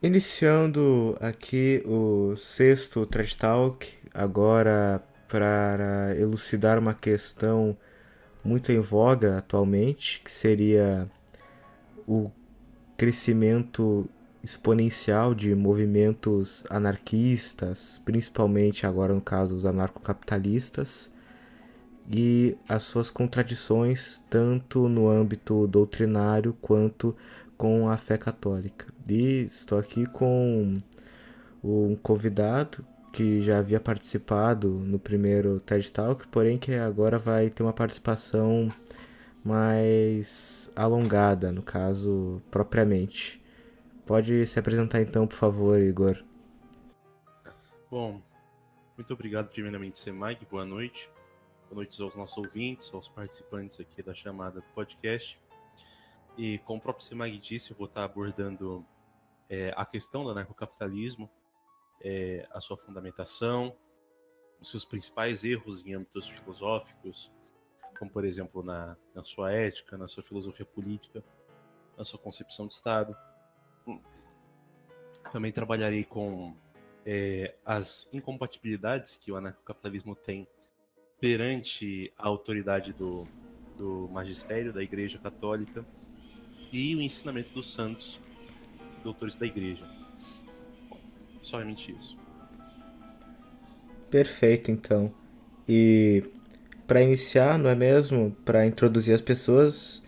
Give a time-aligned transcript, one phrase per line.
[0.00, 7.76] Iniciando aqui o sexto Trash Talk, agora para elucidar uma questão
[8.44, 11.10] muito em voga atualmente, que seria
[12.06, 12.30] o
[12.96, 14.08] crescimento
[14.40, 21.10] exponencial de movimentos anarquistas, principalmente agora no caso os anarcocapitalistas,
[22.08, 27.16] e as suas contradições tanto no âmbito doutrinário quanto
[27.56, 28.86] com a fé católica.
[29.10, 30.76] E estou aqui com
[31.64, 37.62] um convidado que já havia participado no primeiro TED Talk, porém que agora vai ter
[37.62, 38.68] uma participação
[39.42, 43.42] mais alongada, no caso, propriamente.
[44.04, 46.22] Pode se apresentar então, por favor, Igor.
[47.90, 48.22] Bom,
[48.96, 51.10] muito obrigado primeiramente, Semag, boa noite.
[51.70, 55.40] Boa noite aos nossos ouvintes, aos participantes aqui da chamada do podcast.
[56.36, 58.84] E como o próprio Semag disse, eu vou estar abordando
[59.48, 61.30] é, a questão do anarcocapitalismo,
[62.02, 63.76] é, a sua fundamentação,
[64.60, 67.32] os seus principais erros em âmbitos filosóficos,
[67.98, 71.24] como por exemplo na, na sua ética, na sua filosofia política,
[71.96, 73.16] na sua concepção de Estado.
[75.32, 76.56] Também trabalharei com
[77.04, 80.46] é, as incompatibilidades que o anarcocapitalismo tem
[81.20, 83.26] perante a autoridade do,
[83.76, 85.84] do magistério da Igreja Católica
[86.72, 88.20] e o ensinamento dos santos,
[89.02, 89.86] doutores da Igreja.
[91.42, 92.18] Somente isso.
[94.10, 95.12] Perfeito, então.
[95.68, 96.22] E
[96.86, 98.34] para iniciar, não é mesmo?
[98.44, 100.02] Para introduzir as pessoas,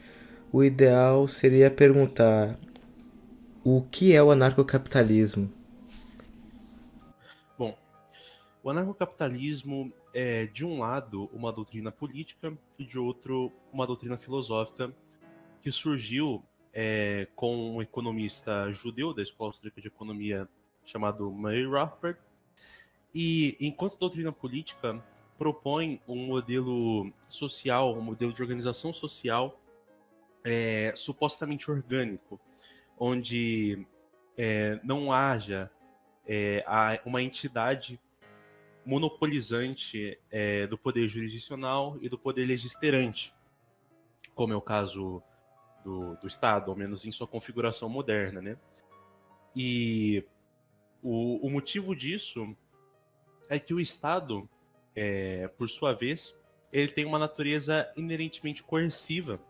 [0.53, 2.59] o ideal seria perguntar
[3.63, 5.53] o que é o anarcocapitalismo?
[7.59, 7.77] Bom,
[8.63, 14.95] o anarcocapitalismo é, de um lado, uma doutrina política e de outro, uma doutrina filosófica
[15.61, 20.49] que surgiu é, com um economista judeu da Escola Austríaca de Economia
[20.85, 22.19] chamado Murray Rothbard.
[23.15, 25.03] E, enquanto doutrina política,
[25.37, 29.61] propõe um modelo social, um modelo de organização social
[30.45, 32.41] é, supostamente orgânico,
[32.99, 33.87] onde
[34.37, 35.71] é, não haja
[36.27, 36.65] é,
[37.05, 37.99] uma entidade
[38.85, 43.35] monopolizante é, do poder jurisdicional e do poder legisterante,
[44.35, 45.23] como é o caso
[45.85, 48.57] do, do Estado, ao menos em sua configuração moderna, né?
[49.55, 50.25] E
[51.03, 52.57] o, o motivo disso
[53.49, 54.49] é que o Estado,
[54.95, 56.39] é, por sua vez,
[56.73, 59.41] ele tem uma natureza inerentemente coerciva.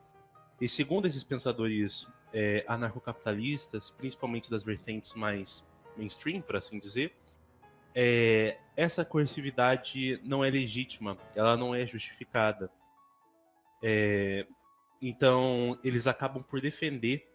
[0.61, 7.15] E segundo esses pensadores é, anarcocapitalistas, principalmente das vertentes mais mainstream, por assim dizer,
[7.95, 12.71] é, essa coercividade não é legítima, ela não é justificada.
[13.83, 14.47] É,
[15.01, 17.29] então, eles acabam por defender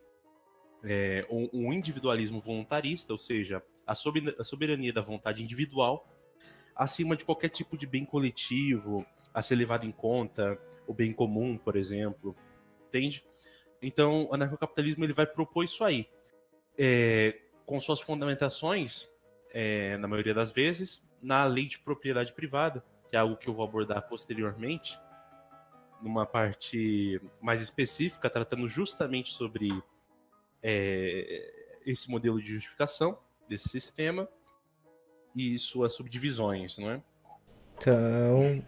[0.84, 6.08] é, um, individualismo voluntarista, ou seja, a soberania da vontade individual,
[6.76, 11.58] acima de qualquer tipo de bem coletivo a ser levado em conta, o bem comum,
[11.58, 12.36] por exemplo.
[12.88, 13.26] Entende?
[13.82, 16.08] Então, o anarcocapitalismo ele vai propor isso aí.
[16.78, 19.10] É, com suas fundamentações,
[19.52, 23.54] é, na maioria das vezes, na lei de propriedade privada, que é algo que eu
[23.54, 25.00] vou abordar posteriormente,
[26.06, 29.72] numa parte mais específica, tratando justamente sobre
[30.62, 33.18] é, esse modelo de justificação
[33.50, 34.30] desse sistema
[35.36, 37.02] e suas subdivisões, não é?
[37.78, 38.64] Então,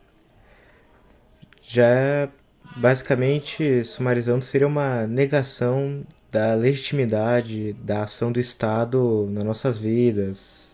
[1.62, 2.30] já
[2.76, 10.67] basicamente, sumarizando, seria uma negação da legitimidade da ação do Estado nas nossas vidas,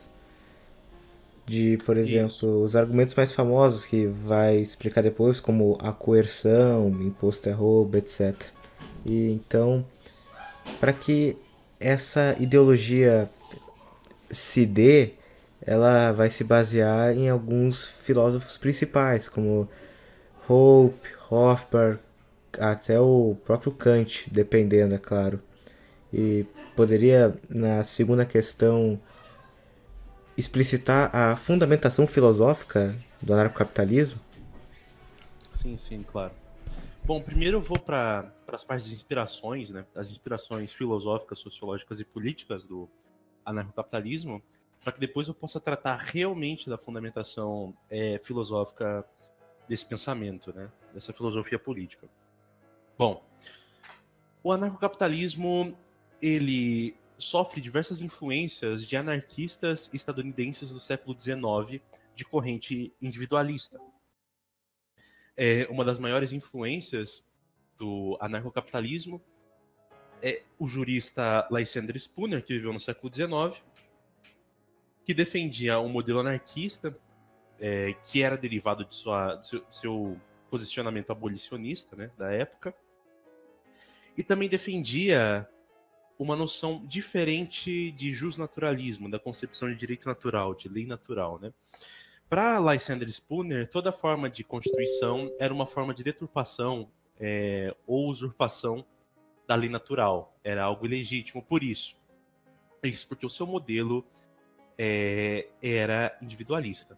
[1.46, 2.64] de, por exemplo, Isso.
[2.64, 8.34] os argumentos mais famosos que vai explicar depois, como a coerção, imposto é roubo, etc.
[9.06, 9.86] E então,
[10.80, 11.36] para que
[11.80, 13.30] essa ideologia
[14.31, 15.12] se dê,
[15.62, 19.68] ela vai se basear em alguns filósofos principais, como
[20.48, 22.00] Hope, Hofbauer,
[22.60, 25.42] até o próprio Kant, dependendo, é claro.
[26.12, 29.00] E poderia, na segunda questão,
[30.38, 34.19] explicitar a fundamentação filosófica do anarcocapitalismo?
[35.51, 36.33] Sim, sim, claro.
[37.06, 39.85] Bom, primeiro eu vou para as partes de inspirações, né?
[39.95, 42.89] As inspirações filosóficas, sociológicas e políticas do
[43.45, 44.41] anarcocapitalismo,
[44.81, 49.06] para que depois eu possa tratar realmente da fundamentação é, filosófica
[49.68, 50.69] desse pensamento, né?
[50.94, 52.07] Dessa filosofia política.
[52.97, 53.24] Bom,
[54.41, 55.77] o anarcocapitalismo
[56.21, 61.81] ele sofre diversas influências de anarquistas estadunidenses do século XIX
[62.16, 63.80] de corrente individualista.
[65.36, 67.28] É uma das maiores influências
[67.78, 69.22] do anarcocapitalismo
[70.22, 73.62] é o jurista Lysander Spooner, que viveu no século XIX,
[75.04, 76.98] que defendia um modelo anarquista
[77.60, 82.75] é, que era derivado de, sua, de seu, seu, posicionamento abolicionista né, da época,
[84.16, 85.50] e também defendia
[86.24, 91.38] uma noção diferente de justnaturalismo, da concepção de direito natural, de lei natural.
[91.40, 91.54] Né?
[92.30, 96.90] Para Lysander Spooner, toda forma de constituição era uma forma de deturpação
[97.20, 98.86] é, ou usurpação
[99.48, 101.44] da lei natural, era algo ilegítimo.
[101.44, 101.98] Por isso,
[102.81, 104.06] isso porque o seu modelo
[104.78, 106.98] é, era individualista.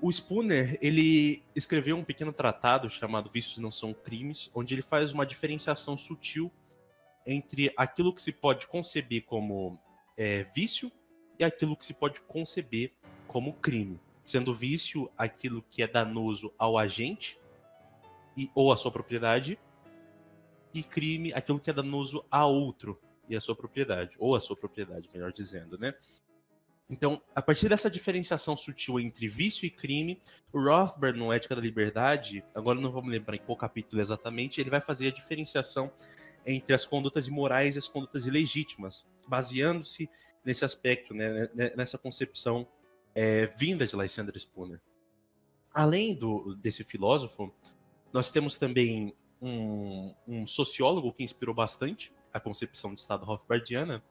[0.00, 5.12] O Spooner ele escreveu um pequeno tratado chamado Vícios Não São Crimes, onde ele faz
[5.12, 6.52] uma diferenciação sutil
[7.28, 9.78] entre aquilo que se pode conceber como
[10.16, 10.90] é, vício
[11.38, 12.94] e aquilo que se pode conceber
[13.26, 14.00] como crime.
[14.24, 17.38] Sendo vício aquilo que é danoso ao agente
[18.34, 19.58] e, ou à sua propriedade,
[20.72, 22.98] e crime aquilo que é danoso a outro
[23.28, 25.94] e a sua propriedade, ou a sua propriedade, melhor dizendo, né?
[26.90, 30.18] Então, a partir dessa diferenciação sutil entre vício e crime,
[30.50, 34.70] o Rothbard, no Ética da Liberdade, agora não vamos lembrar em qual capítulo exatamente, ele
[34.70, 35.92] vai fazer a diferenciação
[36.48, 40.08] entre as condutas imorais e as condutas ilegítimas, baseando-se
[40.42, 42.66] nesse aspecto, né, nessa concepção
[43.14, 44.80] é, vinda de Lysander Spooner.
[45.74, 47.52] Além do, desse filósofo,
[48.12, 54.02] nós temos também um, um sociólogo que inspirou bastante a concepção de Estado Rothbardiana,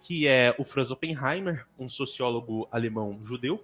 [0.00, 3.62] que é o Franz Oppenheimer, um sociólogo alemão judeu.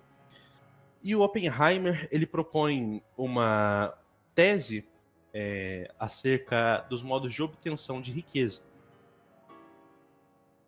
[1.03, 3.93] E o Oppenheimer ele propõe uma
[4.35, 4.87] tese
[5.41, 8.61] é, acerca dos modos de obtenção de riqueza.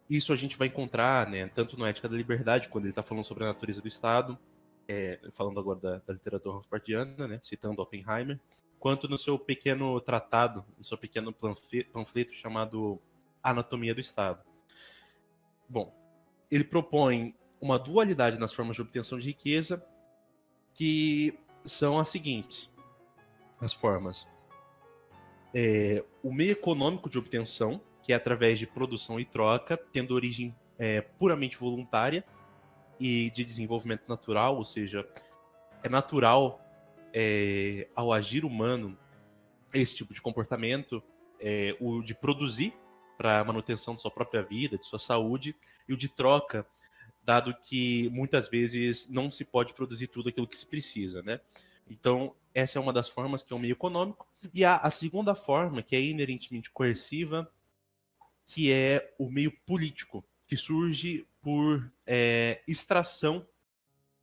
[0.09, 3.25] Isso a gente vai encontrar, né, tanto no Ética da Liberdade, quando ele está falando
[3.25, 4.39] sobre a natureza do Estado,
[4.87, 8.39] é, falando agora da, da literatura Rothbardiana, né, citando Oppenheimer,
[8.79, 11.35] quanto no seu pequeno tratado, no seu pequeno
[11.93, 13.03] panfleto chamado
[13.43, 14.41] Anatomia do Estado.
[15.69, 15.93] Bom,
[16.49, 19.85] ele propõe uma dualidade nas formas de obtenção de riqueza,
[20.73, 22.73] que são as seguintes:
[23.61, 24.29] as formas.
[25.55, 30.55] É, o meio econômico de obtenção, que é através de produção e troca, tendo origem
[30.79, 32.25] é, puramente voluntária
[32.99, 35.07] e de desenvolvimento natural, ou seja,
[35.83, 36.61] é natural
[37.13, 38.97] é, ao agir humano
[39.73, 41.03] esse tipo de comportamento,
[41.41, 42.75] é, o de produzir
[43.17, 45.55] para manutenção de sua própria vida, de sua saúde,
[45.89, 46.67] e o de troca,
[47.23, 51.41] dado que muitas vezes não se pode produzir tudo aquilo que se precisa, né?
[51.91, 54.27] Então, essa é uma das formas que é o meio econômico.
[54.55, 57.51] E há a segunda forma, que é inerentemente coerciva,
[58.45, 63.47] que é o meio político, que surge por é, extração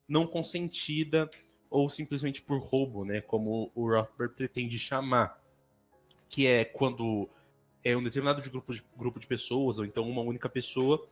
[0.07, 1.29] não consentida
[1.69, 5.41] ou simplesmente por roubo, né, como o Rothbard pretende chamar,
[6.29, 7.29] que é quando
[7.83, 11.05] é um determinado de grupo, de grupo de pessoas, ou então uma única pessoa,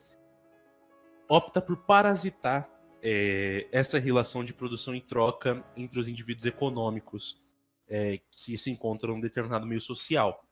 [1.27, 2.69] opta por parasitar
[3.07, 7.39] é, essa relação de produção e troca entre os indivíduos econômicos
[7.87, 10.43] é, que se encontram em determinado meio social.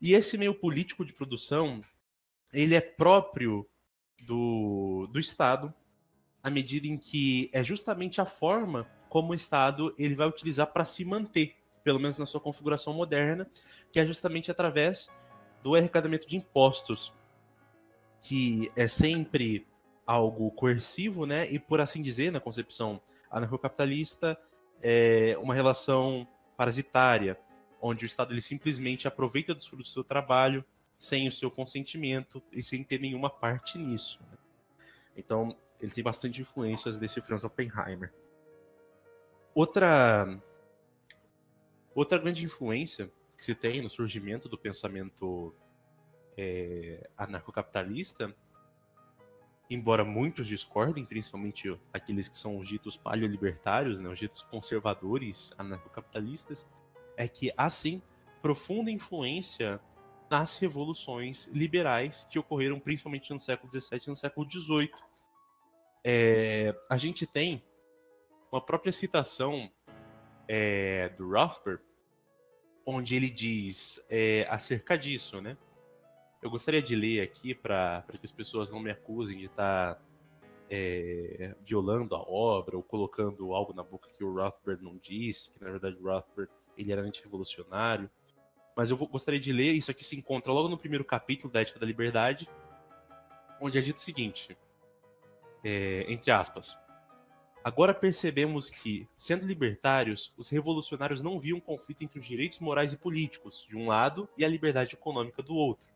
[0.00, 1.80] E esse meio político de produção,
[2.52, 3.68] ele é próprio
[4.22, 5.74] do, do Estado,
[6.44, 10.84] à medida em que é justamente a forma como o Estado ele vai utilizar para
[10.84, 13.50] se manter, pelo menos na sua configuração moderna,
[13.90, 15.10] que é justamente através
[15.60, 17.12] do arrecadamento de impostos,
[18.20, 19.66] que é sempre
[20.06, 21.50] algo coercivo, né?
[21.50, 24.38] E por assim dizer, na concepção anarcocapitalista,
[24.82, 27.38] é uma relação parasitária,
[27.80, 30.64] onde o Estado ele simplesmente aproveita dos frutos do seu trabalho
[30.98, 34.20] sem o seu consentimento e sem ter nenhuma parte nisso.
[34.30, 34.38] Né?
[35.16, 38.12] Então, ele tem bastante influências desse Franz Oppenheimer.
[39.54, 40.26] Outra
[41.94, 45.54] outra grande influência que se tem no surgimento do pensamento
[46.36, 48.34] é, anarcocapitalista,
[49.70, 56.66] embora muitos discordem, principalmente aqueles que são os ditos paleolibertários, né, os ditos conservadores anarcocapitalistas,
[57.16, 58.02] é que há sim
[58.42, 59.80] profunda influência
[60.30, 64.90] nas revoluções liberais que ocorreram principalmente no século XVII e no século XVIII.
[66.04, 67.62] É, a gente tem
[68.52, 69.70] uma própria citação
[70.46, 71.82] é, do Rothbard
[72.86, 75.56] onde ele diz é, acerca disso, né?
[76.44, 80.00] Eu gostaria de ler aqui para que as pessoas não me acusem de estar tá,
[80.68, 85.64] é, violando a obra ou colocando algo na boca que o Rothbard não disse, que
[85.64, 88.10] na verdade o Rothbard ele era antirrevolucionário.
[88.76, 91.62] Mas eu vou, gostaria de ler, isso aqui se encontra logo no primeiro capítulo da
[91.62, 92.46] Ética da Liberdade,
[93.58, 94.54] onde é dito o seguinte,
[95.64, 96.76] é, entre aspas,
[97.64, 102.98] Agora percebemos que, sendo libertários, os revolucionários não viam conflito entre os direitos morais e
[102.98, 105.93] políticos, de um lado, e a liberdade econômica do outro.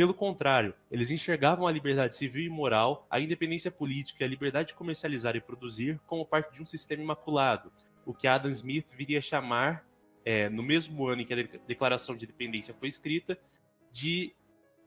[0.00, 4.68] Pelo contrário, eles enxergavam a liberdade civil e moral, a independência política e a liberdade
[4.68, 7.70] de comercializar e produzir como parte de um sistema imaculado,
[8.06, 9.86] o que Adam Smith viria a chamar,
[10.24, 13.38] é, no mesmo ano em que a Declaração de Independência foi escrita,
[13.92, 14.34] de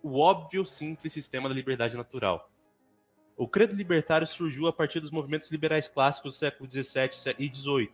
[0.01, 2.49] o óbvio simples sistema da liberdade natural.
[3.37, 7.91] O credo libertário surgiu a partir dos movimentos liberais clássicos do século XVII e XVIII,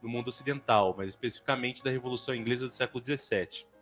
[0.00, 3.73] no mundo ocidental, mas especificamente da Revolução Inglesa do século XVII.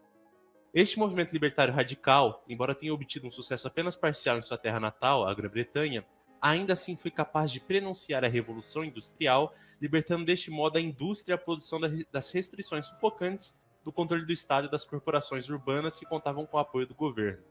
[0.74, 5.28] Este movimento libertário radical, embora tenha obtido um sucesso apenas parcial em sua terra natal,
[5.28, 6.02] a Grã-Bretanha,
[6.40, 11.36] ainda assim foi capaz de prenunciar a Revolução Industrial, libertando deste modo a indústria e
[11.36, 11.78] a produção
[12.10, 16.60] das restrições sufocantes do controle do Estado e das corporações urbanas que contavam com o
[16.60, 17.44] apoio do governo.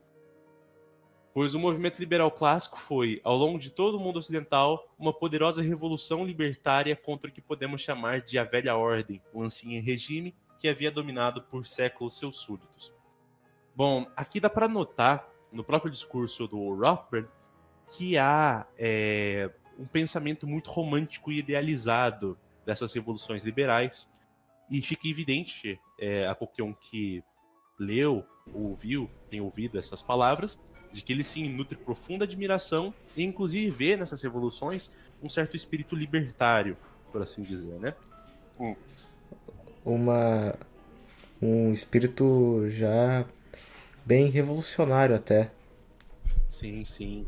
[1.32, 5.62] Pois o movimento liberal clássico foi, ao longo de todo o mundo ocidental, uma poderosa
[5.62, 10.68] revolução libertária contra o que podemos chamar de a velha ordem, o ancião regime que
[10.68, 13.00] havia dominado por séculos seus súditos.
[13.82, 17.28] Bom, aqui dá para notar, no próprio discurso do Rothbard,
[17.90, 24.08] que há é, um pensamento muito romântico e idealizado dessas revoluções liberais.
[24.70, 27.24] E fica evidente é, a qualquer um que
[27.80, 28.24] leu,
[28.54, 30.62] ouviu, tem ouvido essas palavras,
[30.92, 34.92] de que ele se nutre profunda admiração e inclusive vê nessas revoluções
[35.24, 36.78] um certo espírito libertário,
[37.12, 37.96] por assim dizer, né?
[38.60, 38.76] Hum.
[39.84, 40.56] Uma
[41.42, 43.26] um espírito já
[44.06, 45.52] bem revolucionário até.
[46.50, 47.26] Sim, sim.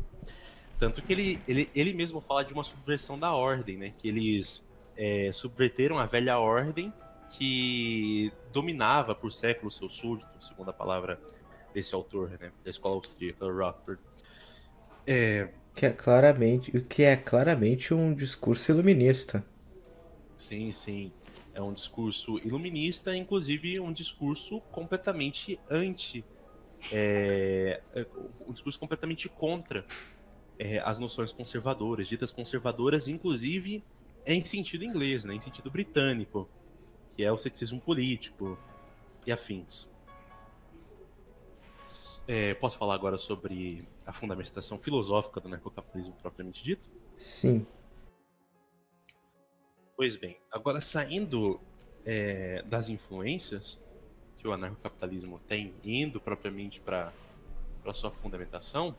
[0.78, 3.94] Tanto que ele, ele, ele mesmo fala de uma subversão da ordem, né?
[3.98, 4.66] Que eles
[4.96, 6.92] é, subverteram a velha ordem
[7.30, 11.20] que dominava por séculos seus súditos, segundo a palavra
[11.72, 12.52] desse autor, né?
[12.64, 14.00] Da escola austríaca, Rothbard.
[15.06, 15.50] É...
[15.74, 19.44] Que é claramente, que é claramente um discurso iluminista.
[20.36, 21.12] Sim, sim.
[21.52, 26.24] É um discurso iluminista, inclusive um discurso completamente anti
[26.92, 28.06] é, é,
[28.46, 29.86] um discurso completamente contra
[30.58, 33.84] é, as noções conservadoras, ditas conservadoras, inclusive
[34.26, 36.48] em sentido inglês, né, em sentido britânico,
[37.10, 38.58] que é o sexismo político
[39.26, 39.88] e afins.
[42.26, 46.90] É, posso falar agora sobre a fundamentação filosófica do narcocapitalismo propriamente dito?
[47.18, 47.66] Sim.
[49.96, 51.60] Pois bem, agora saindo
[52.04, 53.78] é, das influências,
[54.44, 57.10] que o anarcocapitalismo tem, indo propriamente para
[57.82, 58.94] a sua fundamentação,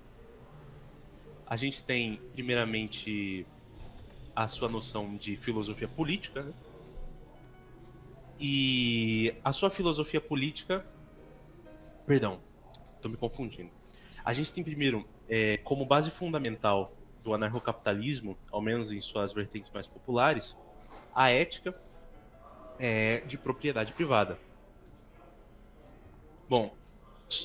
[1.45, 3.45] a gente tem, primeiramente,
[4.35, 6.51] a sua noção de filosofia política, né?
[8.39, 10.83] E a sua filosofia política.
[12.07, 12.41] Perdão,
[12.95, 13.69] estou me confundindo.
[14.25, 19.69] A gente tem primeiro, é, como base fundamental do anarcocapitalismo, ao menos em suas vertentes
[19.69, 20.57] mais populares,
[21.13, 21.79] a ética
[22.79, 24.39] é, de propriedade privada.
[26.47, 26.75] Bom,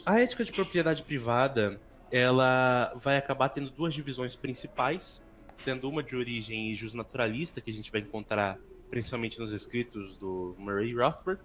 [0.05, 1.81] a ética de propriedade privada,
[2.11, 5.25] ela vai acabar tendo duas divisões principais,
[5.59, 8.59] sendo uma de origem justnaturalista, que a gente vai encontrar
[8.91, 11.41] principalmente nos escritos do Murray Rothbard,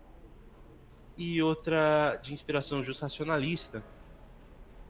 [1.17, 3.83] e outra de inspiração just-racionalista,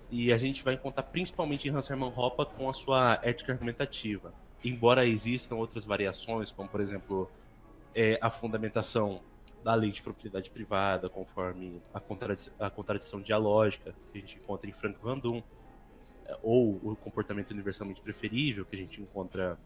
[0.09, 4.33] e a gente vai encontrar principalmente em Hans Hermann Hoppe com a sua ética argumentativa.
[4.63, 7.29] Embora existam outras variações, como por exemplo
[7.93, 9.21] é, a fundamentação
[9.63, 14.69] da lei de propriedade privada, conforme a, contradição, a contradição dialógica que a gente encontra
[14.69, 15.41] em Frank Van Doon,
[16.25, 19.57] é, ou o comportamento universalmente preferível que a gente encontra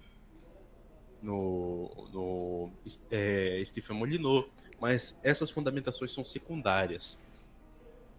[1.22, 2.72] no, no
[3.12, 4.46] é, Stephen Molyneux,
[4.80, 7.20] mas essas fundamentações são secundárias.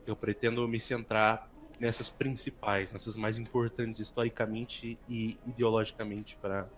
[0.06, 6.68] Eu pretendo me centrar nessas principais, nessas mais importantes historicamente e ideologicamente para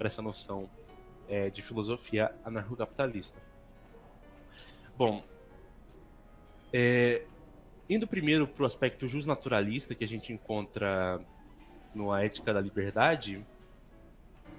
[0.00, 0.70] essa noção
[1.28, 3.38] é, de filosofia anarcocapitalista.
[4.98, 5.22] Bom,
[6.72, 7.22] é,
[7.88, 11.24] indo primeiro para o aspecto justnaturalista que a gente encontra
[11.94, 13.46] no A Ética da Liberdade,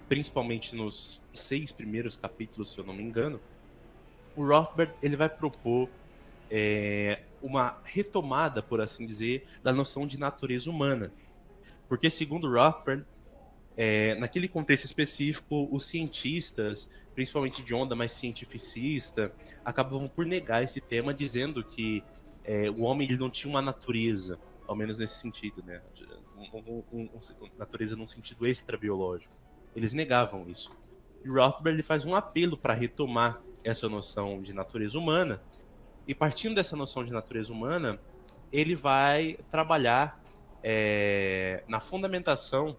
[0.08, 3.42] principalmente nos seis primeiros capítulos, se eu não me engano,
[4.34, 5.90] o Rothbard ele vai propor
[6.50, 11.12] é, uma retomada, por assim dizer, da noção de natureza humana.
[11.90, 13.06] Porque, segundo Rothbard,
[13.76, 19.30] é, naquele contexto específico, os cientistas principalmente de onda mais cientificista,
[19.66, 22.02] acabavam por negar esse tema, dizendo que
[22.46, 25.82] é, o homem ele não tinha uma natureza, ao menos nesse sentido, né?
[26.38, 27.10] Um, um, um,
[27.58, 29.34] natureza num sentido extrabiológico.
[29.76, 30.72] Eles negavam isso.
[31.22, 35.44] E Rothbard ele faz um apelo para retomar essa noção de natureza humana,
[36.08, 38.00] e partindo dessa noção de natureza humana,
[38.50, 40.24] ele vai trabalhar
[40.64, 42.78] é, na fundamentação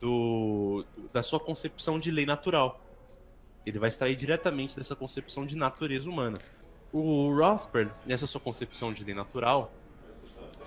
[0.00, 2.87] do, da sua concepção de lei natural.
[3.68, 6.38] Ele vai extrair diretamente dessa concepção de natureza humana.
[6.92, 9.72] O Rothbard, nessa sua concepção de lei natural,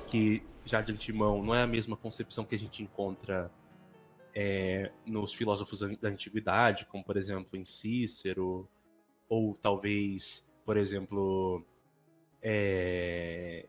[0.05, 3.51] que já de antemão, não é a mesma concepção que a gente encontra
[4.35, 8.69] é, nos filósofos da antiguidade, como por exemplo em Cícero,
[9.27, 11.65] ou talvez, por exemplo,
[12.41, 13.67] é,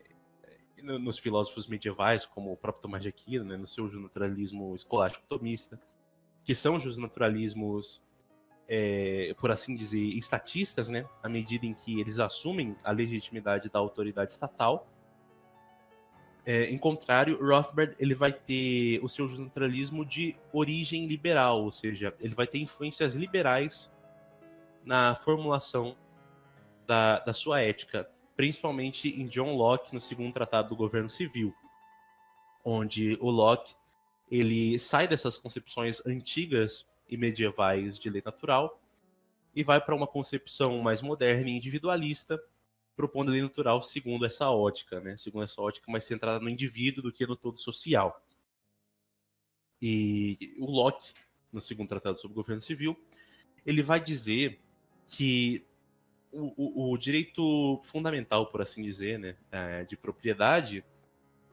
[0.83, 5.79] nos filósofos medievais, como o próprio Tomás de Aquino, né, no seu naturalismo escolástico tomista,
[6.43, 8.03] que são os naturalismos,
[8.75, 13.77] é, por assim dizer, estatistas, né, à medida em que eles assumem a legitimidade da
[13.77, 14.87] autoridade estatal.
[16.43, 22.15] É, em contrário, Rothbard ele vai ter o seu naturalismo de origem liberal, ou seja,
[22.19, 23.93] ele vai ter influências liberais
[24.83, 25.95] na formulação
[26.87, 31.53] da, da sua ética, principalmente em John Locke no segundo tratado do governo civil,
[32.65, 33.75] onde o Locke
[34.31, 38.81] ele sai dessas concepções antigas e medievais de lei natural
[39.55, 42.43] e vai para uma concepção mais moderna e individualista,
[42.95, 45.15] propondo a lei natural segundo essa ótica, né?
[45.15, 48.19] Segundo essa ótica mais centrada no indivíduo do que no todo social.
[49.79, 51.13] E o Locke,
[51.51, 52.99] no segundo tratado sobre o governo civil,
[53.63, 54.59] ele vai dizer
[55.05, 55.63] que
[56.31, 60.83] o, o, o direito fundamental, por assim dizer, né, é, de propriedade,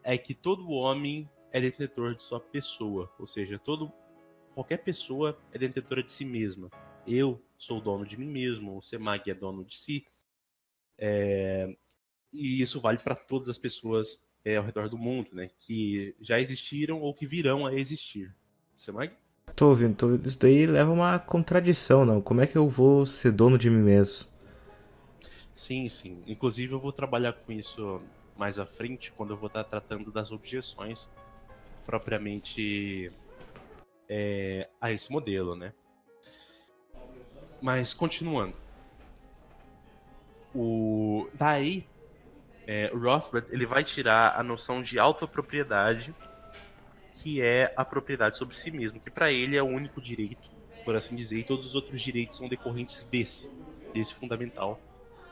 [0.03, 3.93] é que todo homem é detentor de sua pessoa, ou seja, todo
[4.61, 6.69] qualquer pessoa é detentora de si mesma.
[7.07, 10.05] Eu sou dono de mim mesmo, o Semag é dono de si.
[10.99, 11.75] É,
[12.31, 15.49] e isso vale para todas as pessoas é, ao redor do mundo, né?
[15.59, 18.37] Que já existiram ou que virão a existir.
[18.77, 19.15] Semag?
[19.57, 20.29] Tô ouvindo, tô ouvindo.
[20.29, 22.21] Isso daí leva uma contradição, não?
[22.21, 24.29] Como é que eu vou ser dono de mim mesmo?
[25.55, 26.23] Sim, sim.
[26.27, 28.03] Inclusive eu vou trabalhar com isso
[28.37, 31.11] mais à frente, quando eu vou estar tratando das objeções
[31.87, 33.11] propriamente
[34.11, 35.73] é, a esse modelo, né?
[37.63, 38.59] Mas continuando.
[40.53, 41.87] O daí
[42.67, 46.15] é, o Rothbard ele vai tirar a noção de autopropriedade,
[47.13, 50.51] que é a propriedade sobre si mesmo, que para ele é o único direito,
[50.85, 53.51] por assim dizer, e todos os outros direitos são decorrentes desse,
[53.93, 54.81] desse fundamental,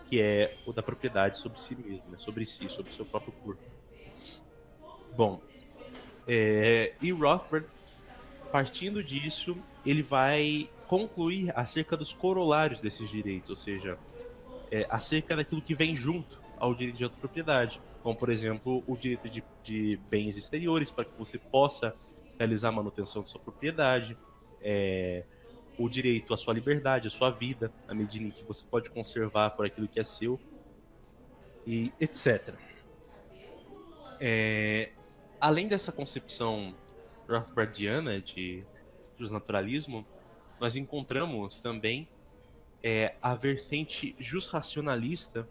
[0.06, 2.18] que é o da propriedade sobre si mesmo, né?
[2.18, 3.62] sobre si, sobre seu próprio corpo.
[5.16, 5.40] Bom,
[6.26, 7.66] é, e Rothbard,
[8.50, 13.98] partindo disso, ele vai concluir acerca dos corolários desses direitos, ou seja,
[14.70, 19.28] é, acerca daquilo que vem junto ao direito de autopropriedade, como por exemplo o direito
[19.28, 21.94] de, de bens exteriores para que você possa
[22.38, 24.16] realizar a manutenção de sua propriedade,
[24.62, 25.24] é,
[25.78, 29.50] o direito à sua liberdade, à sua vida, à medida em que você pode conservar
[29.50, 30.40] por aquilo que é seu,
[31.66, 32.54] e etc.
[34.20, 34.90] É,
[35.40, 36.74] além dessa concepção
[37.28, 38.64] Rothbardiana de
[39.30, 40.06] naturalismo,
[40.60, 42.08] nós encontramos também
[42.82, 45.48] é, a vertente just-racionalista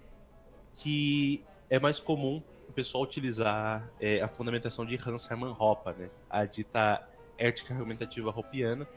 [0.75, 6.09] que é mais comum o pessoal utilizar é, a fundamentação de Hans Hermann Hoppe, né?
[6.29, 8.87] a dita ética argumentativa hoppiana,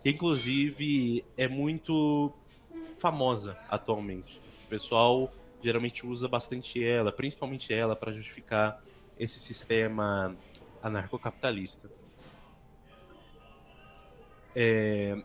[0.00, 2.32] que inclusive é muito
[2.96, 4.40] famosa atualmente.
[4.66, 8.80] O pessoal geralmente usa bastante ela, principalmente ela, para justificar
[9.18, 10.36] esse sistema
[10.82, 11.90] anarcocapitalista.
[14.54, 15.16] É,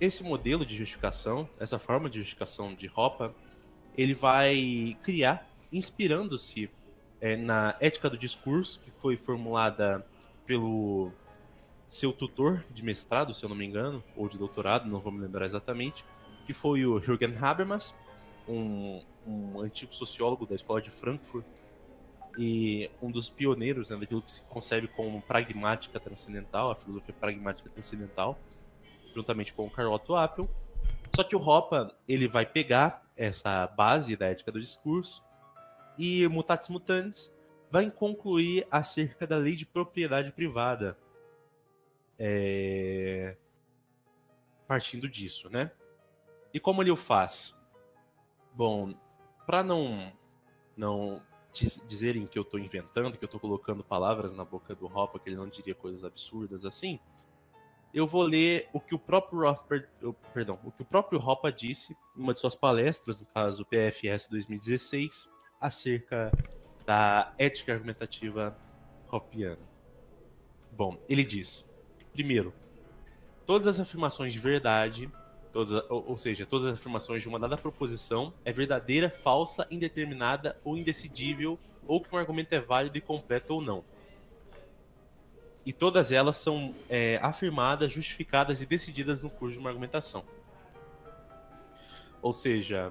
[0.00, 3.32] esse modelo de justificação, essa forma de justificação de Hoppe,
[3.96, 6.70] ele vai criar, inspirando-se
[7.20, 10.04] é, na ética do discurso, que foi formulada
[10.44, 11.12] pelo
[11.88, 15.20] seu tutor de mestrado, se eu não me engano, ou de doutorado, não vou me
[15.20, 16.04] lembrar exatamente,
[16.46, 17.94] que foi o Jürgen Habermas,
[18.48, 21.46] um, um antigo sociólogo da escola de Frankfurt,
[22.38, 27.68] e um dos pioneiros né, daquilo que se concebe como pragmática transcendental, a filosofia pragmática
[27.68, 28.38] transcendental,
[29.14, 30.48] juntamente com o Karl Otto Appel.
[31.14, 35.22] Só que o Hoppe ele vai pegar essa base da ética do discurso
[35.98, 37.38] e Mutatis Mutandis
[37.70, 40.96] vai concluir acerca da lei de propriedade privada.
[42.18, 43.36] É...
[44.66, 45.70] Partindo disso, né?
[46.52, 47.58] E como ele o faz?
[48.54, 48.94] Bom,
[49.46, 50.12] para não
[50.76, 55.20] não dizerem que eu estou inventando, que eu estou colocando palavras na boca do Hopper,
[55.20, 56.98] que ele não diria coisas absurdas assim,
[57.92, 59.86] eu vou ler o que o próprio Rothbard,
[60.32, 64.30] perdão, o que o próprio Hopper disse em uma de suas palestras, no caso PFS
[64.30, 66.32] 2016, acerca
[66.86, 68.56] da ética argumentativa
[69.10, 69.58] hoppiana.
[70.72, 71.70] Bom, ele diz:
[72.14, 72.54] primeiro,
[73.44, 75.12] todas as afirmações de verdade
[75.52, 80.58] Todas, ou, ou, seja, todas as afirmações de uma dada proposição é verdadeira, falsa, indeterminada
[80.64, 83.84] ou indecidível, ou que um argumento é válido e completo ou não.
[85.64, 90.24] E todas elas são é, afirmadas, justificadas e decididas no curso de uma argumentação.
[92.22, 92.90] Ou seja,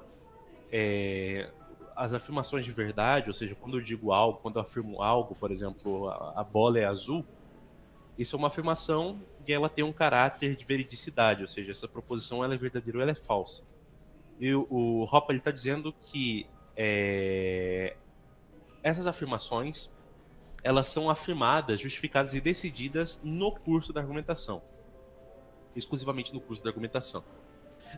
[0.71, 1.49] é,
[1.95, 5.51] as afirmações de verdade, ou seja, quando eu digo algo, quando eu afirmo algo, por
[5.51, 7.25] exemplo, a, a bola é azul,
[8.17, 12.43] isso é uma afirmação e ela tem um caráter de veridicidade, ou seja, essa proposição
[12.43, 13.63] ela é verdadeira ou ela é falsa.
[14.39, 17.95] E o, Hopper está dizendo que é,
[18.81, 19.91] essas afirmações
[20.63, 24.61] elas são afirmadas, justificadas e decididas no curso da argumentação,
[25.75, 27.23] exclusivamente no curso da argumentação.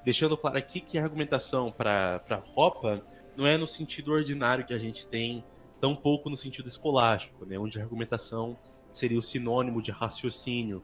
[0.04, 3.04] Deixando claro aqui que a argumentação para Hopper
[3.36, 5.44] não é no sentido ordinário que a gente tem,
[5.80, 8.58] tão pouco no sentido escolástico, né, onde a argumentação
[8.94, 10.84] seria o sinônimo de raciocínio,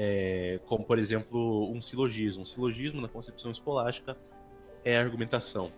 [0.00, 2.42] é, como por exemplo um silogismo.
[2.42, 4.16] Um silogismo na concepção escolástica
[4.84, 5.72] é a argumentação.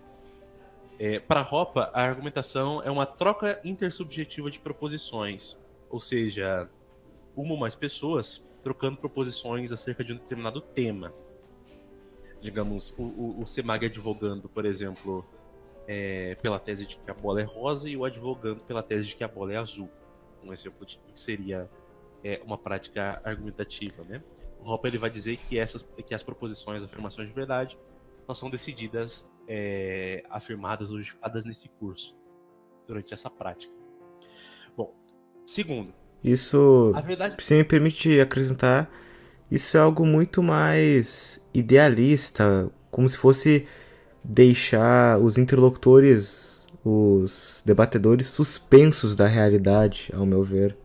[0.99, 6.69] É, para Ropa, a argumentação é uma troca intersubjetiva de proposições, ou seja,
[7.35, 11.15] uma ou mais pessoas trocando proposições acerca de um determinado tema.
[12.43, 15.25] Digamos, o, o, o Semag advogando, por exemplo,
[15.89, 19.17] é, pela tese de que a bola é rosa e o advogando pela tese de
[19.17, 19.89] que a bola é azul.
[20.45, 21.71] Um exemplo de que seria
[22.25, 24.23] é, uma prática argumentativa, né?
[24.61, 27.79] O Hopper ele vai dizer que essas que as proposições, afirmações de verdade,
[28.29, 32.17] não são decididas, é, afirmadas ou justificadas nesse curso
[32.87, 33.73] durante essa prática.
[34.77, 34.95] Bom,
[35.47, 37.43] segundo, isso, verdade...
[37.43, 38.91] se me permite acrescentar,
[39.51, 43.67] isso é algo muito mais idealista, como se fosse
[44.23, 50.77] deixar os interlocutores, os debatedores suspensos da realidade, ao meu ver.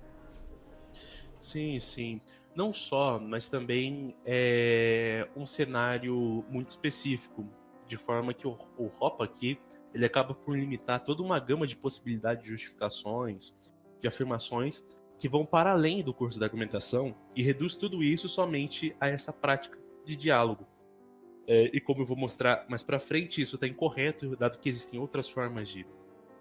[1.46, 2.20] Sim, sim.
[2.56, 7.48] Não só, mas também é um cenário muito específico,
[7.88, 9.60] de forma que o, o Hop aqui
[9.94, 13.56] ele acaba por limitar toda uma gama de possibilidades de justificações,
[14.02, 14.88] de afirmações
[15.20, 19.32] que vão para além do curso da argumentação e reduz tudo isso somente a essa
[19.32, 20.66] prática de diálogo.
[21.48, 25.00] É, e como eu vou mostrar mais para frente, isso está incorreto, dado que existem
[25.00, 25.86] outras formas de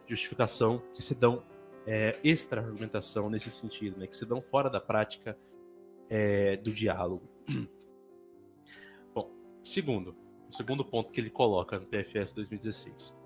[0.09, 1.45] justificação que se dão
[1.87, 5.37] é, extra-argumentação nesse sentido, né, que se dão fora da prática
[6.09, 7.29] é, do diálogo.
[9.15, 9.31] Bom,
[9.63, 10.17] segundo,
[10.49, 13.17] o segundo ponto que ele coloca no PFS 2016.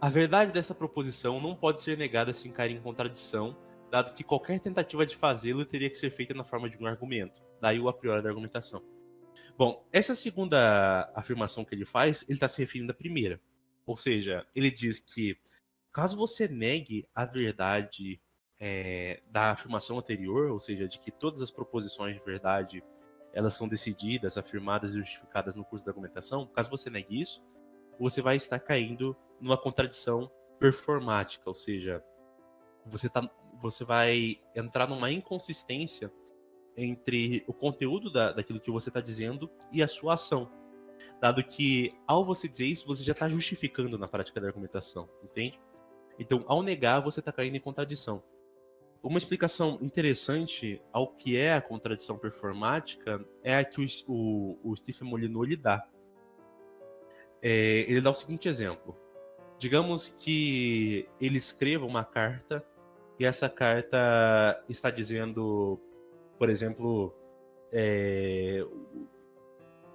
[0.00, 3.56] A verdade dessa proposição não pode ser negada se encarar em contradição,
[3.90, 7.42] dado que qualquer tentativa de fazê-lo teria que ser feita na forma de um argumento,
[7.60, 8.82] daí o a priori da argumentação.
[9.56, 13.40] Bom, essa segunda afirmação que ele faz, ele está se referindo à primeira.
[13.86, 15.38] Ou seja, ele diz que
[15.96, 18.20] caso você negue a verdade
[18.60, 22.84] é, da afirmação anterior, ou seja, de que todas as proposições de verdade
[23.32, 27.42] elas são decididas, afirmadas e justificadas no curso da argumentação, caso você negue isso,
[27.98, 32.04] você vai estar caindo numa contradição performática, ou seja,
[32.84, 33.26] você, tá,
[33.58, 36.12] você vai entrar numa inconsistência
[36.76, 40.52] entre o conteúdo da, daquilo que você está dizendo e a sua ação.
[41.22, 45.58] Dado que, ao você dizer isso, você já está justificando na prática da argumentação, entende?
[46.18, 48.22] Então, ao negar, você está caindo em contradição.
[49.02, 54.76] Uma explicação interessante ao que é a contradição performática é a que o, o, o
[54.76, 55.86] Stephen Molyneux lhe dá.
[57.42, 58.96] É, ele dá o seguinte exemplo.
[59.58, 62.66] Digamos que ele escreva uma carta
[63.18, 65.80] e essa carta está dizendo
[66.38, 67.14] por exemplo,
[67.72, 68.64] é...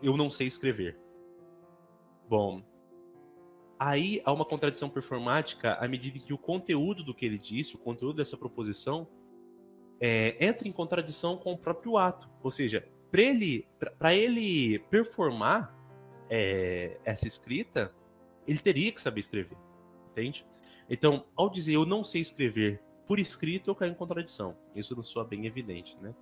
[0.02, 1.00] eu não sei escrever.
[2.28, 2.64] Bom,
[3.82, 7.80] aí há uma contradição performática à medida que o conteúdo do que ele disse, o
[7.80, 9.08] conteúdo dessa proposição,
[10.00, 12.30] é, entra em contradição com o próprio ato.
[12.44, 13.68] Ou seja, para ele,
[14.04, 15.76] ele performar
[16.30, 17.92] é, essa escrita,
[18.48, 19.58] ele teria que saber escrever.
[20.12, 20.46] Entende?
[20.88, 24.56] Então, ao dizer eu não sei escrever por escrito, eu caio em contradição.
[24.76, 26.14] Isso não soa bem evidente, né?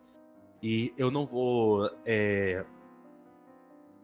[0.64, 2.66] E eu não vou, é,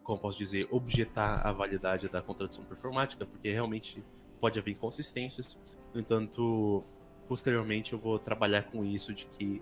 [0.06, 4.06] como posso dizer, objetar a validade da contradição performática, porque realmente
[4.40, 5.58] pode haver inconsistências.
[5.92, 6.84] No entanto,
[7.28, 9.62] posteriormente eu vou trabalhar com isso de que,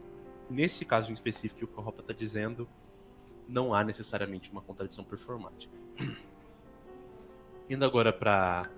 [0.50, 2.68] nesse caso em específico, o que o Ropa está dizendo,
[3.48, 5.74] não há necessariamente uma contradição performática.
[7.70, 8.70] Indo agora para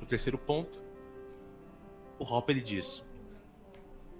[0.00, 0.80] o terceiro ponto,
[2.16, 3.04] o Hopper ele diz: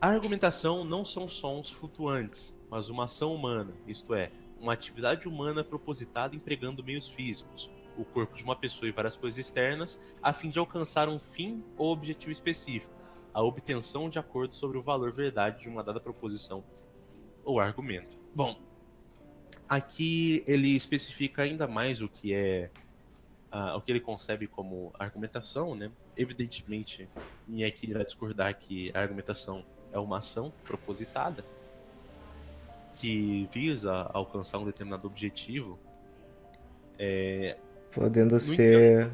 [0.00, 4.32] a argumentação não são sons flutuantes, mas uma ação humana, isto é,
[4.64, 9.38] uma atividade humana propositada empregando meios físicos, o corpo de uma pessoa e várias coisas
[9.38, 12.92] externas, a fim de alcançar um fim ou objetivo específico,
[13.32, 16.64] a obtenção de acordo sobre o valor verdade de uma dada proposição
[17.44, 18.18] ou argumento.
[18.34, 18.58] Bom,
[19.68, 22.70] aqui ele especifica ainda mais o que é
[23.52, 25.92] uh, o que ele concebe como argumentação, né?
[26.16, 27.08] Evidentemente,
[27.48, 31.44] e aqui ele vai discordar que a argumentação é uma ação propositada,
[32.94, 35.78] que visa alcançar um determinado objetivo,
[36.98, 37.56] é,
[37.94, 39.08] Podendo ser,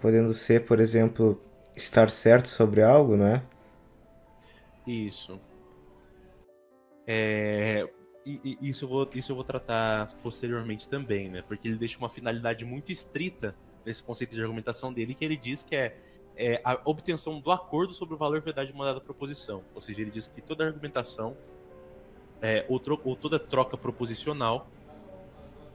[0.00, 1.40] podendo ser, por exemplo,
[1.76, 3.42] estar certo sobre algo, não é?
[4.84, 5.40] Isso.
[7.06, 7.88] É,
[8.24, 11.40] isso, eu vou, isso eu vou tratar posteriormente também, né?
[11.46, 15.62] Porque ele deixa uma finalidade muito estrita nesse conceito de argumentação dele, que ele diz
[15.62, 15.96] que é,
[16.36, 19.62] é a obtenção do acordo sobre o valor verdade de uma dada proposição.
[19.72, 21.36] Ou seja, ele diz que toda argumentação
[22.40, 24.68] é, ou, ou toda troca proposicional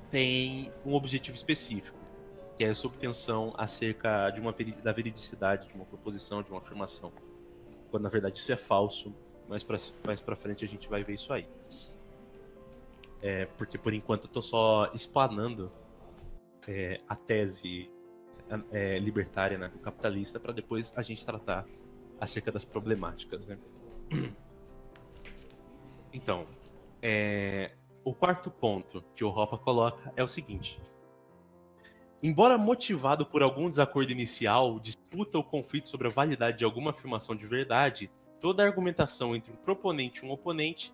[0.09, 1.97] tem um objetivo específico,
[2.55, 7.11] que é essa obtenção acerca de uma da veridicidade de uma proposição, de uma afirmação.
[7.89, 9.15] Quando na verdade isso é falso,
[9.47, 11.47] mais pra, mais pra frente a gente vai ver isso aí.
[13.21, 15.71] É, porque por enquanto eu tô só explanando
[16.67, 17.89] é, a tese
[18.71, 21.65] é, libertária, né, capitalista, para depois a gente tratar
[22.19, 23.57] acerca das problemáticas, né?
[26.13, 26.47] Então,
[27.01, 27.67] é,
[28.03, 30.81] o quarto ponto que o Ropa coloca é o seguinte:
[32.23, 37.35] Embora motivado por algum desacordo inicial, disputa ou conflito sobre a validade de alguma afirmação
[37.35, 40.93] de verdade, toda argumentação entre um proponente e um oponente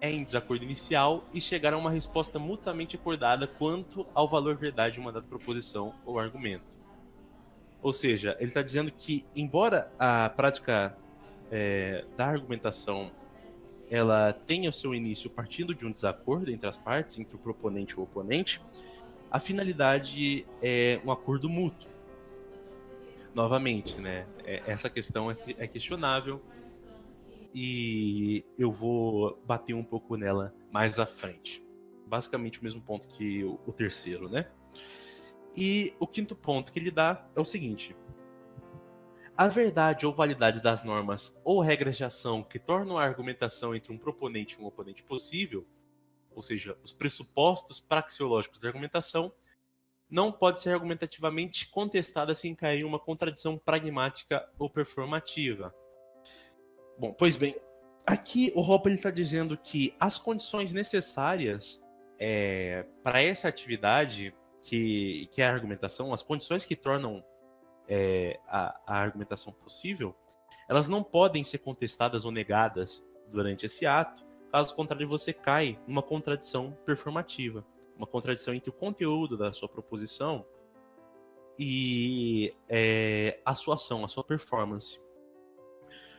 [0.00, 4.94] é em desacordo inicial e chegar a uma resposta mutuamente acordada quanto ao valor verdade
[4.94, 6.80] de uma dada proposição ou argumento.
[7.82, 10.96] Ou seja, ele está dizendo que, embora a prática
[11.50, 13.10] é, da argumentação
[13.90, 17.94] ela tenha o seu início partindo de um desacordo entre as partes, entre o proponente
[17.94, 18.62] e o oponente,
[19.30, 21.90] a finalidade é um acordo mútuo.
[23.34, 24.26] Novamente, né?
[24.44, 26.40] É, essa questão é, é questionável,
[27.54, 31.64] e eu vou bater um pouco nela mais à frente.
[32.06, 34.48] Basicamente o mesmo ponto que o terceiro, né?
[35.56, 37.96] E o quinto ponto que ele dá é o seguinte:
[39.40, 43.90] a verdade ou validade das normas ou regras de ação que tornam a argumentação entre
[43.90, 45.66] um proponente e um oponente possível,
[46.30, 49.32] ou seja, os pressupostos praxeológicos da argumentação,
[50.10, 55.74] não pode ser argumentativamente contestada sem cair em uma contradição pragmática ou performativa.
[56.98, 57.58] Bom, pois bem,
[58.06, 61.82] aqui o Hopper está dizendo que as condições necessárias
[62.18, 67.24] é, para essa atividade, que, que é a argumentação, as condições que tornam
[67.90, 70.14] é, a, a argumentação possível,
[70.68, 76.02] elas não podem ser contestadas ou negadas durante esse ato, caso contrário você cai numa
[76.02, 80.46] contradição performativa, uma contradição entre o conteúdo da sua proposição
[81.58, 85.00] e é, a sua ação, a sua performance.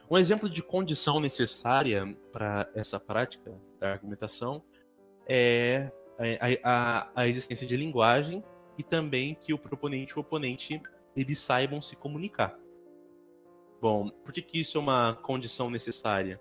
[0.10, 4.62] Um exemplo de condição necessária para essa prática da argumentação
[5.28, 5.90] é
[6.64, 8.44] a, a, a, existência de linguagem
[8.78, 10.82] e também que o proponente e o oponente
[11.16, 12.58] eles saibam se comunicar.
[13.82, 16.40] Bom, por que, que isso é uma condição necessária?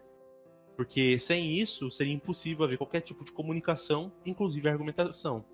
[0.76, 5.44] Porque sem isso seria impossível haver qualquer tipo de comunicação, inclusive argumentação.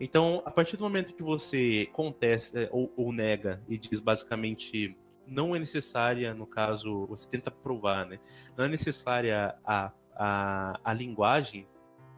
[0.00, 5.54] Então, a partir do momento que você contesta ou, ou nega e diz basicamente não
[5.54, 8.18] é necessária, no caso, você tenta provar, né?
[8.56, 11.66] Não é necessária a, a, a linguagem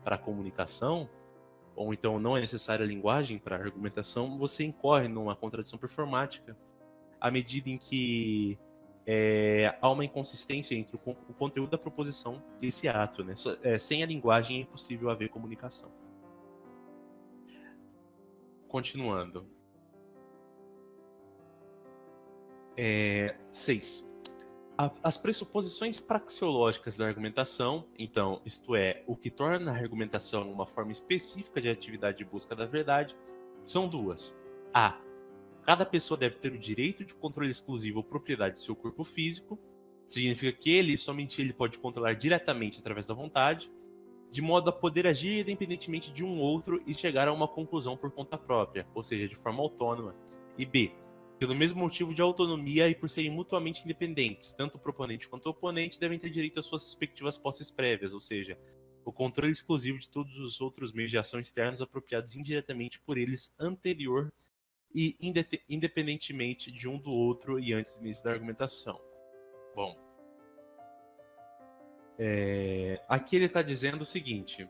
[0.03, 1.09] para comunicação,
[1.77, 6.57] ou então não é necessária linguagem para argumentação, você incorre numa contradição performática
[7.21, 8.59] à medida em que
[9.07, 13.23] é, há uma inconsistência entre o, o, conteúdo da proposição e esse ato.
[13.23, 13.35] Né?
[13.63, 15.93] É, sem a linguagem é impossível haver comunicação.
[18.69, 19.47] Continuando.
[22.77, 23.37] É,
[24.79, 24.93] seis.
[25.03, 30.93] as pressuposições praxeológicas da argumentação, então, isto é, o que torna a argumentação uma forma
[30.93, 33.17] específica de atividade de busca da verdade,
[33.65, 34.35] são duas.
[34.73, 34.99] A.
[35.63, 39.59] Cada pessoa deve ter o direito de controle exclusivo ou propriedade de seu corpo físico.
[40.07, 43.73] Significa que ele, somente ele, pode controlar diretamente através da vontade,
[44.31, 48.11] de modo a poder agir independentemente de um outro e chegar a uma conclusão por
[48.11, 50.15] conta própria, ou seja, de forma autônoma.
[50.59, 50.93] E B
[51.39, 55.51] pelo mesmo motivo de autonomia e por serem mutuamente independentes, tanto o proponente quanto o
[55.51, 58.59] oponente devem ter direito às suas respectivas posses prévias, ou seja,
[59.05, 63.55] o controle exclusivo de todos os outros meios de ação externos apropriados indiretamente por eles
[63.59, 64.33] anterior
[64.95, 65.17] e
[65.69, 69.01] independentemente de um do outro e antes do início da argumentação.
[69.75, 69.99] Bom,
[72.17, 74.69] é, aqui ele está dizendo o seguinte,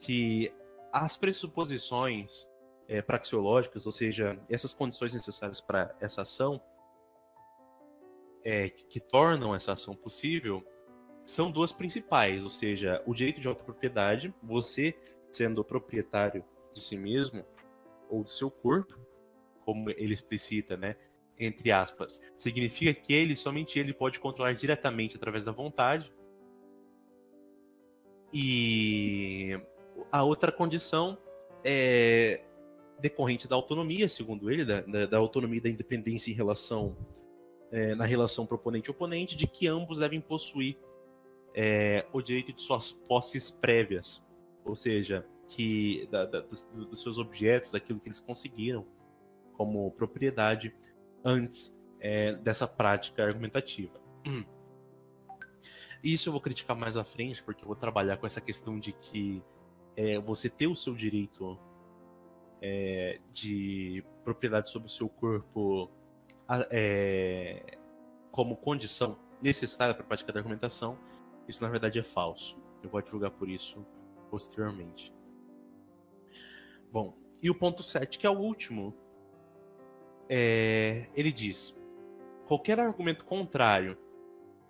[0.00, 0.50] que
[0.90, 2.47] as pressuposições
[2.88, 6.60] é, praxeológicas, ou seja, essas condições necessárias para essa ação,
[8.42, 10.64] é, que tornam essa ação possível,
[11.24, 14.98] são duas principais, ou seja, o direito de autopropriedade, você
[15.30, 17.44] sendo proprietário de si mesmo
[18.08, 18.98] ou do seu corpo,
[19.66, 20.96] como ele explicita, né,
[21.38, 26.12] entre aspas, significa que ele somente ele pode controlar diretamente através da vontade.
[28.32, 29.60] E
[30.10, 31.18] a outra condição
[31.62, 32.47] é
[33.00, 36.96] decorrente da autonomia, segundo ele, da, da, da autonomia e da independência em relação
[37.70, 40.78] é, na relação proponente-oponente, de que ambos devem possuir
[41.54, 44.24] é, o direito de suas posses prévias,
[44.64, 48.86] ou seja, que da, dos, dos, seus objetos, daquilo que eles conseguiram
[49.54, 50.74] como propriedade
[51.24, 54.00] antes é, dessa prática argumentativa.
[56.02, 58.92] Isso eu vou criticar mais à frente, porque eu vou trabalhar com essa questão de
[58.92, 59.42] que
[59.96, 61.58] é, você ter o seu direito
[62.60, 65.90] é, de propriedade sobre o seu corpo
[66.70, 67.78] é,
[68.30, 70.98] como condição necessária para a prática da argumentação,
[71.46, 72.58] isso na verdade é falso.
[72.82, 73.86] Eu vou divulgar por isso
[74.30, 75.14] posteriormente.
[76.90, 78.94] Bom, e o ponto 7, que é o último,
[80.28, 81.76] é, ele diz:
[82.46, 83.96] qualquer argumento contrário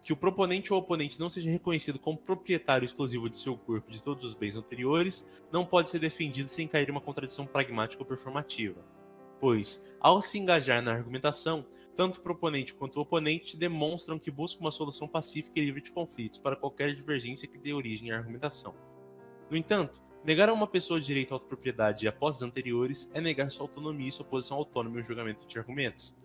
[0.03, 4.03] que o proponente ou oponente não seja reconhecido como proprietário exclusivo de seu corpo de
[4.03, 8.07] todos os bens anteriores, não pode ser defendido sem cair em uma contradição pragmática ou
[8.09, 8.85] performativa.
[9.41, 14.61] Pois, ao se engajar na argumentação, tanto o proponente quanto o oponente demonstram que buscam
[14.61, 18.75] uma solução pacífica e livre de conflitos para qualquer divergência que dê origem à argumentação.
[19.51, 23.65] No entanto, negar a uma pessoa direito à autopropriedade e posses anteriores é negar sua
[23.65, 26.17] autonomia e sua posição autônoma em julgamento de argumentos.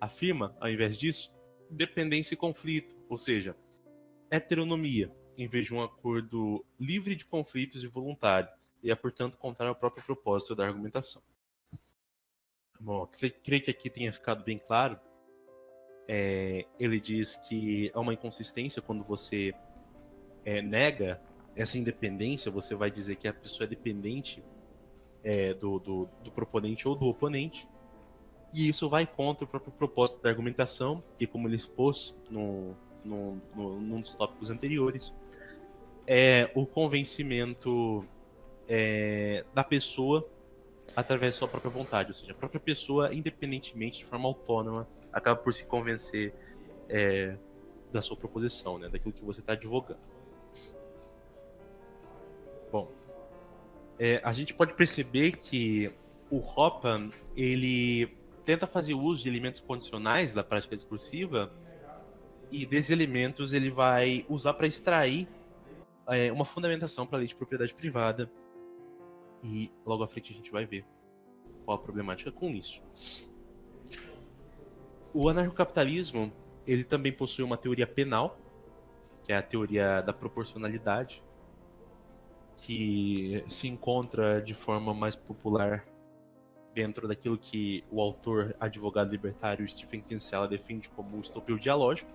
[0.00, 1.32] Afirma, ao invés disso,
[1.70, 3.56] dependência e conflito, ou seja,
[4.30, 8.48] heteronomia, em vez de um acordo livre de conflitos e voluntário,
[8.82, 11.22] e é, portanto, contrário ao próprio propósito da argumentação.
[12.80, 13.06] Bom,
[13.42, 14.98] creio que aqui tenha ficado bem claro.
[16.08, 19.52] É, ele diz que há uma inconsistência quando você
[20.44, 21.22] é, nega
[21.54, 24.42] essa independência, você vai dizer que a pessoa é dependente
[25.22, 27.68] é, do, do, do proponente ou do oponente,
[28.52, 33.40] e isso vai contra o próprio propósito da argumentação, que, como ele expôs no, no,
[33.54, 35.14] no, num dos tópicos anteriores,
[36.06, 38.04] é o convencimento
[38.68, 40.28] é, da pessoa
[40.96, 45.40] através da sua própria vontade, ou seja, a própria pessoa, independentemente, de forma autônoma, acaba
[45.40, 46.34] por se convencer
[46.88, 47.36] é,
[47.92, 50.00] da sua proposição, né, daquilo que você está advogando.
[52.72, 52.90] Bom,
[53.98, 55.92] é, a gente pode perceber que
[56.30, 61.52] o Hoppe, ele tenta fazer uso de elementos condicionais da prática discursiva
[62.50, 65.28] e desses elementos ele vai usar para extrair
[66.08, 68.30] é, uma fundamentação para a lei de propriedade privada
[69.42, 70.84] e logo à frente a gente vai ver
[71.64, 72.82] qual a problemática com isso.
[75.14, 76.32] O anarcocapitalismo
[76.66, 78.38] ele também possui uma teoria penal,
[79.22, 81.22] que é a teoria da proporcionalidade,
[82.56, 85.84] que se encontra de forma mais popular
[86.74, 92.10] dentro daquilo que o autor advogado libertário Stephen Kinsella defende como estopeu dialógico.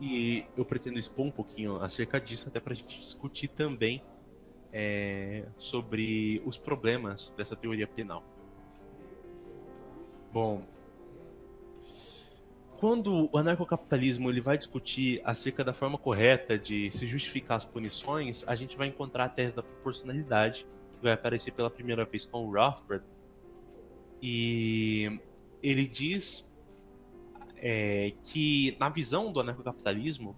[0.00, 4.02] E eu pretendo expor um pouquinho acerca disso, até para a gente discutir também
[4.72, 8.22] é, sobre os problemas dessa teoria penal.
[10.30, 10.66] Bom,
[12.76, 18.44] quando o anarcocapitalismo ele vai discutir acerca da forma correta de se justificar as punições,
[18.46, 20.66] a gente vai encontrar a tese da proporcionalidade,
[20.96, 23.04] que vai aparecer pela primeira vez com o Rothbard.
[24.22, 25.20] E
[25.62, 26.50] ele diz
[27.56, 30.36] é, que, na visão do anarcocapitalismo,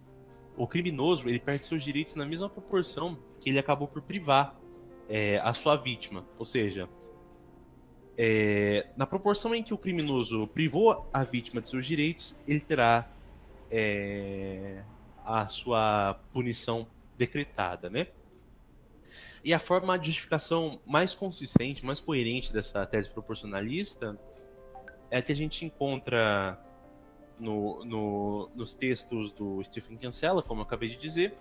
[0.56, 4.58] o criminoso ele perde seus direitos na mesma proporção que ele acabou por privar
[5.08, 6.26] é, a sua vítima.
[6.38, 6.88] Ou seja,
[8.16, 13.08] é, na proporção em que o criminoso privou a vítima de seus direitos, ele terá
[13.70, 14.82] é,
[15.24, 18.08] a sua punição decretada, né?
[19.44, 24.18] E a forma de justificação mais consistente, mais coerente dessa tese proporcionalista
[25.10, 26.58] é a que a gente encontra
[27.38, 31.38] no, no, nos textos do Stephen Kinsella, como eu acabei de dizer,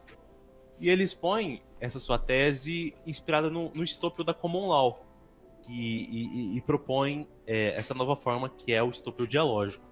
[0.80, 5.08] e ele expõe essa sua tese inspirada no, no da Common Law,
[5.68, 9.86] e, e, e propõe é, essa nova forma que é o estopro dialógico.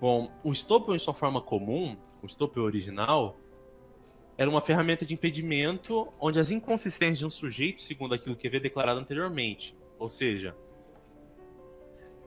[0.00, 3.36] Bom, o estopro em sua forma comum, o estopro original,
[4.40, 8.58] era uma ferramenta de impedimento onde as inconsistências de um sujeito, segundo aquilo que havia
[8.58, 10.56] declarado anteriormente, ou seja,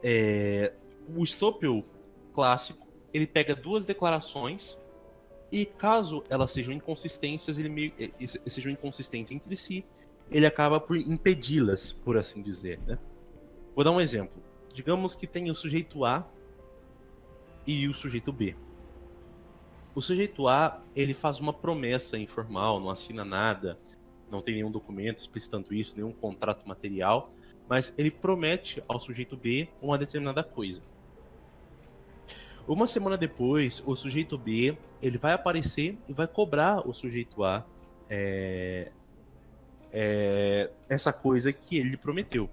[0.00, 0.72] é,
[1.08, 1.84] o estopel
[2.32, 4.80] clássico ele pega duas declarações
[5.50, 7.92] e caso elas sejam inconsistências, ele meio,
[8.46, 9.84] sejam inconsistentes entre si,
[10.30, 12.78] ele acaba por impedi-las, por assim dizer.
[12.86, 12.96] Né?
[13.74, 14.40] Vou dar um exemplo.
[14.72, 16.24] Digamos que tem o sujeito A
[17.66, 18.54] e o sujeito B.
[19.94, 23.78] O sujeito A, ele faz uma promessa informal, não assina nada,
[24.28, 27.30] não tem nenhum documento explicitando isso, nenhum contrato material,
[27.68, 30.82] mas ele promete ao sujeito B uma determinada coisa.
[32.66, 37.64] Uma semana depois, o sujeito B ele vai aparecer e vai cobrar o sujeito A
[38.08, 38.90] é,
[39.92, 42.50] é, essa coisa que ele prometeu.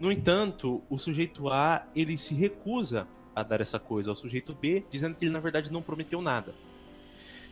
[0.00, 4.84] No entanto, o sujeito A ele se recusa a dar essa coisa ao sujeito B,
[4.90, 6.54] dizendo que ele na verdade não prometeu nada.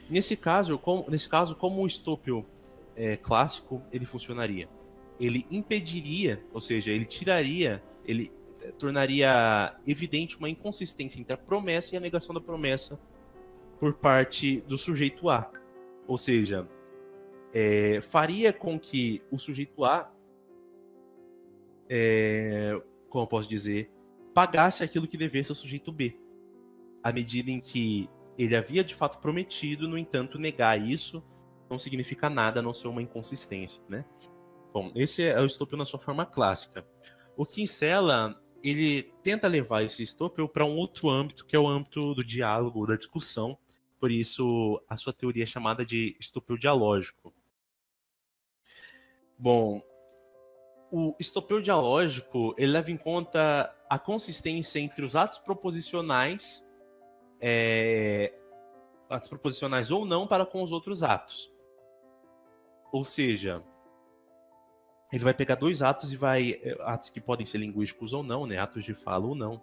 [0.08, 2.44] Nesse caso, como, nesse caso, como o estopel
[2.96, 4.68] é, clássico ele funcionaria?
[5.18, 8.30] Ele impediria, ou seja, ele tiraria, ele
[8.62, 13.00] é, tornaria evidente uma inconsistência entre a promessa e a negação da promessa
[13.78, 15.50] por parte do sujeito A.
[16.06, 16.68] Ou seja,
[17.52, 20.12] é, faria com que o sujeito A,
[21.88, 23.90] é, como eu posso dizer,
[24.34, 26.18] pagasse aquilo que devesse ao sujeito B.
[27.02, 28.08] À medida em que
[28.38, 31.22] ele havia de fato prometido, no entanto, negar isso
[31.68, 34.04] não significa nada a não ser uma inconsistência, né?
[34.72, 36.86] Bom, esse é o estopel na sua forma clássica.
[37.36, 42.14] O Kinsella, ele tenta levar esse estopel para um outro âmbito, que é o âmbito
[42.14, 43.58] do diálogo, da discussão.
[43.98, 47.34] Por isso, a sua teoria é chamada de estopel dialógico.
[49.38, 49.82] Bom,
[50.92, 56.68] o estopeu dialógico ele leva em conta a consistência entre os atos proposicionais,
[57.40, 58.34] é,
[59.08, 61.50] atos proposicionais ou não para com os outros atos.
[62.92, 63.64] Ou seja,
[65.10, 68.46] ele vai pegar dois atos e vai é, atos que podem ser linguísticos ou não,
[68.46, 69.62] né, atos de fala ou não,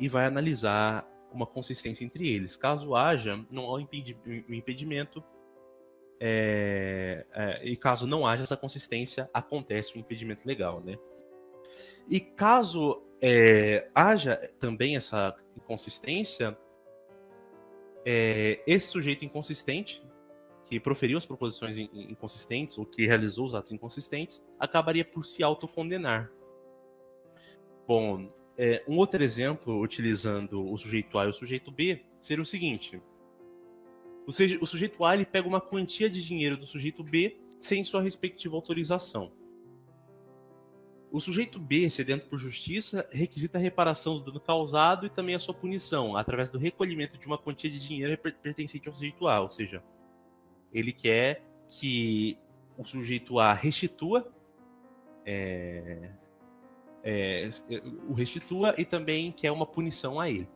[0.00, 2.56] e vai analisar uma consistência entre eles.
[2.56, 3.86] Caso haja, não há um
[4.48, 5.22] impedimento
[6.20, 10.96] é, é, e caso não haja essa consistência, acontece o um impedimento legal, né?
[12.08, 16.56] E caso é, haja também essa inconsistência,
[18.04, 20.02] é, esse sujeito inconsistente,
[20.64, 26.30] que proferiu as proposições inconsistentes ou que realizou os atos inconsistentes, acabaria por se autocondenar.
[27.88, 32.46] Bom, é, um outro exemplo, utilizando o sujeito A e o sujeito B, seria o
[32.46, 33.02] seguinte:
[34.26, 37.84] ou seja, o sujeito A ele pega uma quantia de dinheiro do sujeito B sem
[37.84, 39.32] sua respectiva autorização.
[41.12, 45.40] O sujeito B, sedento por justiça, requisita a reparação do dano causado e também a
[45.40, 49.40] sua punição, através do recolhimento de uma quantia de dinheiro pertencente ao sujeito A.
[49.40, 49.82] Ou seja,
[50.72, 52.38] ele quer que
[52.78, 54.32] o sujeito A restitua,
[55.26, 56.12] é,
[57.02, 57.48] é,
[58.08, 60.48] o restitua e também quer uma punição a ele.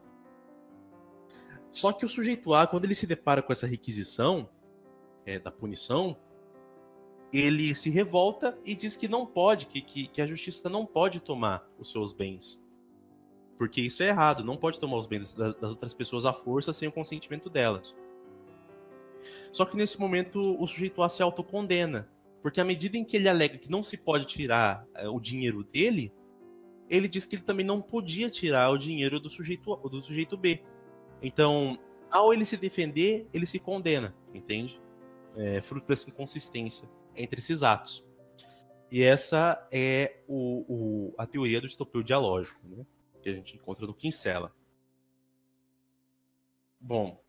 [1.74, 4.48] Só que o sujeito A, quando ele se depara com essa requisição
[5.26, 6.16] é, da punição,
[7.32, 11.18] ele se revolta e diz que não pode, que, que, que, a justiça não pode
[11.18, 12.62] tomar os seus bens.
[13.58, 16.72] Porque isso é errado, não pode tomar os bens das, das outras pessoas à força
[16.72, 17.92] sem o consentimento delas.
[19.52, 22.08] Só que nesse momento o sujeito A se autocondena.
[22.40, 25.64] Porque à medida em que ele alega que não se pode tirar é, o dinheiro
[25.64, 26.12] dele,
[26.88, 30.62] ele diz que ele também não podia tirar o dinheiro do sujeito, do sujeito B.
[31.22, 31.78] Então,
[32.10, 34.80] ao ele se defender, ele se condena, entende?
[35.36, 38.08] É, fruto dessa inconsistência entre esses atos.
[38.90, 40.64] E essa é o,
[41.08, 42.86] o, a teoria do estopeu dialógico, né?
[43.20, 44.54] que a gente encontra no Kinsella.
[46.78, 47.20] Bom,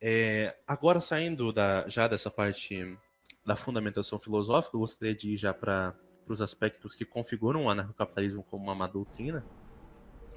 [0.00, 2.96] é, agora saindo da, já dessa parte
[3.44, 5.98] da fundamentação filosófica, eu gostaria de ir já para
[6.28, 9.44] os aspectos que configuram o anarcocapitalismo como uma doutrina.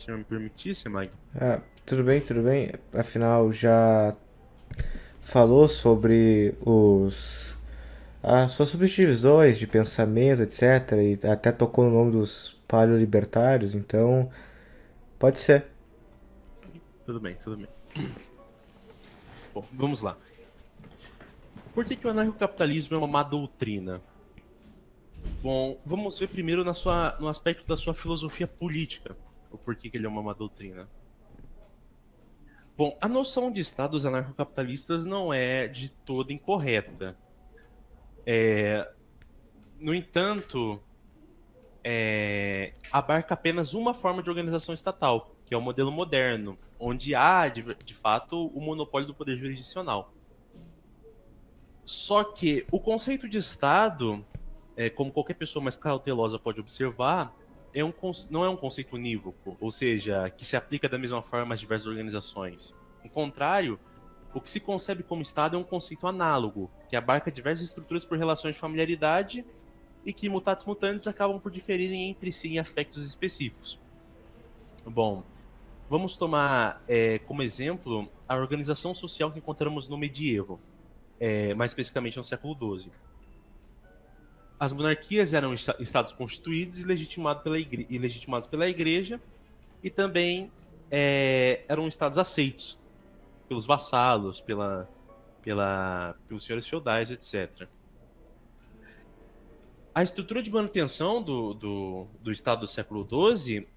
[0.04, 1.16] Se me permitisse, Mike.
[1.34, 2.74] Ah, tudo bem, tudo bem.
[2.94, 4.14] Afinal, já
[5.22, 7.58] falou sobre os
[8.22, 10.92] as suas subdivisões de pensamento, etc.
[10.92, 14.30] E até tocou no nome dos paleolibertários, então
[15.18, 15.68] pode ser.
[17.06, 17.68] Tudo bem, tudo bem.
[19.56, 20.18] Bom, vamos lá.
[21.74, 24.02] Por que, que o anarcocapitalismo é uma má doutrina?
[25.42, 29.16] Bom, vamos ver primeiro na sua, no aspecto da sua filosofia política
[29.54, 30.90] o porquê que ele é uma má doutrina.
[32.76, 37.16] Bom, a noção de estados anarcocapitalistas não é de toda incorreta.
[38.26, 38.92] É,
[39.80, 40.82] no entanto,
[41.84, 47.48] é, abarca apenas uma forma de organização estatal, que é o modelo moderno, onde há,
[47.48, 50.12] de, de fato, o monopólio do poder jurisdicional.
[51.86, 54.26] Só que o conceito de Estado,
[54.76, 57.36] é, como qualquer pessoa mais cautelosa pode observar,
[57.74, 57.94] é um,
[58.30, 61.88] não é um conceito unívoco, ou seja, que se aplica da mesma forma às diversas
[61.88, 62.76] organizações.
[63.04, 63.80] Ao contrário,
[64.34, 68.18] o que se concebe como Estado é um conceito análogo, que abarca diversas estruturas por
[68.18, 69.46] relações de familiaridade
[70.06, 73.80] e que, mutatis mutandis, acabam por diferirem entre si em aspectos específicos.
[74.86, 75.24] Bom,
[75.90, 80.60] vamos tomar é, como exemplo a organização social que encontramos no medievo,
[81.20, 82.92] é, mais especificamente no século XII.
[84.64, 89.20] As monarquias eram estados constituídos e legitimados pela, e legitimados pela igreja
[89.84, 90.50] e também
[90.90, 92.80] é, eram estados aceitos
[93.50, 94.90] pelos vassalos, pela,
[95.42, 97.68] pela, pelos senhores feudais, etc.
[99.94, 103.68] A estrutura de manutenção do, do, do Estado do século XII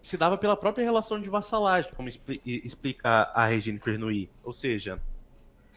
[0.00, 4.30] se dava pela própria relação de vassalagem, como expli explica a Regine Pernouillet.
[4.44, 5.02] Ou seja,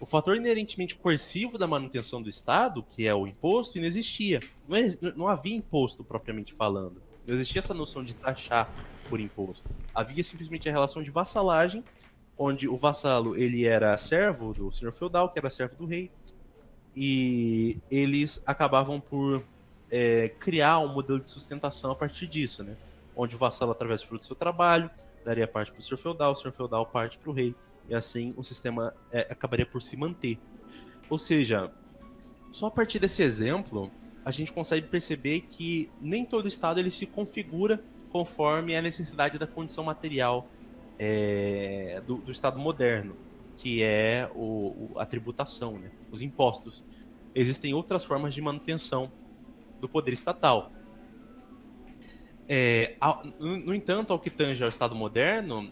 [0.01, 4.39] o fator inerentemente coercivo da manutenção do Estado, que é o imposto, inexistia.
[4.67, 4.83] Não, é,
[5.15, 6.99] não havia imposto propriamente falando.
[7.25, 8.67] Não existia essa noção de taxar
[9.07, 9.69] por imposto.
[9.93, 11.83] Havia simplesmente a relação de vassalagem,
[12.35, 16.09] onde o vassalo ele era servo do senhor feudal, que era servo do rei,
[16.95, 19.43] e eles acabavam por
[19.91, 22.75] é, criar um modelo de sustentação a partir disso, né?
[23.15, 24.89] Onde o vassalo, através do seu trabalho,
[25.23, 27.53] daria parte para o senhor feudal, o senhor feudal parte para o rei,
[27.89, 30.39] e assim o sistema é, acabaria por se manter.
[31.09, 31.71] Ou seja,
[32.51, 33.91] só a partir desse exemplo,
[34.23, 39.47] a gente consegue perceber que nem todo estado ele se configura conforme a necessidade da
[39.47, 40.47] condição material
[40.99, 43.15] é, do, do, estado moderno,
[43.55, 45.89] que é o, a tributação, né?
[46.11, 46.83] os impostos.
[47.33, 49.11] Existem outras formas de manutenção
[49.79, 50.71] do poder estatal.
[52.47, 55.71] É, ao, no entanto, ao que tange ao Estado moderno,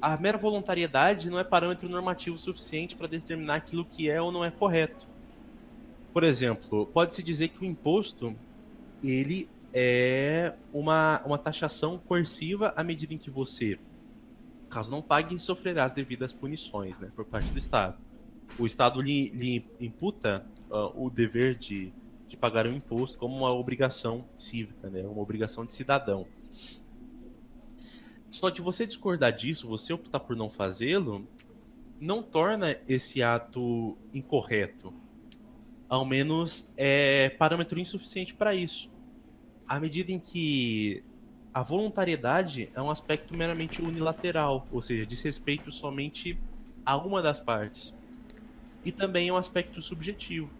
[0.00, 4.44] a mera voluntariedade não é parâmetro normativo suficiente para determinar aquilo que é ou não
[4.44, 5.06] é correto.
[6.12, 8.36] Por exemplo, pode-se dizer que o imposto
[9.02, 13.78] ele é uma, uma taxação coerciva à medida em que você,
[14.70, 17.98] caso não pague, sofrerá as devidas punições né, por parte do Estado.
[18.58, 21.92] O Estado lhe, lhe imputa uh, o dever de,
[22.28, 26.26] de pagar o imposto como uma obrigação cívica, né, uma obrigação de cidadão.
[28.36, 31.26] Só que você discordar disso, você optar por não fazê-lo,
[31.98, 34.92] não torna esse ato incorreto.
[35.88, 38.92] Ao menos é parâmetro insuficiente para isso.
[39.66, 41.02] À medida em que
[41.54, 46.38] a voluntariedade é um aspecto meramente unilateral, ou seja, diz respeito somente
[46.84, 47.94] a uma das partes.
[48.84, 50.50] E também é um aspecto subjetivo.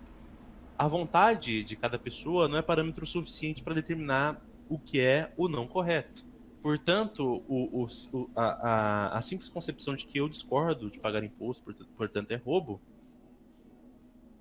[0.78, 5.46] A vontade de cada pessoa não é parâmetro suficiente para determinar o que é o
[5.46, 6.24] não correto.
[6.66, 11.62] Portanto, o, o, a, a, a, simples concepção de que eu discordo de pagar imposto,
[11.96, 12.80] portanto é roubo,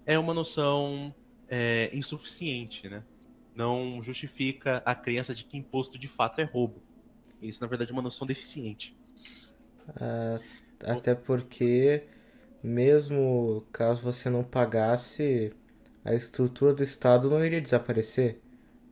[0.07, 1.13] é uma noção
[1.47, 3.03] é, insuficiente, né?
[3.55, 6.81] Não justifica a crença de que imposto de fato é roubo.
[7.39, 8.97] Isso, na verdade, é uma noção deficiente.
[9.95, 10.39] Ah,
[10.83, 12.07] até porque,
[12.63, 15.53] mesmo caso você não pagasse,
[16.03, 18.41] a estrutura do Estado não iria desaparecer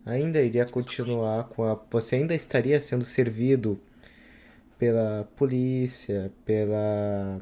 [0.06, 1.76] ainda iria continuar com a.
[1.91, 3.80] Você ainda estaria sendo servido
[4.78, 7.41] pela polícia, pela.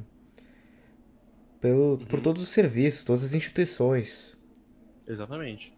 [1.60, 2.06] Pelo, uhum.
[2.06, 4.36] por todos os serviços, todas as instituições.
[5.08, 5.74] Exatamente.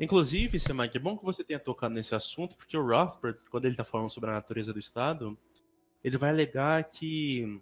[0.00, 3.74] Inclusive, Semak, é bom que você tenha tocado nesse assunto, porque o Rothbard, quando ele
[3.74, 5.38] está falando sobre a natureza do Estado,
[6.02, 7.60] ele vai alegar que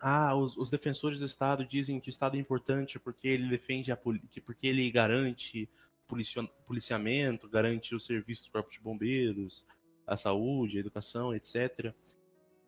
[0.00, 3.92] ah, os, os, defensores do Estado dizem que o Estado é importante porque ele defende
[3.92, 5.68] a porque ele garante
[6.64, 9.66] policiamento, garante o serviço dos corpos de bombeiros,
[10.06, 11.94] a saúde, a educação, etc.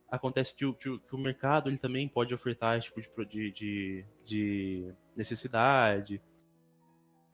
[0.08, 3.50] Acontece que o, que o, que o mercado ele também pode ofertar esse tipo de,
[3.50, 6.22] de, de necessidade,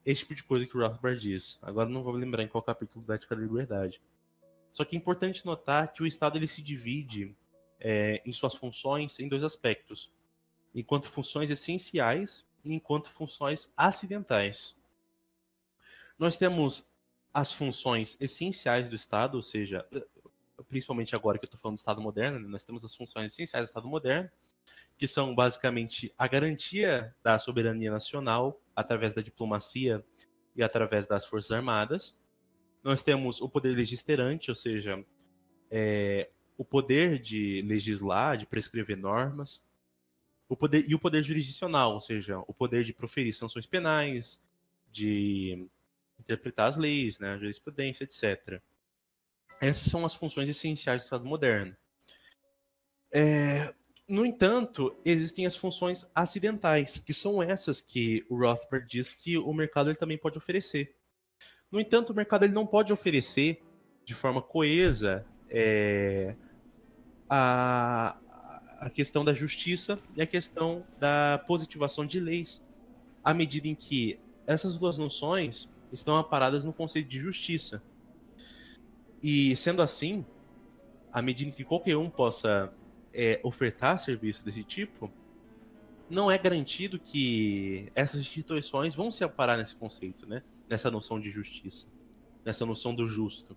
[0.05, 1.59] esse tipo de coisa que o Rothbard diz.
[1.63, 4.01] Agora não vou lembrar em qual capítulo da Ética da Liberdade.
[4.73, 7.37] Só que é importante notar que o Estado ele se divide
[7.81, 10.13] é, em suas funções em dois aspectos:
[10.75, 14.81] enquanto funções essenciais e enquanto funções acidentais.
[16.19, 16.95] Nós temos
[17.33, 19.87] as funções essenciais do Estado, ou seja,
[20.69, 23.67] principalmente agora que eu estou falando do Estado moderno, né, nós temos as funções essenciais
[23.67, 24.31] do Estado moderno,
[24.97, 30.05] que são basicamente a garantia da soberania nacional através da diplomacia
[30.55, 32.19] e através das Forças Armadas.
[32.83, 35.05] Nós temos o poder legislante, ou seja,
[35.71, 39.63] é, o poder de legislar, de prescrever normas,
[40.49, 44.43] o poder, e o poder jurisdicional, ou seja, o poder de proferir sanções penais,
[44.91, 45.69] de
[46.19, 48.61] interpretar as leis, né, a jurisprudência, etc.
[49.61, 51.77] Essas são as funções essenciais do Estado moderno.
[53.13, 53.75] É,
[54.09, 59.53] no entanto, existem as funções acidentais, que são essas que o Rothbard diz que o
[59.53, 60.95] mercado ele também pode oferecer.
[61.71, 63.63] No entanto, o mercado ele não pode oferecer
[64.05, 66.37] de forma coesa é,
[67.29, 68.17] a,
[68.79, 72.65] a questão da justiça e a questão da positivação de leis,
[73.25, 77.83] à medida em que essas duas noções estão aparadas no conceito de justiça.
[79.23, 80.25] E sendo assim,
[81.13, 82.73] à medida que qualquer um possa
[83.13, 85.11] é, ofertar serviço desse tipo,
[86.09, 90.43] não é garantido que essas instituições vão se aparar nesse conceito, né?
[90.69, 91.87] Nessa noção de justiça,
[92.45, 93.57] nessa noção do justo.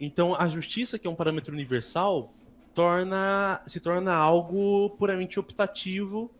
[0.00, 2.32] Então, a justiça, que é um parâmetro universal,
[2.74, 6.30] torna se torna algo puramente optativo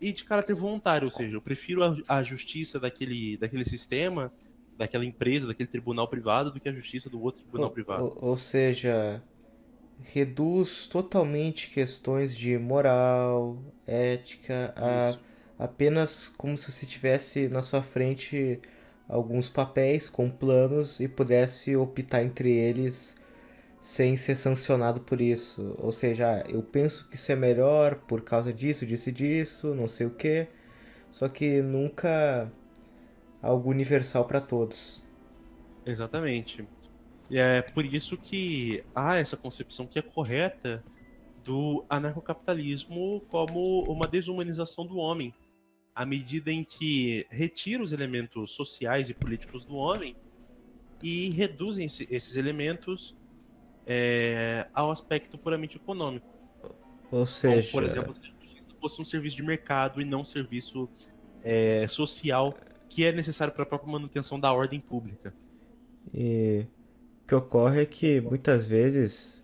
[0.00, 4.32] e de caráter voluntário, ou seja, eu prefiro a, a justiça daquele, daquele sistema
[4.76, 8.04] daquela empresa, daquele tribunal privado, do que a justiça do outro tribunal ou, privado.
[8.04, 9.22] Ou, ou seja,
[10.02, 15.18] reduz totalmente questões de moral, ética, a
[15.60, 18.58] apenas como se você tivesse na sua frente
[19.06, 23.14] alguns papéis com planos e pudesse optar entre eles
[23.80, 25.74] sem ser sancionado por isso.
[25.78, 29.88] Ou seja, eu penso que isso é melhor por causa disso, disso e disso, não
[29.88, 30.48] sei o que.
[31.10, 32.50] Só que nunca
[33.42, 35.02] algo universal para todos.
[35.84, 36.66] Exatamente.
[37.30, 40.84] E é por isso que há essa concepção que é correta
[41.44, 45.32] do anarcocapitalismo como uma desumanização do homem,
[45.94, 50.14] à medida em que retira os elementos sociais e políticos do homem
[51.02, 53.16] e reduzem esses elementos
[53.86, 56.26] é, ao aspecto puramente econômico.
[57.10, 60.20] Ou seja, Como, por exemplo, se a justiça fosse um serviço de mercado e não
[60.20, 60.88] um serviço
[61.42, 62.54] é, social
[62.88, 65.32] que é necessário para a própria manutenção da ordem pública.
[66.12, 66.66] E
[67.22, 69.40] o que ocorre é que muitas vezes.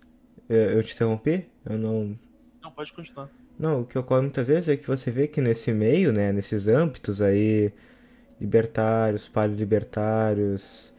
[0.49, 1.45] Eu te interrompi?
[1.65, 2.17] Eu não.
[2.61, 3.29] Não, pode continuar.
[3.59, 6.67] Não, o que ocorre muitas vezes é que você vê que nesse meio, né, nesses
[6.67, 7.73] âmbitos aí,
[8.39, 10.93] libertários, paleolibertários,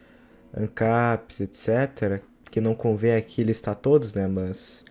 [0.52, 4.26] ANCAPs, etc., que não convém aqui listar todos, né?
[4.26, 4.84] Mas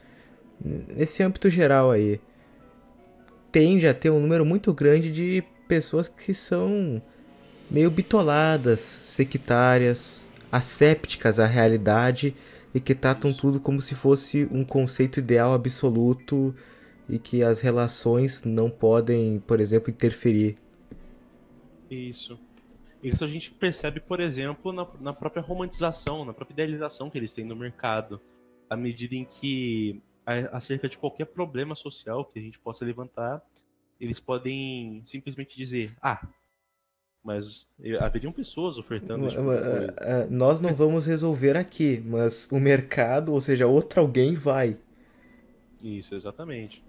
[0.64, 2.20] nesse âmbito geral aí
[3.52, 7.02] tende a ter um número muito grande de pessoas que são
[7.70, 12.36] meio bitoladas, sectárias, assépticas à realidade
[12.74, 16.56] e que tratam tudo como se fosse um conceito ideal absoluto
[17.10, 20.58] e que as relações não podem, por exemplo, interferir.
[21.90, 22.40] Isso.
[23.02, 27.34] Isso a gente percebe, por exemplo, na, na própria romantização, na própria idealização que eles
[27.34, 28.20] têm no mercado.
[28.70, 30.02] À medida em que,
[30.52, 33.42] acerca de qualquer problema social que a gente possa levantar,
[34.00, 36.28] eles podem simplesmente dizer: ah,
[37.24, 37.72] mas
[38.02, 39.30] haveriam pessoas ofertando.
[39.30, 39.42] Tipo
[40.30, 44.78] Nós não vamos resolver aqui, mas o mercado, ou seja, outro alguém vai.
[45.82, 46.84] Isso, exatamente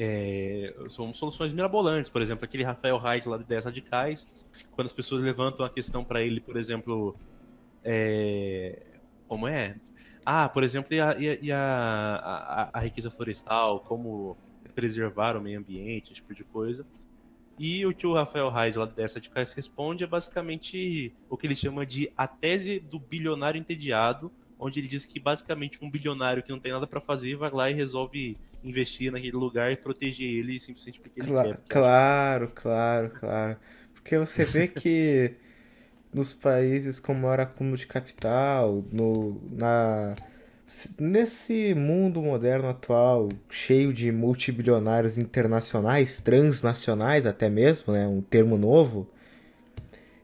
[0.00, 2.08] é, são soluções mirabolantes.
[2.08, 4.28] Por exemplo, aquele Rafael Hyde lá de Ideias Radicais,
[4.70, 7.16] quando as pessoas levantam a questão para ele, por exemplo,
[7.84, 8.80] é,
[9.26, 9.74] como é?
[10.24, 11.58] Ah, por exemplo, e, a, e a,
[12.72, 14.36] a, a, riqueza florestal, como
[14.72, 16.86] preservar o meio ambiente, esse tipo de coisa.
[17.58, 21.44] E o que o Rafael Hyde lá de Ideias Radicais responde é basicamente o que
[21.46, 24.30] ele chama de a tese do bilionário entediado,
[24.60, 27.68] onde ele diz que basicamente um bilionário que não tem nada para fazer vai lá
[27.68, 31.56] e resolve investir naquele lugar e proteger ele simplesmente porque ele quer.
[31.68, 33.58] Claro, claro, claro.
[33.94, 35.34] Porque você vê que
[36.12, 40.16] nos países com maior acúmulo de capital, no, na,
[40.98, 49.08] nesse mundo moderno atual, cheio de multibilionários internacionais, transnacionais até mesmo, né, um termo novo,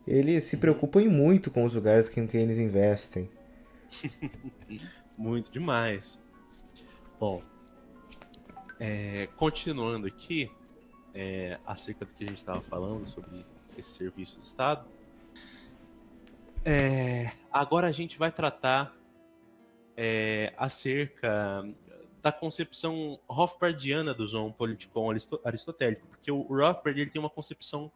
[0.07, 3.29] eles se preocupam muito com os lugares em que eles investem.
[5.17, 6.21] muito demais.
[7.19, 7.43] Bom,
[8.81, 10.51] é, continuando aqui,
[11.15, 13.45] é, acerca do que a gente estava falando sobre
[13.77, 14.87] esse serviço do Estado,
[16.65, 18.97] é, agora a gente vai tratar
[19.97, 21.63] é, acerca
[22.23, 25.11] da concepção Rothbardiana do zoom politicon
[25.45, 27.93] aristotélico, porque o Rothbard ele tem uma concepção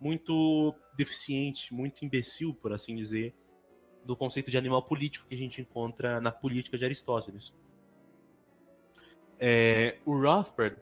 [0.00, 3.34] muito deficiente, muito imbecil, por assim dizer,
[4.04, 7.54] do conceito de animal político que a gente encontra na política de Aristóteles.
[9.38, 10.76] É, o Rothbard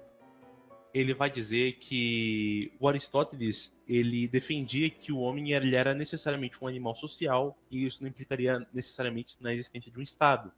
[0.94, 6.66] ele vai dizer que o Aristóteles ele defendia que o homem ele era necessariamente um
[6.66, 10.52] animal social e isso não implicaria necessariamente na existência de um Estado.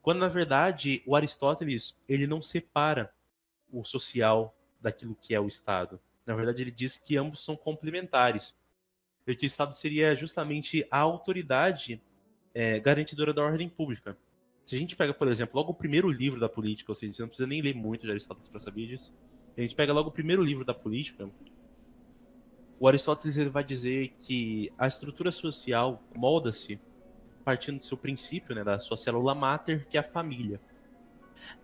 [0.00, 3.12] Quando na verdade o Aristóteles ele não separa
[3.70, 6.00] o social daquilo que é o Estado.
[6.24, 8.56] Na verdade ele diz que ambos são complementares.
[9.26, 12.00] E que o Estado seria justamente a autoridade
[12.54, 14.16] é, garantidora da ordem pública.
[14.68, 17.22] Se a gente pega, por exemplo, logo o primeiro livro da política, ou seja, você
[17.22, 19.14] não precisa nem ler muito de Aristóteles para saber disso.
[19.56, 21.26] A gente pega logo o primeiro livro da política.
[22.78, 26.78] O Aristóteles ele vai dizer que a estrutura social molda-se
[27.42, 30.60] partindo do seu princípio, né, da sua célula máter, que é a família.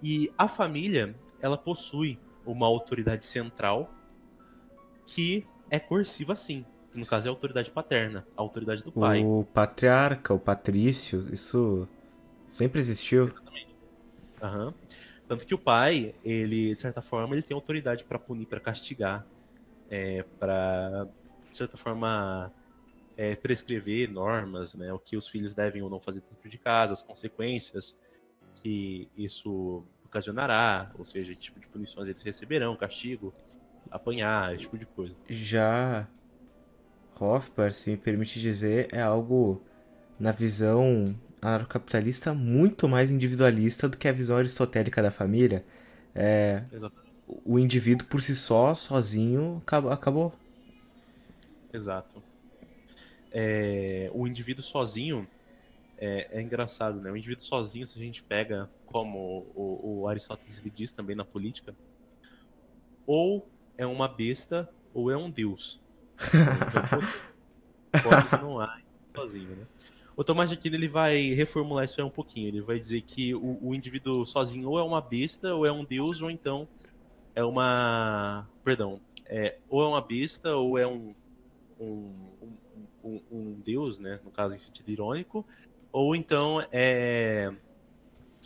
[0.03, 3.93] E a família, ela possui uma autoridade central
[5.07, 9.23] que é coerciva sim, no caso é a autoridade paterna, a autoridade do pai.
[9.23, 11.87] O patriarca, o patrício, isso
[12.55, 13.25] Sempre existiu.
[13.25, 13.75] Exatamente.
[14.43, 14.75] Uhum.
[15.27, 19.27] Tanto que o pai, ele, de certa forma, ele tem autoridade para punir, para castigar,
[19.91, 21.09] é, para,
[21.51, 22.53] de certa forma,
[23.17, 26.93] é, prescrever normas, né, o que os filhos devem ou não fazer dentro de casa,
[26.93, 27.99] as consequências
[28.63, 33.33] que isso ocasionará, ou seja, que tipo de punições eles receberão, castigo,
[33.91, 35.15] apanhar, esse tipo de coisa.
[35.29, 36.07] Já
[37.19, 39.63] Hofbauer, se me permite dizer, é algo
[40.19, 41.19] na visão
[41.49, 45.65] anarcocapitalista muito mais individualista do que a visão aristotélica da família.
[46.15, 46.65] É,
[47.27, 50.35] o indivíduo por si só, sozinho, acab- acabou.
[51.73, 52.23] Exato.
[53.33, 55.29] É, o indivíduo sozinho
[55.99, 57.11] é, é engraçado, né?
[57.11, 61.25] O indivíduo sozinho, se a gente pega, como o, o Aristóteles lhe diz também na
[61.25, 61.77] política,
[63.07, 65.83] ou é uma besta ou é um deus.
[66.73, 67.03] Então,
[67.93, 68.81] hipótese não há
[69.17, 69.69] sozinho, né?
[70.17, 72.49] O Tomás de Aquino ele vai reformular isso aí um pouquinho.
[72.49, 75.85] Ele vai dizer que o, o indivíduo sozinho ou é uma besta, ou é um
[75.85, 76.69] deus, ou então
[77.35, 78.49] é uma.
[78.63, 79.01] Perdão.
[79.27, 81.15] É, ou é uma besta, ou é um,
[81.81, 82.29] um,
[83.03, 84.21] um, um- deus, né?
[84.23, 85.45] No caso, em sentido irônico.
[85.91, 87.53] Ou então é.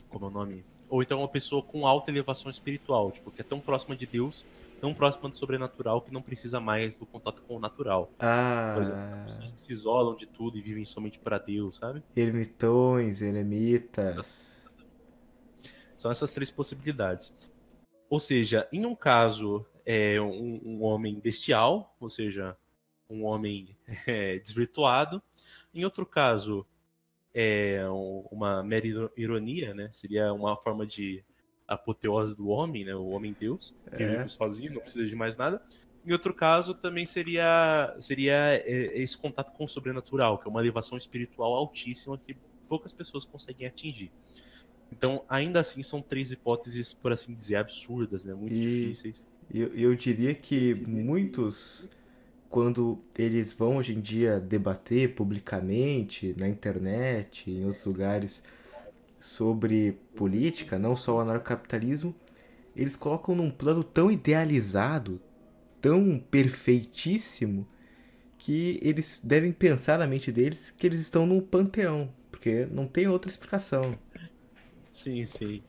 [0.08, 0.64] Como é o nome?
[0.90, 4.46] Ou então uma pessoa com alta elevação espiritual, tipo, que é tão próxima de Deus,
[4.80, 8.10] tão próxima do sobrenatural, que não precisa mais do contato com o natural.
[8.18, 12.02] Ah, Por exemplo, pessoas que se isolam de tudo e vivem somente para Deus, sabe?
[12.16, 14.16] ermitões, eremitas.
[15.96, 17.34] São essas três possibilidades.
[18.08, 22.56] Ou seja, em um caso, é um, um homem bestial, ou seja,
[23.10, 23.76] um homem
[24.06, 25.22] é, desvirtuado.
[25.74, 26.66] Em outro caso,
[27.40, 29.88] é um- uma mera iro- ironia, né?
[29.92, 31.22] Seria uma forma de
[31.68, 32.94] apoteose do homem, né?
[32.96, 34.16] O homem-deus, que É.
[34.16, 35.62] vive sozinho, não precisa de mais nada.
[36.04, 40.60] Em outro caso, também seria, seria é, esse contato com o sobrenatural, que é uma
[40.60, 42.36] elevação espiritual altíssima que
[42.68, 44.10] poucas pessoas conseguem atingir.
[44.90, 48.34] Então, ainda assim, são três hipóteses, por assim dizer, absurdas, né?
[48.34, 49.24] Muito E- difíceis.
[49.52, 51.88] E eu, eu diria que muitos,
[52.50, 58.42] quando eles vão hoje em dia debater publicamente, na internet, em outros lugares,
[59.20, 62.14] sobre política, não só o anarcocapitalismo,
[62.76, 65.20] eles colocam num plano tão idealizado,
[65.80, 67.66] tão perfeitíssimo,
[68.38, 73.08] que eles devem pensar na mente deles que eles estão num panteão, porque não tem
[73.08, 73.98] outra explicação.
[74.90, 75.62] Sim, sim.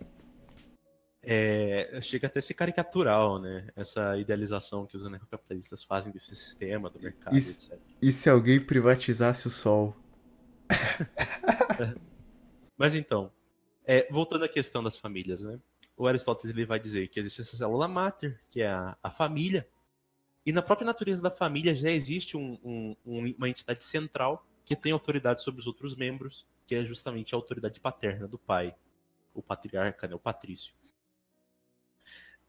[1.32, 3.68] É, chega até a ser caricatural, né?
[3.76, 7.72] Essa idealização que os anarcocapitalistas fazem desse sistema, do mercado, Isso.
[7.72, 7.80] etc.
[8.02, 9.96] E se alguém privatizasse o sol?
[12.76, 13.32] Mas então,
[13.86, 15.60] é, voltando à questão das famílias, né?
[15.96, 19.68] O Aristóteles ele vai dizer que existe essa célula máter, que é a, a família,
[20.44, 22.96] e na própria natureza da família já existe um- um-
[23.38, 27.80] uma entidade central que tem autoridade sobre os outros membros, que é justamente a autoridade
[27.80, 28.74] paterna do pai,
[29.32, 30.74] o patriarca, né, o patrício.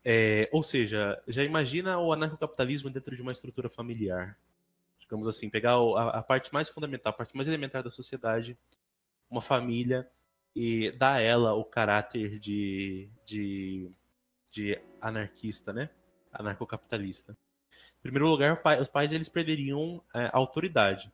[0.05, 4.39] É, ou seja, já imagina o anarcocapitalismo dentro de uma estrutura familiar.
[4.99, 8.57] Digamos assim, pegar a, a parte mais fundamental, a parte mais elementar da sociedade,
[9.31, 10.09] uma família,
[10.55, 13.91] e dar a ela o caráter de, de,
[14.51, 15.91] de anarquista, né?
[16.33, 17.37] Anarcocapitalista.
[17.99, 21.13] Em primeiro lugar, os pais eles perderiam é, autoridade,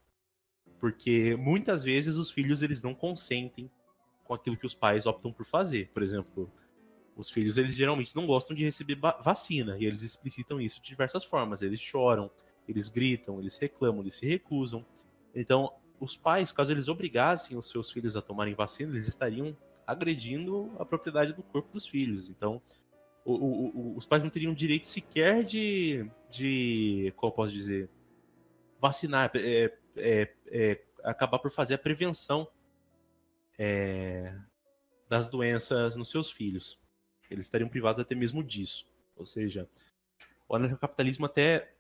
[0.79, 3.71] porque muitas vezes os filhos eles não consentem
[4.25, 5.91] com aquilo que os pais optam por fazer.
[5.93, 6.51] Por exemplo,
[7.17, 11.25] os filhos eles geralmente não gostam de receber vacina e eles explicitam isso de diversas
[11.25, 11.63] formas.
[11.63, 12.31] Eles choram,
[12.69, 14.85] eles gritam, eles reclamam, eles se recusam.
[15.35, 19.57] Então, os pais, caso eles obrigassem os seus filhos a tomarem vacina, eles estariam
[19.87, 22.29] agredindo a propriedade do corpo dos filhos.
[22.29, 22.61] Então,
[23.25, 27.89] o- o- o- os pais não teriam direito sequer de, de como posso dizer,
[28.79, 32.47] vacinar, é, é, é, acabar por fazer a prevenção
[33.59, 34.35] é,
[35.09, 36.79] das doenças nos seus filhos.
[37.31, 38.87] Eles estariam privados até mesmo disso.
[39.17, 39.69] Ou seja,
[40.49, 41.73] o anarcocapitalismo até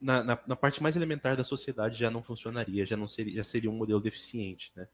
[0.00, 3.44] na, na, na parte mais elementar da sociedade já não funcionaria, já não seria, já
[3.44, 4.88] seria um modelo deficiente, né?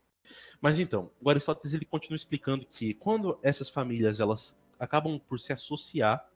[0.60, 5.52] Mas então, o Aristóteles ele continua explicando que quando essas famílias elas acabam por se
[5.52, 6.26] associar,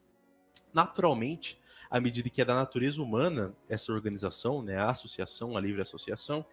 [0.74, 1.58] naturalmente,
[1.90, 6.44] à medida que é da natureza humana essa organização, né, a associação, a livre associação,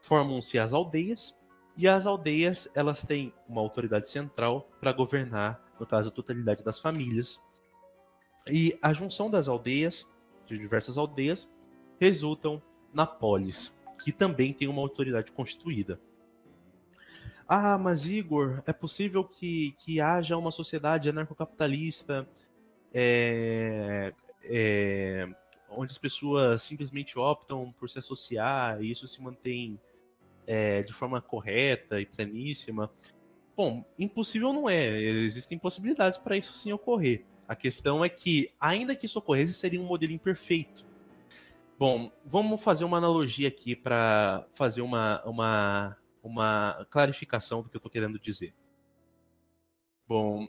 [0.00, 1.36] formam-se as aldeias
[1.76, 6.78] e as aldeias elas têm uma autoridade central para governar, no caso, a totalidade das
[6.78, 7.40] famílias.
[8.46, 10.08] E a junção das aldeias,
[10.46, 11.50] de diversas aldeias,
[11.98, 12.62] resultam
[12.92, 16.00] na polis, que também tem uma autoridade constituída.
[17.48, 22.26] Ah, mas Igor, é possível que, que haja uma sociedade anarcocapitalista
[22.94, 24.12] é,
[24.44, 25.28] é,
[25.68, 29.80] onde as pessoas simplesmente optam por se associar e isso se mantém
[30.46, 32.90] é, de forma correta e pleníssima.
[33.56, 35.00] Bom, impossível não é.
[35.00, 37.24] Existem possibilidades para isso sim ocorrer.
[37.46, 40.86] A questão é que, ainda que isso ocorresse, seria um modelo imperfeito.
[41.78, 47.78] Bom, vamos fazer uma analogia aqui para fazer uma, uma, uma clarificação do que eu
[47.78, 48.54] estou querendo dizer.
[50.06, 50.46] Bom,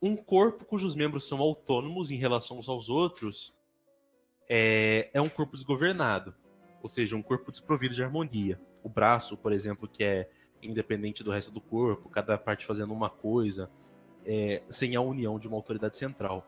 [0.00, 3.54] um corpo cujos membros são autônomos em relação aos outros
[4.48, 6.34] é, é um corpo desgovernado.
[6.82, 8.60] ou seja, um corpo desprovido de harmonia.
[8.88, 10.30] O braço, por exemplo, que é
[10.62, 13.70] independente do resto do corpo, cada parte fazendo uma coisa,
[14.24, 16.46] é, sem a união de uma autoridade central.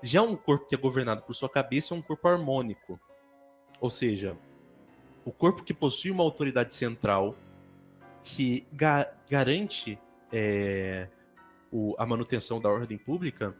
[0.00, 3.00] Já um corpo que é governado por sua cabeça é um corpo harmônico,
[3.80, 4.38] ou seja,
[5.24, 7.34] o corpo que possui uma autoridade central
[8.22, 9.98] que ga garante
[10.32, 11.08] é,
[11.72, 13.56] o, a manutenção da ordem pública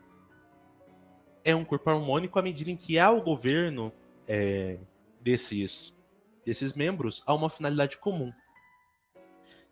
[1.45, 3.93] é um corpo harmônico à medida em que há o governo
[4.29, 4.79] é,
[5.21, 5.96] desses,
[6.47, 8.33] desses membros a uma finalidade comum.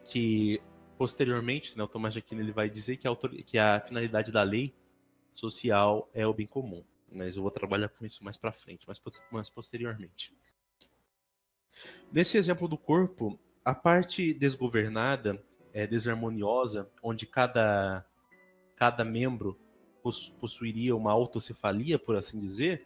[0.05, 0.61] Que
[0.99, 3.17] posteriormente, né, o Tomás de Aquino ele vai dizer que a,
[3.47, 4.75] que a finalidade da lei
[5.33, 6.85] social é o bem comum.
[7.11, 9.01] Mas eu vou trabalhar com isso mais para frente, mais,
[9.31, 10.37] mais posteriormente.
[12.13, 18.05] Nesse exemplo do corpo, a parte desgovernada, é, desarmoniosa, onde cada,
[18.77, 19.59] cada membro
[20.41, 22.85] possuiria uma autocefalia, por assim dizer,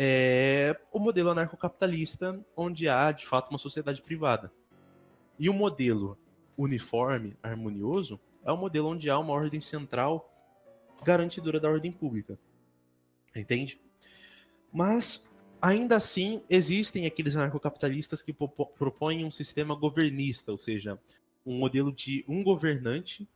[0.00, 4.52] é o modelo anarcocapitalista, onde há de fato uma sociedade privada.
[5.36, 6.16] E o modelo
[6.56, 10.32] uniforme, harmonioso, é o modelo onde há uma ordem central
[11.04, 12.38] garantidora da ordem pública.
[13.34, 13.80] Entende?
[14.72, 20.96] Mas, ainda assim, existem aqueles anarcocapitalistas que propõem um sistema governista, ou seja,
[21.44, 23.28] um modelo de um governante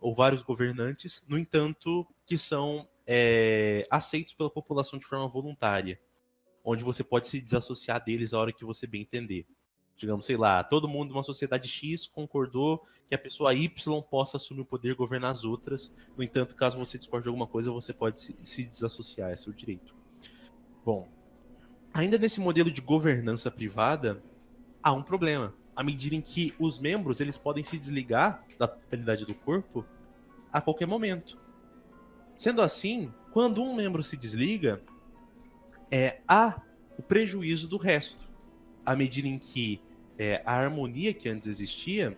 [0.00, 6.00] ou vários governantes, no entanto, que são é, aceitos pela população de forma voluntária,
[6.70, 9.46] onde você pode se desassociar deles a hora que você bem entender.
[9.96, 14.60] Digamos, sei lá, todo mundo numa sociedade X concordou que a pessoa Y possa assumir
[14.60, 15.90] o poder e governar as outras.
[16.14, 19.52] No entanto, caso você discorde de alguma coisa, você pode se, se desassociar, é seu
[19.52, 19.96] direito.
[20.84, 21.10] Bom,
[21.92, 24.22] ainda nesse modelo de governança privada,
[24.82, 29.24] há um problema à medida em que os membros eles podem se desligar da totalidade
[29.24, 29.86] do corpo
[30.52, 31.40] a qualquer momento.
[32.36, 34.82] Sendo assim, quando um membro se desliga,
[35.90, 36.60] é, há
[36.98, 38.28] o prejuízo do resto.
[38.84, 39.80] À medida em que
[40.18, 42.16] é, a harmonia que antes existia,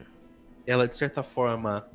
[0.66, 1.88] ela de certa forma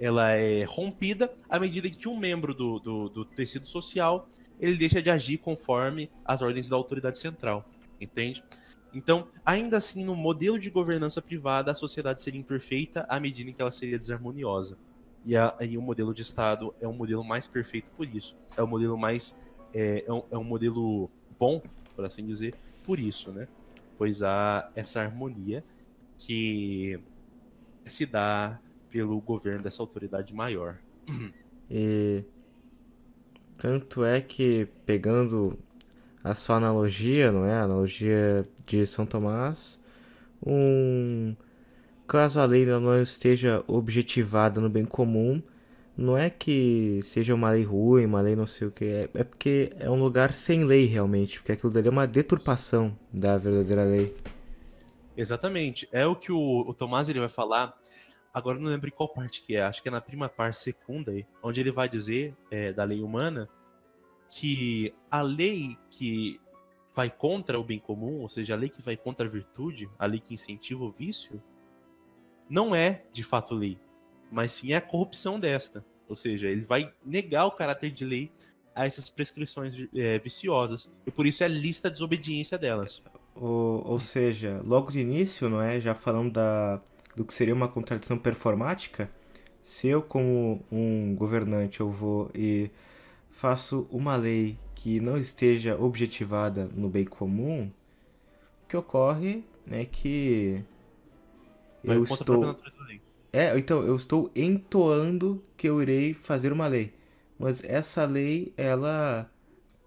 [0.00, 4.28] ela é rompida à medida que um membro do, do, do tecido social
[4.60, 7.64] ele deixa de agir conforme as ordens da autoridade central,
[8.00, 8.44] entende?
[8.92, 13.52] Então, ainda assim, no modelo de governança privada, a sociedade seria imperfeita à medida em
[13.52, 14.78] que ela seria desarmoniosa.
[15.24, 18.36] E aí o modelo de Estado é um modelo mais perfeito por isso.
[18.56, 19.40] É o um modelo mais.
[19.74, 21.62] É, é, um, é um modelo bom,
[21.94, 22.54] por assim dizer,
[22.84, 23.46] por isso, né?
[23.96, 25.64] Pois há essa harmonia
[26.18, 26.98] que
[27.84, 28.60] se dá
[28.90, 30.78] pelo governo dessa autoridade maior.
[31.70, 32.24] E
[33.58, 35.58] tanto é que pegando
[36.22, 37.54] a sua analogia, não é?
[37.54, 39.78] A analogia de São Tomás,
[40.44, 41.36] um
[42.06, 45.42] caso a lei não esteja objetivada no bem comum,
[45.98, 49.24] não é que seja uma lei ruim, uma lei não sei o que, é, é
[49.24, 53.82] porque é um lugar sem lei realmente, porque aquilo dali é uma deturpação da verdadeira
[53.82, 54.16] lei.
[55.16, 57.76] Exatamente, é o que o, o Tomás ele vai falar,
[58.32, 61.12] agora não lembro em qual parte que é, acho que é na prima parte segunda,
[61.42, 63.48] onde ele vai dizer é, da lei humana,
[64.30, 66.40] que a lei que
[66.94, 70.06] vai contra o bem comum, ou seja, a lei que vai contra a virtude, a
[70.06, 71.42] lei que incentiva o vício,
[72.48, 73.80] não é de fato lei,
[74.30, 75.84] mas sim é a corrupção desta.
[76.08, 78.32] Ou seja, ele vai negar o caráter de lei
[78.74, 80.90] a essas prescrições é, viciosas.
[81.06, 83.02] E por isso é lista a desobediência delas.
[83.34, 85.80] Ou, ou seja, logo de início, não é?
[85.80, 86.80] Já falando da,
[87.14, 89.10] do que seria uma contradição performática,
[89.62, 92.70] se eu, como um governante, eu vou e
[93.30, 97.70] faço uma lei que não esteja objetivada no bem comum,
[98.64, 100.64] o que ocorre é que
[101.84, 102.56] Vai eu estou
[103.38, 106.92] é então eu estou entoando que eu irei fazer uma lei,
[107.38, 109.30] mas essa lei ela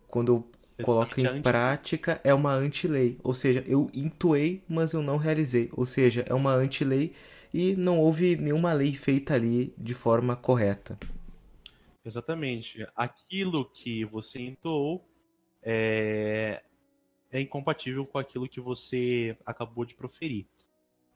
[0.08, 5.02] quando eu é coloco em prática é uma anti-lei, ou seja, eu entoei, mas eu
[5.02, 7.14] não realizei, ou seja, é uma anti-lei
[7.54, 10.98] e não houve nenhuma lei feita ali de forma correta.
[12.04, 12.86] Exatamente.
[12.96, 15.06] Aquilo que você entoou
[15.62, 16.64] é,
[17.32, 20.48] é incompatível com aquilo que você acabou de proferir.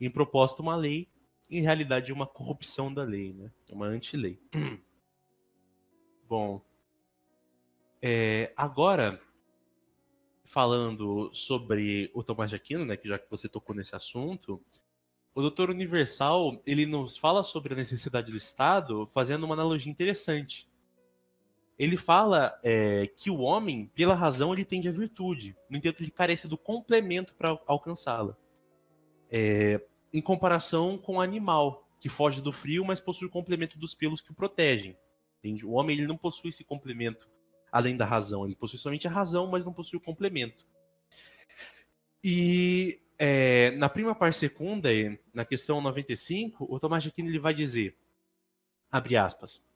[0.00, 1.08] Em proposta, uma lei,
[1.48, 3.50] em realidade, uma corrupção da lei, né?
[3.70, 4.40] Uma anti-lei.
[6.28, 6.60] Bom,
[8.02, 9.20] é, agora,
[10.44, 14.60] falando sobre o Tomás de Aquino, né, que já que você tocou nesse assunto,
[15.34, 20.68] o Doutor Universal ele nos fala sobre a necessidade do Estado, fazendo uma analogia interessante
[21.78, 25.54] ele fala é, que o homem, pela razão, ele tende à virtude.
[25.68, 28.36] No entanto, ele carece do complemento para alcançá-la.
[29.30, 33.94] É, em comparação com o animal, que foge do frio, mas possui o complemento dos
[33.94, 34.96] pelos que o protegem.
[35.38, 35.64] Entende?
[35.66, 37.28] O homem ele não possui esse complemento
[37.70, 38.44] além da razão.
[38.44, 40.66] Ele possui somente a razão, mas não possui o complemento.
[42.22, 44.88] E é, na prima par secunda,
[45.32, 47.96] na questão 95, o Tomás de Aquino ele vai dizer,
[48.90, 49.66] abre aspas,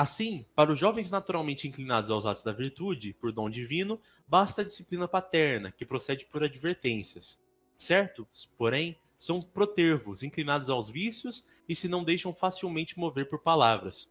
[0.00, 4.64] Assim, para os jovens naturalmente inclinados aos atos da virtude, por dom divino, basta a
[4.64, 7.38] disciplina paterna, que procede por advertências.
[7.76, 14.08] Certos, porém, são protervos, inclinados aos vícios e se não deixam facilmente mover por palavras.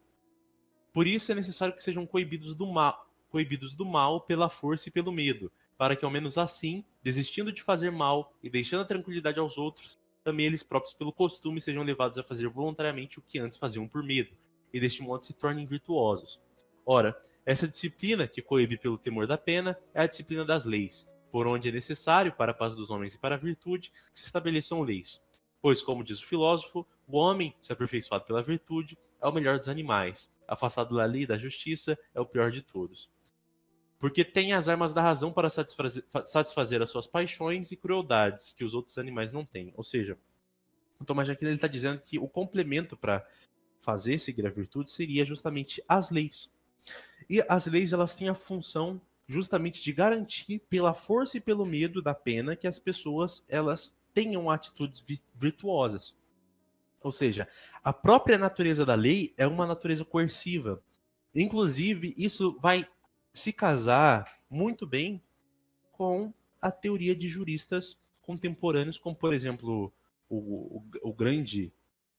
[0.93, 4.91] Por isso é necessário que sejam coibidos do mal, coibidos do mal pela força e
[4.91, 9.39] pelo medo, para que ao menos assim, desistindo de fazer mal e deixando a tranquilidade
[9.39, 13.57] aos outros, também eles próprios pelo costume sejam levados a fazer voluntariamente o que antes
[13.57, 14.29] faziam por medo,
[14.71, 16.39] e deste modo se tornem virtuosos.
[16.85, 21.47] Ora, essa disciplina, que coíbe pelo temor da pena, é a disciplina das leis, por
[21.47, 24.81] onde é necessário, para a paz dos homens e para a virtude, que se estabeleçam
[24.81, 25.21] leis.
[25.61, 29.67] Pois, como diz o filósofo, o homem, se aperfeiçoado pela virtude, é o melhor dos
[29.67, 33.09] animais, afastado da lei e da justiça, é o pior de todos.
[33.97, 38.63] Porque tem as armas da razão para satisfazer, satisfazer as suas paixões e crueldades que
[38.63, 39.73] os outros animais não têm.
[39.75, 40.17] Ou seja,
[40.99, 43.25] o Tomás de Aquino está dizendo que o complemento para
[43.81, 46.53] fazer seguir a virtude seria justamente as leis.
[47.29, 52.01] E as leis elas têm a função justamente de garantir pela força e pelo medo
[52.01, 55.03] da pena que as pessoas elas tenham atitudes
[55.35, 56.15] virtuosas.
[57.01, 57.47] Ou seja,
[57.83, 60.83] a própria natureza da lei é uma natureza coerciva.
[61.33, 62.83] Inclusive, isso vai
[63.31, 65.21] se casar muito bem
[65.91, 69.93] com a teoria de juristas contemporâneos, como, por exemplo,
[70.27, 71.71] o, o, o grande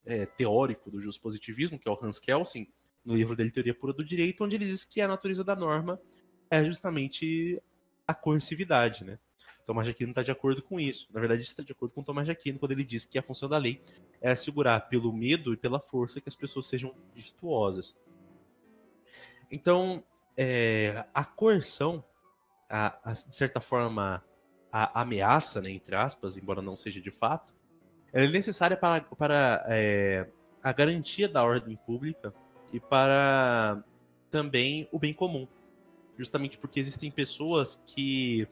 [0.04, 2.72] é, teórico do positivismo, que é o Hans Kelsen,
[3.04, 6.00] no livro dele Teoria Pura do Direito, onde ele diz que a natureza da norma
[6.50, 7.62] é justamente
[8.06, 9.18] a coercividade, né?
[9.66, 11.08] Tomás de Aquino está de acordo com isso.
[11.12, 13.48] Na verdade, está de acordo com Tomás de Aquino quando ele diz que a função
[13.48, 13.80] da lei
[14.20, 17.96] é assegurar pelo medo e pela força que as pessoas sejam virtuosas.
[19.50, 20.04] Então,
[20.36, 22.04] é, a coerção,
[22.68, 24.24] a, a, de certa forma,
[24.72, 27.54] a ameaça, né, entre aspas, embora não seja de fato,
[28.12, 30.28] ela é necessária para, para é,
[30.62, 32.34] a garantia da ordem pública
[32.72, 33.84] e para
[34.30, 35.46] também o bem comum.
[36.20, 38.46] Justamente porque existem pessoas que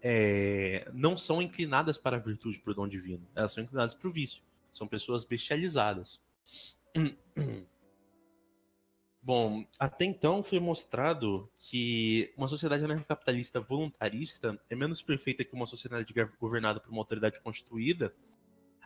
[0.00, 4.12] é, não são inclinadas para a virtude por dom divino, elas são inclinadas para o
[4.12, 4.44] vício.
[4.72, 6.22] São pessoas bestializadas.
[9.20, 15.66] Bom, até então foi mostrado que uma sociedade anarcocapitalista voluntarista é menos perfeita que uma
[15.66, 18.14] sociedade governada por uma autoridade constituída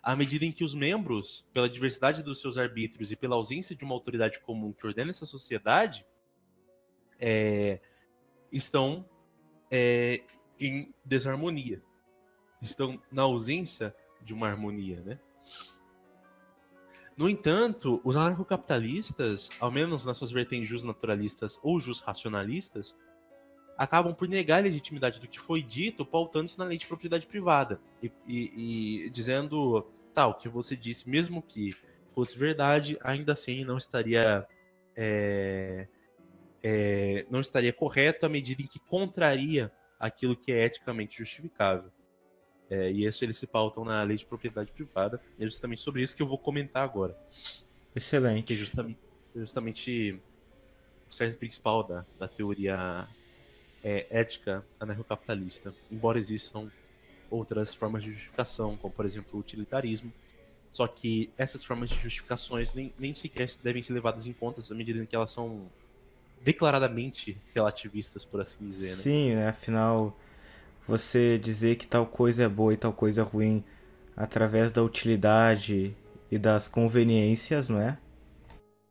[0.02, 3.84] à medida em que os membros, pela diversidade dos seus arbítrios e pela ausência de
[3.84, 6.06] uma autoridade comum que ordena essa sociedade,
[7.20, 7.80] é,
[8.52, 9.08] estão
[9.70, 10.22] é,
[10.58, 11.82] em desarmonia.
[12.60, 15.18] Estão na ausência de uma harmonia, né?
[17.16, 22.96] No entanto, os anarcocapitalistas, ao menos nas suas vertentes jus naturalistas ou jus racionalistas,
[23.76, 27.80] acabam por negar a legitimidade do que foi dito, pautando-se na lei de propriedade privada
[28.02, 31.74] e, e, e dizendo tal, que você disse, mesmo que
[32.12, 34.46] fosse verdade, ainda assim não estaria
[34.96, 35.86] é,
[36.62, 41.90] é, não estaria correto à medida em que contraria aquilo que é eticamente justificável.
[42.70, 45.20] É, e isso eles se pautam na lei de propriedade privada.
[45.38, 47.16] E é justamente sobre isso que eu vou comentar agora.
[47.94, 48.44] Excelente.
[48.44, 48.98] Que é justamente,
[49.34, 50.20] justamente
[51.08, 53.08] o cerne principal da, da teoria
[53.82, 55.74] é, ética anarcocapitalista.
[55.90, 56.70] Embora existam
[57.30, 60.12] outras formas de justificação, como por exemplo o utilitarismo.
[60.70, 64.74] Só que essas formas de justificações nem, nem sequer devem ser levadas em conta à
[64.74, 65.70] medida em que elas são
[66.42, 68.90] declaradamente relativistas, por assim dizer.
[68.90, 68.94] Né?
[68.94, 69.48] Sim, né?
[69.48, 70.18] afinal,
[70.86, 73.64] você dizer que tal coisa é boa e tal coisa é ruim
[74.16, 75.96] através da utilidade
[76.30, 77.98] e das conveniências, não é?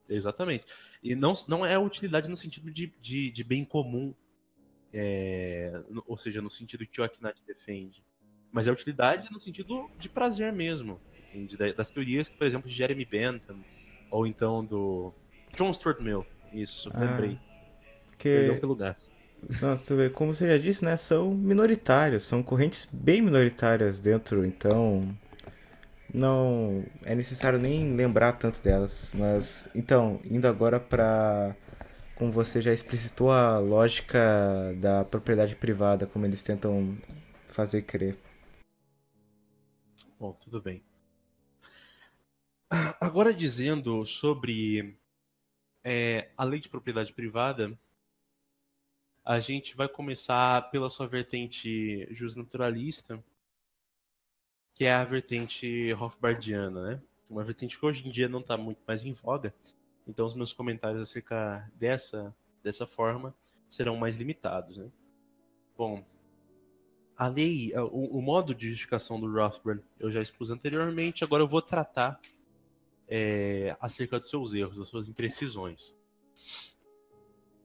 [0.09, 0.65] Exatamente.
[1.03, 4.13] E não, não é utilidade no sentido de, de, de bem comum,
[4.93, 8.03] é, ou seja, no sentido que o Aknat defende.
[8.51, 10.99] Mas é utilidade no sentido de prazer mesmo.
[11.33, 11.57] Entende?
[11.73, 13.63] Das teorias, por exemplo, de Jeremy Bentham,
[14.09, 15.13] ou então do
[15.55, 16.25] John Stuart Mill.
[16.61, 17.39] Isso, ah, lembrei.
[18.17, 18.29] Que...
[18.29, 19.05] Perdão pelo gato.
[20.13, 25.15] como você já disse, né, são minoritários, são correntes bem minoritárias dentro, então
[26.11, 29.11] não é necessário nem lembrar tanto delas.
[29.13, 31.55] Mas então, indo agora para
[32.15, 36.97] como você já explicitou a lógica da propriedade privada, como eles tentam
[37.47, 38.17] fazer crer.
[40.19, 40.83] Bom, tudo bem.
[42.99, 44.97] Agora dizendo sobre
[45.89, 47.79] é, a lei de propriedade privada,
[49.23, 53.23] a gente vai começar pela sua vertente justnaturalista,
[54.73, 57.01] que é a vertente Rothbardiana, né?
[57.29, 59.55] Uma vertente que hoje em dia não está muito mais em voga.
[60.05, 63.33] Então os meus comentários acerca dessa, dessa forma
[63.69, 64.91] serão mais limitados, né?
[65.77, 66.05] Bom,
[67.15, 71.47] a lei, o, o, modo de justificação do Rothbard eu já expus anteriormente, agora eu
[71.47, 72.19] vou tratar
[73.07, 75.95] é, acerca dos seus erros, das suas imprecisões.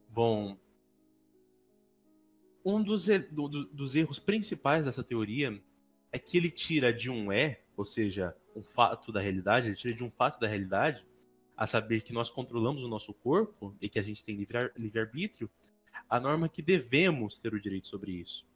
[0.09, 0.57] Bom,
[2.65, 5.61] um dos, do, dos erros principais dessa teoria
[6.13, 9.95] é que ele tira de um é, ou seja, um fato da realidade, ele tira
[9.95, 11.05] de um fato da realidade,
[11.57, 14.37] a saber que nós controlamos o nosso corpo e que a gente tem
[14.77, 15.51] livre-arbítrio,
[16.09, 18.47] a norma que devemos ter o direito sobre isso.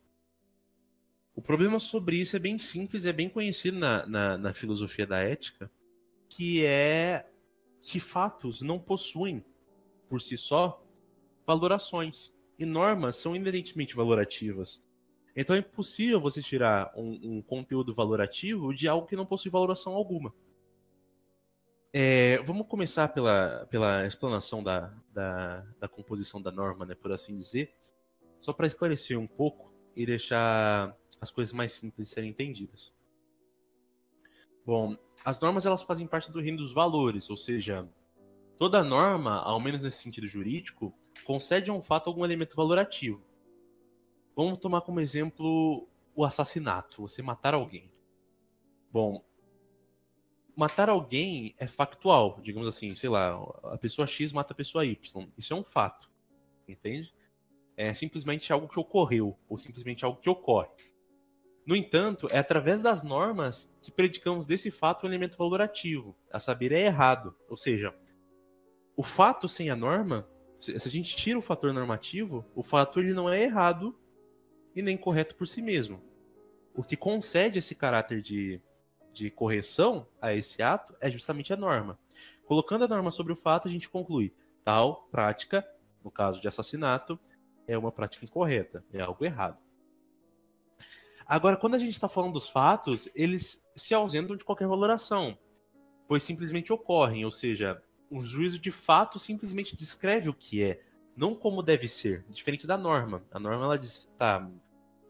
[1.35, 5.19] O problema sobre isso é bem simples, é bem conhecido na, na, na filosofia da
[5.19, 5.71] ética,
[6.29, 7.29] que é
[7.81, 9.45] que fatos não possuem,
[10.09, 10.83] por si só,
[11.47, 12.35] valorações.
[12.59, 14.85] E normas são inerentemente valorativas.
[15.37, 19.93] Então é impossível você tirar um, um conteúdo valorativo de algo que não possui valoração
[19.93, 20.35] alguma.
[21.93, 27.37] É, vamos começar pela, pela explanação da, da, da, composição da norma, né, por assim
[27.37, 27.75] dizer,
[28.41, 32.93] só para esclarecer um pouco e deixar as coisas mais simples serem entendidas.
[34.67, 37.89] Bom, as normas elas fazem parte do reino dos valores, ou seja,
[38.59, 40.93] toda norma, ao menos nesse sentido jurídico,
[41.25, 43.25] concede a um fato algum elemento valorativo.
[44.35, 47.93] Vamos tomar como exemplo o assassinato, você matar alguém.
[48.91, 49.25] Bom,
[50.57, 53.35] matar alguém é factual, digamos assim, sei lá,
[53.73, 55.29] a pessoa X mata a pessoa Y.
[55.39, 56.11] Isso é um fato,
[56.67, 57.15] entende?
[57.77, 60.71] É simplesmente algo que ocorreu, ou simplesmente algo que ocorre.
[61.67, 66.71] No entanto, é através das normas que predicamos desse fato um elemento valorativo, a saber,
[66.71, 67.35] é errado.
[67.49, 67.93] Ou seja,
[68.97, 70.29] o fato sem a norma,
[70.61, 73.99] se a gente tira o fator normativo, o fato ele não é errado
[74.77, 76.01] e nem correto por si mesmo.
[76.73, 78.63] O que concede esse caráter de,
[79.13, 81.99] de correção a esse ato é justamente a norma.
[82.45, 85.67] Colocando a norma sobre o fato, a gente conclui tal prática,
[86.05, 87.19] no caso de assassinato,
[87.67, 89.66] é uma prática incorreta, é algo errado.
[91.29, 95.37] Agora, quando a gente está falando dos fatos, eles se ausentam de qualquer valoração,
[96.07, 100.81] pois simplesmente ocorrem, ou seja, um juízo de fato simplesmente descreve o que é,
[101.17, 103.25] não como deve ser, diferente da norma.
[103.33, 104.49] A norma ela diz, tá,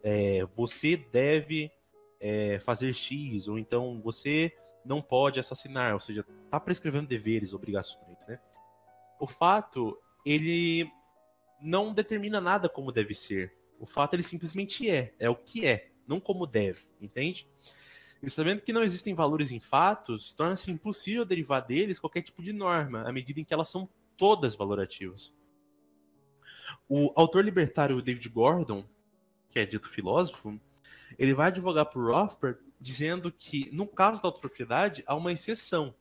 [0.02, 1.70] é, você deve
[2.18, 4.56] é, fazer X, ou então você
[4.86, 8.40] não pode assassinar, ou seja, está prescrevendo deveres, obrigações, né?
[9.20, 10.90] O fato, ele
[11.60, 13.52] não determina nada como deve ser.
[13.78, 17.48] O fato, ele simplesmente é, é o que é, não como deve, entende?
[18.22, 22.52] E sabendo que não existem valores em fatos, torna-se impossível derivar deles qualquer tipo de
[22.52, 25.34] norma, à medida em que elas são todas valorativas.
[26.88, 28.84] O autor libertário David Gordon,
[29.48, 30.58] que é dito filósofo,
[31.18, 35.94] ele vai advogar por Rothbard dizendo que, no caso da autopropriedade, há uma exceção.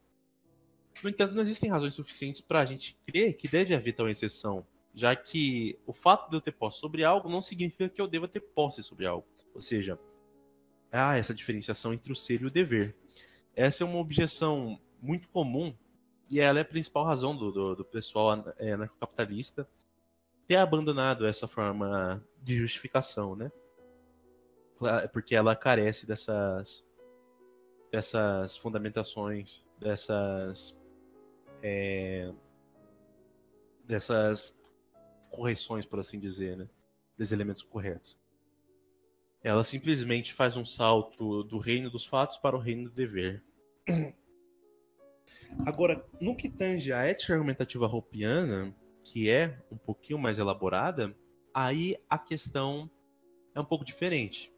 [1.03, 4.65] No entanto, não existem razões suficientes para a gente crer que deve haver tal exceção,
[4.95, 8.27] já que o fato de eu ter posse sobre algo não significa que eu deva
[8.27, 9.27] ter posse sobre algo.
[9.53, 9.99] Ou seja,
[10.91, 12.95] há essa diferenciação entre o ser e o dever.
[13.53, 15.75] Essa é uma objeção muito comum
[16.29, 19.67] e ela é a principal razão do, do, do pessoal é, anarcocapitalista
[20.47, 23.51] ter abandonado essa forma de justificação, né?
[25.11, 26.85] Porque ela carece dessas
[27.91, 30.79] dessas fundamentações, dessas
[31.63, 32.31] é,
[33.85, 34.59] dessas
[35.35, 36.67] correções, por assim dizer, né?
[37.17, 38.17] Desses elementos corretos.
[39.43, 43.43] Ela simplesmente faz um salto do reino dos fatos para o reino do dever.
[45.65, 51.15] Agora, no que tange a ética argumentativa roupiana, que é um pouquinho mais elaborada,
[51.53, 52.89] aí a questão
[53.53, 54.51] é um pouco diferente.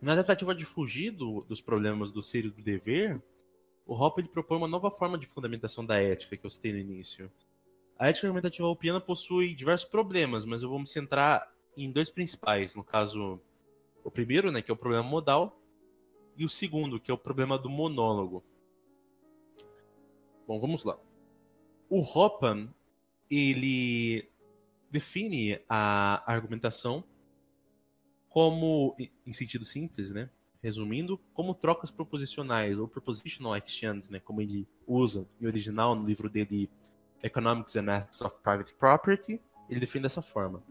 [0.00, 3.22] Na tentativa de fugir do, dos problemas do ser e do dever,
[3.86, 6.78] o Hoppe ele propõe uma nova forma de fundamentação da ética que eu citei no
[6.78, 7.30] início.
[7.98, 12.74] A ética argumentativa hoppiana possui diversos problemas, mas eu vou me centrar em dois principais.
[12.74, 13.40] No caso,
[14.02, 15.60] o primeiro, né, que é o problema modal,
[16.36, 18.42] e o segundo, que é o problema do monólogo.
[20.46, 20.98] Bom, vamos lá.
[21.88, 22.68] O Hoppe
[23.30, 24.28] ele
[24.90, 27.04] define a argumentação
[28.28, 30.28] como, em sentido síntese, né?
[30.60, 34.18] Resumindo, como trocas proposicionais ou propositional exchanges, né?
[34.18, 36.68] Como ele usa em original no livro dele
[37.24, 40.62] Economics and Ethics of Private Property, ele define dessa forma.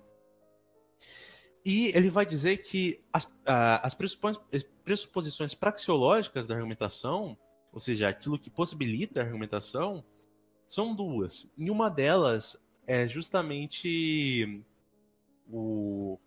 [1.65, 3.29] E ele vai dizer que as,
[3.81, 3.95] as
[4.83, 7.37] pressuposições praxeológicas da argumentação,
[7.71, 10.03] ou seja, aquilo que possibilita a argumentação,
[10.67, 11.51] são duas.
[11.57, 14.63] E uma delas é justamente
[15.49, 16.19] o.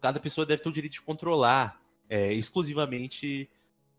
[0.00, 3.48] Cada pessoa deve ter o direito de controlar é, exclusivamente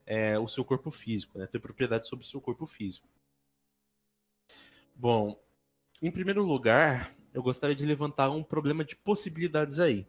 [0.05, 1.47] é, o seu corpo físico, né?
[1.47, 3.07] ter propriedade sobre o seu corpo físico.
[4.95, 5.39] Bom,
[6.01, 10.07] em primeiro lugar, eu gostaria de levantar um problema de possibilidades aí.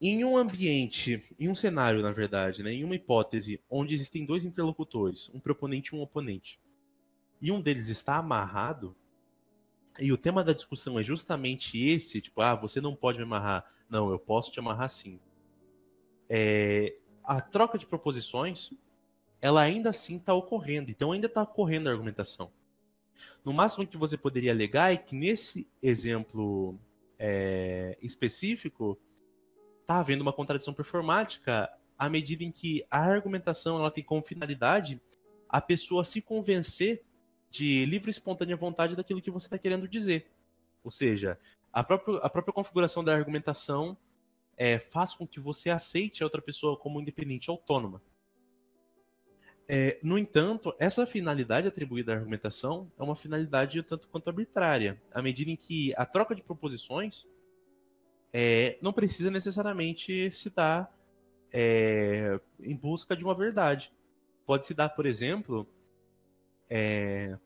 [0.00, 4.44] em um ambiente, em um cenário, na verdade, né, em uma hipótese onde existem dois
[4.44, 6.60] interlocutores, um proponente e um oponente,
[7.40, 8.96] e um deles está amarrado,
[10.00, 13.64] e o tema da discussão é justamente esse, tipo, ah, você não pode me amarrar.
[13.88, 15.20] Não, eu posso te amarrar sim.
[16.28, 18.72] É, a troca de proposições,
[19.40, 20.90] ela ainda assim está ocorrendo.
[20.90, 22.50] Então ainda está ocorrendo a argumentação.
[23.44, 26.78] No máximo que você poderia alegar é que nesse exemplo
[27.18, 28.98] é, específico
[29.80, 35.00] está havendo uma contradição performática à medida em que a argumentação ela tem como finalidade
[35.48, 37.04] a pessoa se convencer
[37.50, 40.30] de livre e espontânea vontade daquilo que você está querendo dizer.
[40.82, 41.38] Ou seja,
[41.72, 43.96] a própria, a própria configuração da argumentação
[44.56, 48.02] é, faz com que você aceite a outra pessoa como independente autônoma.
[49.68, 55.22] É, no entanto, essa finalidade atribuída à argumentação é uma finalidade tanto quanto arbitrária, à
[55.22, 57.26] medida em que a troca de proposições
[58.32, 60.92] é, não precisa necessariamente se dar
[61.52, 63.92] é, em busca de uma verdade.
[64.44, 65.66] Pode se dar, por exemplo,
[66.68, 67.38] é,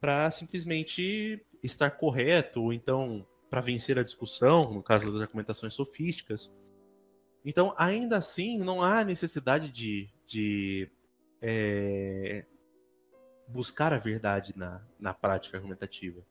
[0.00, 6.52] para simplesmente estar correto, ou então para vencer a discussão, no caso das argumentações sofísticas.
[7.44, 10.90] Então, ainda assim, não há necessidade de, de
[11.40, 12.46] é,
[13.48, 16.24] buscar a verdade na, na prática argumentativa.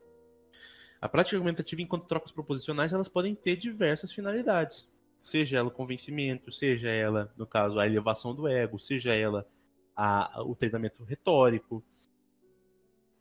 [1.01, 4.89] A prática argumentativa, enquanto trocas proposicionais, elas podem ter diversas finalidades.
[5.21, 9.47] Seja ela o convencimento, seja ela, no caso, a elevação do ego, seja ela
[9.95, 11.83] a, o treinamento retórico,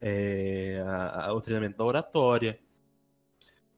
[0.00, 2.58] é, a, a, o treinamento da oratória,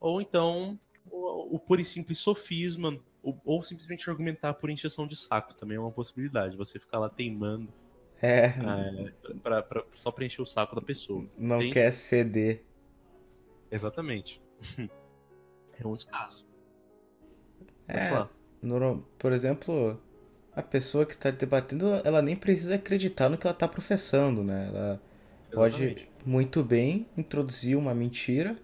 [0.00, 0.78] ou então
[1.10, 5.80] o, o e simples sofisma, ou, ou, simplesmente argumentar por encheção de saco também é
[5.80, 6.56] uma possibilidade.
[6.56, 7.72] Você ficar lá teimando
[8.22, 8.46] é.
[8.46, 11.26] é pra, pra, só preencher o saco da pessoa.
[11.36, 11.72] Não Entende?
[11.72, 12.62] quer ceder.
[13.70, 14.42] Exatamente.
[15.78, 16.46] é um dos casos.
[17.88, 18.26] É,
[18.60, 20.00] no, por exemplo,
[20.54, 24.68] a pessoa que está debatendo, ela nem precisa acreditar no que ela está professando, né?
[24.68, 25.00] Ela
[25.52, 26.06] Exatamente.
[26.06, 28.56] pode muito bem introduzir uma mentira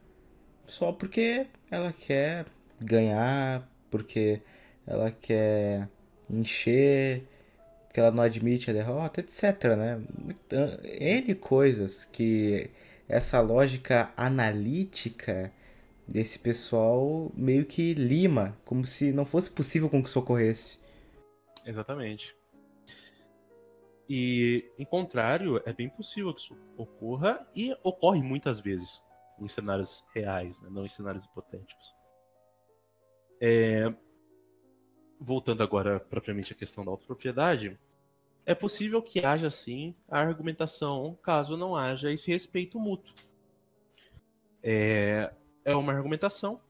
[0.66, 2.47] só porque ela quer
[2.81, 4.41] ganhar, porque
[4.87, 5.89] ela quer
[6.29, 7.24] encher,
[7.93, 10.02] que ela não admite a derrota, etc, né?
[10.82, 12.70] N coisas que
[13.09, 15.52] essa lógica analítica
[16.06, 20.78] desse pessoal meio que lima, como se não fosse possível com que isso ocorresse.
[21.66, 22.35] Exatamente.
[24.09, 29.02] E, em contrário, é bem possível que isso ocorra e ocorre muitas vezes
[29.39, 30.69] em cenários reais, né?
[30.70, 31.94] não em cenários hipotéticos.
[33.40, 33.94] É...
[35.24, 37.78] Voltando agora propriamente à questão da autopropriedade,
[38.44, 43.15] é possível que haja sim a argumentação caso não haja esse respeito mútuo.
[44.62, 45.32] É,
[45.65, 46.61] é uma argumentação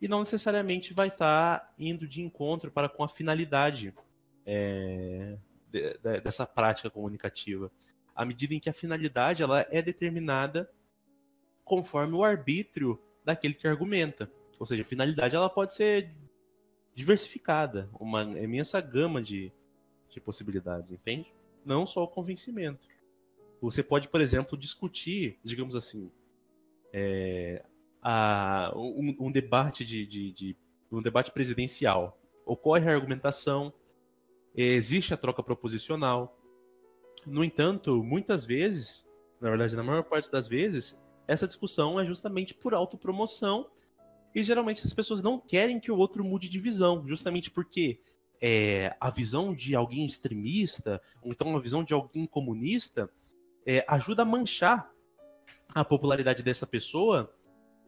[0.00, 3.94] e não necessariamente vai estar tá indo de encontro para com a finalidade
[4.44, 5.38] é,
[5.70, 7.70] de, de, dessa prática comunicativa.
[8.16, 10.68] À medida em que a finalidade ela é determinada
[11.64, 14.28] conforme o arbítrio daquele que argumenta.
[14.58, 16.12] Ou seja, a finalidade ela pode ser
[16.94, 19.52] diversificada, uma imensa gama de,
[20.08, 21.32] de possibilidades, entende?
[21.64, 22.86] Não só o convencimento.
[23.60, 26.10] Você pode, por exemplo, discutir, digamos assim,
[26.92, 27.64] é,
[28.02, 30.56] a, um, um, debate de, de, de,
[30.90, 32.18] um debate presidencial.
[32.44, 33.72] Ocorre a argumentação,
[34.54, 36.36] existe a troca proposicional.
[37.24, 39.08] No entanto, muitas vezes,
[39.40, 43.70] na verdade, na maior parte das vezes, essa discussão é justamente por autopromoção
[44.34, 48.00] e geralmente as pessoas não querem que o outro mude de visão, justamente porque
[48.40, 53.08] é, a visão de alguém extremista, ou então a visão de alguém comunista,
[53.66, 54.90] é, ajuda a manchar
[55.74, 57.32] a popularidade dessa pessoa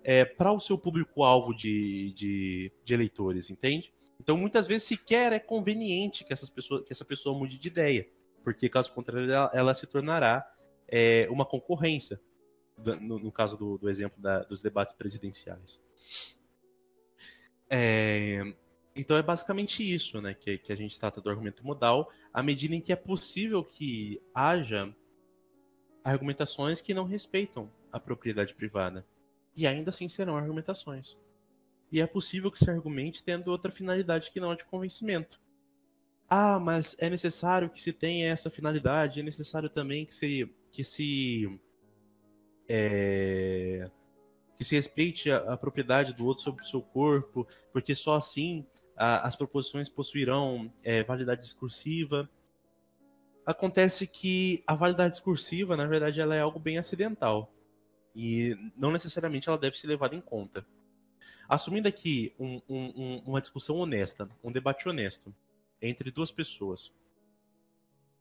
[0.05, 3.93] é, para o seu público-alvo de, de, de, eleitores, entende?
[4.21, 8.07] Então, muitas vezes sequer é conveniente que, essas pessoas, que essa pessoa mude de ideia,
[8.45, 10.47] porque, caso contrário, ela, ela se tornará
[10.87, 12.21] é, uma concorrência,
[12.77, 15.83] no, no caso do, do exemplo da, dos debates presidenciais.
[17.71, 18.55] É,
[18.95, 22.75] então é basicamente isso, né, que, que a gente trata do argumento modal, à medida
[22.75, 24.95] em que é possível que haja
[26.05, 29.07] argumentações que não respeitam a propriedade privada.
[29.57, 31.17] E ainda assim serão argumentações.
[31.91, 35.41] E é possível que se argumente tendo outra finalidade que não a de convencimento.
[36.29, 40.83] Ah, mas é necessário que se tenha essa finalidade, é necessário também que se, que
[40.83, 41.61] se
[42.69, 43.91] é,
[44.57, 48.67] que se respeite a, a, propriedade do outro sobre o seu corpo, porque só assim
[48.97, 52.29] a, as proposições possuirão é, validade discursiva.
[53.45, 57.53] Acontece que a validade discursiva, na verdade, ela é algo bem acidental
[58.15, 60.67] e não necessariamente ela deve ser levada em conta.
[61.49, 65.35] Assumindo aqui um, um, uma discussão honesta, um debate honesto
[65.81, 66.95] entre duas pessoas,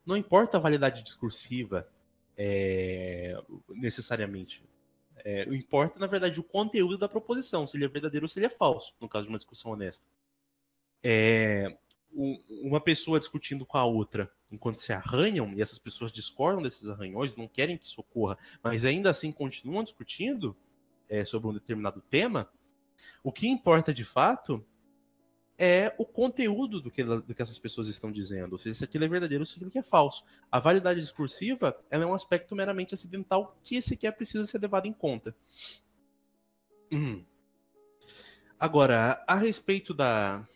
[0.05, 1.87] não importa a validade discursiva
[2.37, 3.35] é,
[3.69, 4.63] necessariamente.
[5.25, 8.47] É, importa, na verdade, o conteúdo da proposição, se ele é verdadeiro ou se ele
[8.47, 10.05] é falso, no caso de uma discussão honesta.
[11.01, 11.77] É,
[12.13, 17.35] uma pessoa discutindo com a outra enquanto se arranham, e essas pessoas discordam desses arranhões,
[17.35, 20.55] não querem que isso ocorra, mas ainda assim continuam discutindo
[21.09, 22.47] é, sobre um determinado tema,
[23.23, 24.63] o que importa de fato
[25.57, 28.53] é o conteúdo do que, do que essas pessoas estão dizendo.
[28.53, 30.23] Ou seja, se aquilo é verdadeiro se aquilo é falso.
[30.51, 35.35] A validade discursiva é um aspecto meramente acidental que sequer precisa ser levado em conta.
[36.91, 37.23] Hum.
[38.59, 40.47] Agora, a respeito da,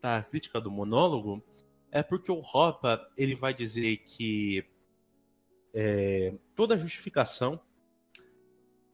[0.00, 1.42] da crítica do monólogo,
[1.90, 4.64] é porque o Ropa ele vai dizer que
[5.74, 7.60] é, toda justificação,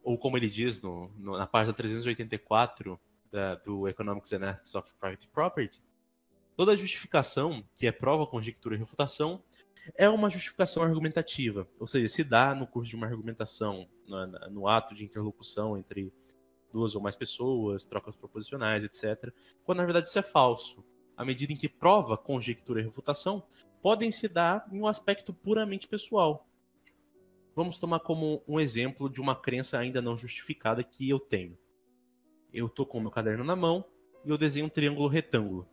[0.03, 3.01] ou como ele diz no, no, na página 384
[3.35, 5.83] da, do Economics and Ethics of Private Property,
[6.57, 9.43] toda justificação que é prova, conjectura e refutação
[9.97, 14.69] é uma justificação argumentativa, ou seja, se dá no curso de uma argumentação, no, no
[14.69, 16.13] ato de interlocução entre
[16.73, 19.35] duas ou mais pessoas, trocas proposicionais, etc.,
[19.65, 20.85] quando na verdade isso é falso
[21.17, 23.45] à medida em que prova, conjectura e refutação
[23.83, 26.49] podem se dar em um aspecto puramente pessoal.
[27.55, 31.59] Vamos tomar como um exemplo de uma crença ainda não justificada que eu tenho.
[32.55, 33.85] Eu estou com o meu caderno na mão
[34.25, 35.69] e eu desenho um triângulo retângulo.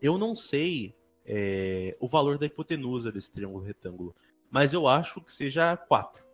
[0.00, 0.96] Eu não sei
[1.26, 4.16] é, o valor da hipotenusa desse triângulo retângulo,
[4.50, 6.24] mas eu acho que seja 4.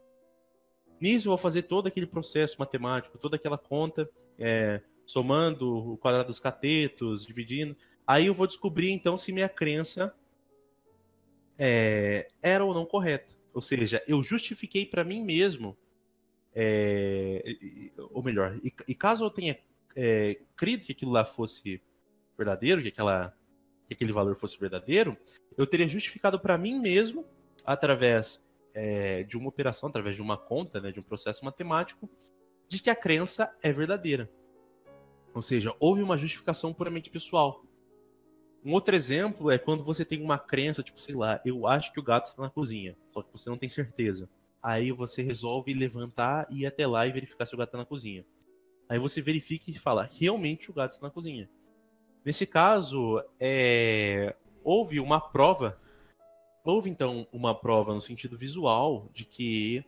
[1.01, 4.09] Nisso eu vou fazer todo aquele processo matemático, toda aquela conta,
[4.39, 7.77] é, somando o quadrado dos catetos, dividindo.
[8.07, 10.15] Aí eu vou descobrir então se minha crença
[11.59, 13.35] é, era ou não correta.
[13.53, 15.77] Ou seja, eu justifiquei para mim mesmo,
[16.59, 17.45] é,
[18.13, 19.59] ou melhor, e, e, caso eu tenha
[19.95, 21.83] é, crido que aquilo lá fosse
[22.35, 23.37] verdadeiro, que, aquela,
[23.87, 25.15] que aquele valor fosse verdadeiro,
[25.59, 27.27] eu teria justificado para mim mesmo,
[27.63, 28.43] através
[28.73, 32.09] é, de uma operação, através de uma conta, né, de um processo matemático,
[32.67, 34.31] de que a crença é verdadeira.
[35.35, 37.63] Ou seja, houve uma justificação puramente pessoal.
[38.65, 42.01] Um outro exemplo é quando você tem uma crença, tipo, sei lá, eu acho que
[42.01, 44.27] o gato está na cozinha, só que você não tem certeza.
[44.67, 47.85] Aí você resolve levantar e ir até lá e verificar se o gato está na
[47.85, 48.27] cozinha.
[48.89, 51.49] Aí você verifica e fala, realmente o gato está na cozinha.
[52.25, 54.35] Nesse caso, é...
[54.65, 55.81] houve uma prova,
[56.65, 59.85] houve então uma prova no sentido visual de que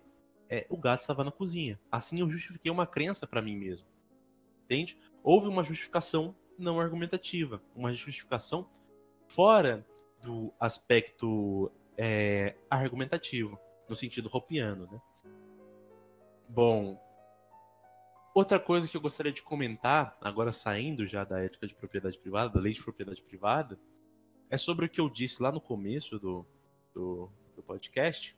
[0.48, 1.76] é, o gato estava na cozinha.
[1.90, 3.88] Assim eu justifiquei uma crença para mim mesmo.
[4.64, 4.96] Entende?
[5.24, 8.68] houve uma justificação não argumentativa, uma justificação
[9.26, 9.84] fora
[10.22, 15.00] do aspecto é, argumentativo, no sentido ropiano, né?
[16.48, 16.98] Bom,
[18.34, 22.52] outra coisa que eu gostaria de comentar, agora saindo já da ética de propriedade privada,
[22.52, 23.78] da lei de propriedade privada,
[24.50, 26.46] é sobre o que eu disse lá no começo do,
[26.94, 28.36] do, do podcast,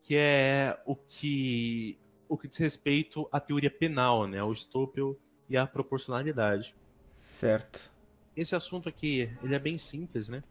[0.00, 1.98] que é o que
[2.28, 5.20] o que diz respeito à teoria penal, né, ao Stoppel
[5.50, 6.74] e a proporcionalidade.
[7.18, 7.92] Certo.
[8.34, 10.42] Esse assunto aqui, ele é bem simples, né?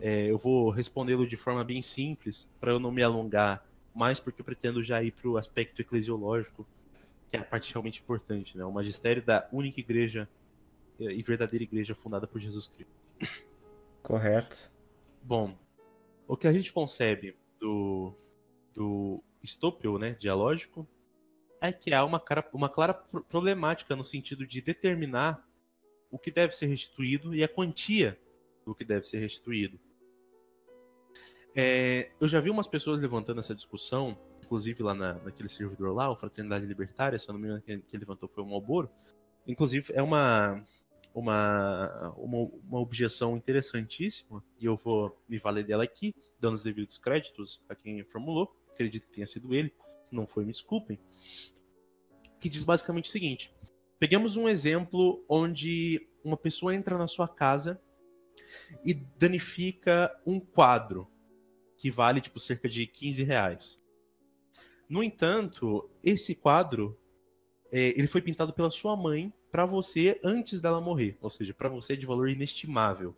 [0.00, 4.40] É, eu vou respondê-lo de forma bem simples, para eu não me alongar mais, porque
[4.40, 6.66] eu pretendo já ir para o aspecto eclesiológico,
[7.28, 8.64] que é a parte realmente importante, né?
[8.64, 10.28] O magistério da única igreja
[10.98, 12.92] é, e verdadeira igreja fundada por Jesus Cristo.
[14.02, 14.70] Correto.
[15.22, 15.56] Bom,
[16.26, 18.14] o que a gente concebe do,
[18.72, 20.88] do estopeu, né, dialógico,
[21.60, 25.46] é que há uma, cara, uma clara problemática no sentido de determinar
[26.10, 28.18] o que deve ser restituído e a quantia
[28.64, 29.78] do que deve ser restituído.
[31.54, 36.10] É, eu já vi umas pessoas levantando essa discussão, inclusive lá na, naquele servidor lá,
[36.10, 38.90] o Fraternidade Libertária, se eu não me engano, quem, levantou foi o Malboro.
[39.46, 40.64] Inclusive, é uma,
[41.14, 46.98] uma, uma, uma, objeção interessantíssima, e eu vou me valer dela aqui, dando os devidos
[46.98, 49.74] créditos a quem formulou, acredito que tenha sido ele
[50.10, 50.98] se não foi, me desculpem,
[52.40, 53.54] que diz basicamente o seguinte:
[53.98, 57.80] pegamos um exemplo onde uma pessoa entra na sua casa
[58.84, 61.08] e danifica um quadro
[61.80, 63.78] que vale tipo cerca de 15 reais.
[64.86, 66.94] No entanto, esse quadro
[67.72, 71.70] é, ele foi pintado pela sua mãe para você antes dela morrer, ou seja, para
[71.70, 73.16] você é de valor inestimável.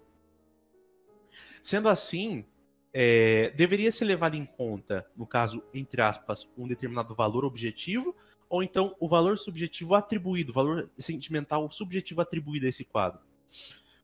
[1.60, 2.44] Sendo assim,
[2.92, 8.14] é, deveria ser levado em conta, no caso, entre aspas, um determinado valor objetivo,
[8.48, 13.20] ou então o valor subjetivo atribuído, o valor sentimental subjetivo atribuído a esse quadro.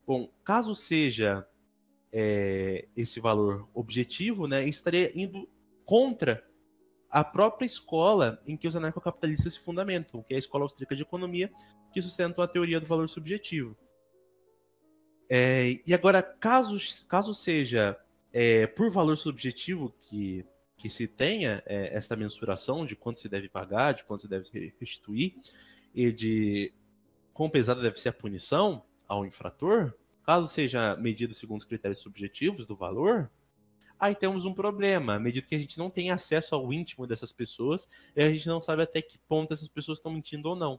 [0.04, 1.46] Bom, caso seja
[2.12, 5.48] é, esse valor objetivo, né, estaria indo
[5.84, 6.44] contra
[7.10, 11.02] a própria escola em que os anarcocapitalistas se fundamentam, que é a Escola Austríaca de
[11.02, 11.50] Economia,
[11.92, 13.76] que sustenta a teoria do valor subjetivo.
[15.30, 17.98] É, e agora, caso, caso seja
[18.32, 20.44] é, por valor subjetivo que,
[20.76, 24.74] que se tenha é, essa mensuração de quanto se deve pagar, de quanto se deve
[24.78, 25.34] restituir,
[25.94, 26.72] e de
[27.32, 29.94] quão pesada deve ser a punição ao infrator,
[30.28, 33.30] caso seja medido segundo os critérios subjetivos do valor,
[33.98, 37.32] aí temos um problema, à medida que a gente não tem acesso ao íntimo dessas
[37.32, 40.78] pessoas, e a gente não sabe até que ponto essas pessoas estão mentindo ou não.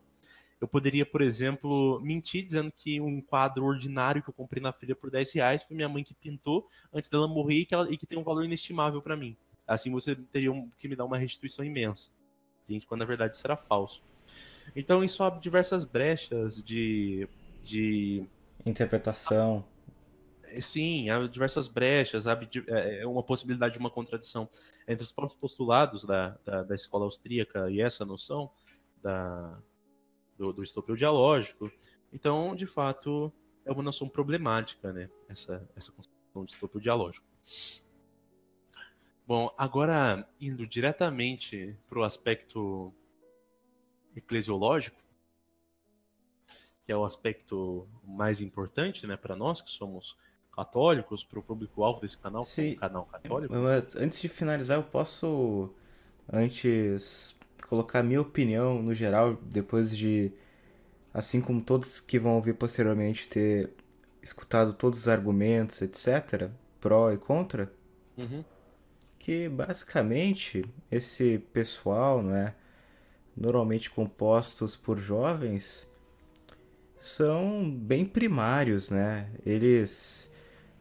[0.62, 4.96] Eu poderia, por exemplo, mentir dizendo que um quadro ordinário que eu comprei na feira
[4.96, 7.98] por 10 reais foi minha mãe que pintou antes dela morrer e que, ela, e
[7.98, 9.36] que tem um valor inestimável para mim.
[9.66, 12.12] Assim você teria que me dar uma restituição imensa.
[12.66, 12.86] Entende?
[12.86, 14.04] Quando na verdade era falso.
[14.76, 17.28] Então isso abre diversas brechas de.
[17.64, 18.28] de...
[18.65, 19.65] Interpretação.
[20.44, 24.49] Sim, há diversas brechas, há é, é uma possibilidade de uma contradição
[24.88, 28.49] entre os próprios postulados da, da, da escola austríaca e essa noção
[29.02, 29.61] da,
[30.38, 31.72] do, do dialógico.
[32.11, 33.31] Então, de fato,
[33.65, 35.10] é uma noção problemática, né?
[35.27, 37.27] Essa, essa concepção de estupro dialógico.
[39.27, 42.91] Bom, agora indo diretamente para o aspecto
[44.15, 44.98] eclesiológico,
[46.90, 50.18] que é o aspecto mais importante né, para nós que somos
[50.52, 53.53] católicos, para o público-alvo desse canal, que é um canal católico.
[53.53, 55.72] Mas antes de finalizar, eu posso
[56.34, 57.38] antes
[57.68, 60.32] colocar minha opinião no geral, depois de,
[61.14, 63.72] assim como todos que vão ouvir posteriormente, ter
[64.20, 66.49] escutado todos os argumentos, etc.,
[66.82, 67.72] pró e contra,
[68.18, 68.44] uhum.
[69.20, 72.56] que basicamente esse pessoal, não é,
[73.38, 75.88] normalmente compostos por jovens,
[77.00, 79.28] são bem primários, né?
[79.46, 80.32] Eles,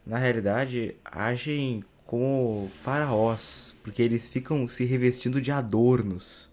[0.04, 6.50] na realidade, agem como faraós, porque eles ficam se revestindo de adornos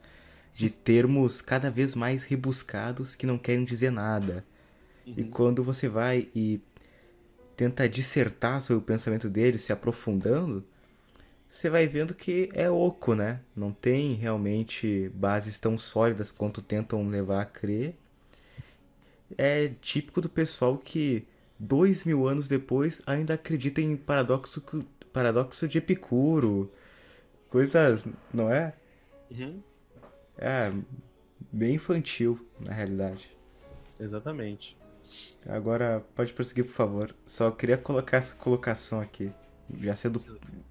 [0.54, 4.46] de termos cada vez mais rebuscados que não querem dizer nada.
[5.06, 5.14] Uhum.
[5.18, 6.62] E quando você vai e
[7.58, 10.66] tenta dissertar sobre o pensamento deles, se aprofundando,
[11.50, 13.42] você vai vendo que é oco, né?
[13.56, 17.96] Não tem realmente bases tão sólidas quanto tentam levar a crer.
[19.38, 21.28] É típico do pessoal que
[21.60, 24.64] dois mil anos depois ainda acredita em paradoxo,
[25.12, 26.72] paradoxo de Epicuro.
[27.50, 28.74] Coisas, não é?
[29.32, 29.64] Uhum.
[30.38, 30.72] É,
[31.52, 33.36] bem infantil, na realidade.
[34.00, 34.78] Exatamente.
[35.48, 37.16] Agora, pode prosseguir, por favor.
[37.26, 39.32] Só queria colocar essa colocação aqui.
[39.80, 40.20] Já sendo.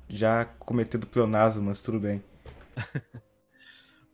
[0.08, 2.22] Já cometendo pleonasmo, mas tudo bem.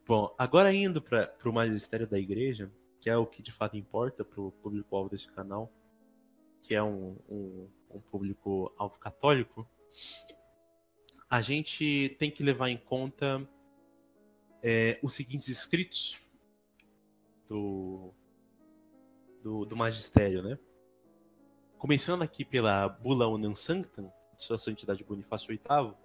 [0.07, 2.71] Bom, agora indo para o magistério da igreja,
[3.01, 5.73] que é o que de fato importa para o público-alvo desse canal,
[6.61, 9.67] que é um, um, um público-alvo católico,
[11.27, 13.49] a gente tem que levar em conta
[14.61, 16.19] é, os seguintes escritos
[17.47, 18.13] do,
[19.41, 20.59] do, do, magistério, né?
[21.79, 25.95] Começando aqui pela Bula Unam Sanctam, de sua santidade Bonifácio VIII,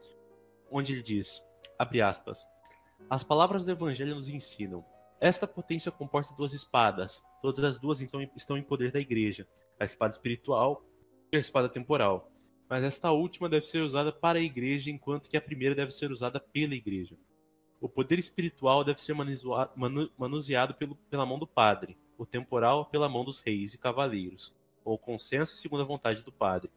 [0.70, 1.42] onde ele diz,
[1.78, 2.46] abre aspas,
[3.10, 4.82] as palavras do evangelho nos ensinam,
[5.20, 9.48] esta potência comporta duas espadas, todas as duas então estão em poder da igreja,
[9.80, 10.84] a espada espiritual
[11.32, 12.30] e a espada temporal,
[12.68, 16.10] mas esta última deve ser usada para a igreja, enquanto que a primeira deve ser
[16.10, 17.16] usada pela igreja.
[17.80, 19.14] O poder espiritual deve ser
[20.16, 20.74] manuseado
[21.08, 25.82] pela mão do padre, o temporal pela mão dos reis e cavaleiros, ou consenso segundo
[25.82, 26.70] a vontade do padre.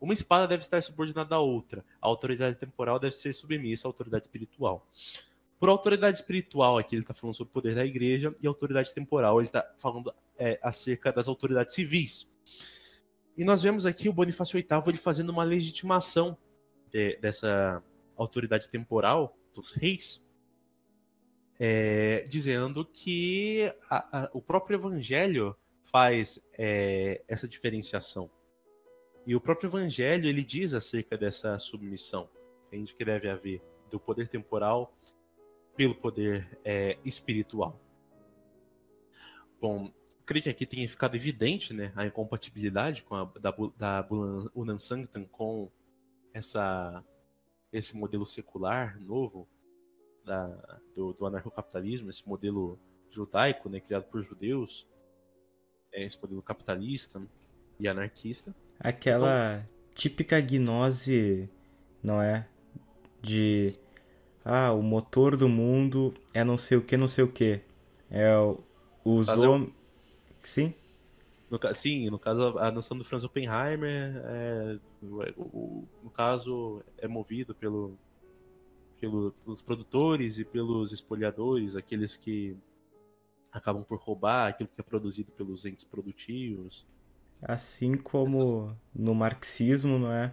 [0.00, 1.84] Uma espada deve estar subordinada à outra.
[2.00, 4.88] A autoridade temporal deve ser submissa à autoridade espiritual.
[5.60, 9.38] Por autoridade espiritual, aqui ele está falando sobre o poder da igreja, e autoridade temporal,
[9.38, 12.32] ele está falando é, acerca das autoridades civis.
[13.36, 16.34] E nós vemos aqui o Bonifácio VIII ele fazendo uma legitimação
[16.90, 17.84] de, dessa
[18.16, 20.26] autoridade temporal dos reis,
[21.58, 28.30] é, dizendo que a, a, o próprio evangelho faz é, essa diferenciação.
[29.26, 32.30] E o próprio evangelho ele diz acerca dessa submissão,
[32.68, 34.96] entende que deve haver do poder temporal
[35.76, 37.80] pelo poder é, espiritual.
[39.60, 39.90] Bom,
[40.24, 44.06] creio que aqui tenha ficado evidente né, a incompatibilidade com a, da, da
[44.54, 45.70] Unam Sanctam com
[46.32, 47.04] essa,
[47.72, 49.48] esse modelo secular novo
[50.24, 50.46] da,
[50.94, 52.78] do, do anarcocapitalismo, esse modelo
[53.10, 54.88] judaico, né, criado por judeus,
[55.92, 57.20] é esse modelo capitalista
[57.78, 58.54] e anarquista.
[58.78, 61.50] Aquela típica gnose,
[62.02, 62.48] não é?
[63.20, 63.74] De
[64.44, 67.60] ah, o motor do mundo é não sei o que, não sei o que.
[68.10, 68.34] É
[69.04, 69.72] os homens.
[70.42, 70.74] Sim?
[71.50, 77.54] No, sim, no caso, a noção do Franz Oppenheimer, é, no, no caso, é movido
[77.54, 77.98] pelo,
[79.00, 82.56] pelo, pelos produtores e pelos espoliadores, aqueles que
[83.52, 86.86] acabam por roubar aquilo que é produzido pelos entes produtivos.
[87.42, 88.76] Assim como Essas...
[88.94, 90.32] no marxismo, não é?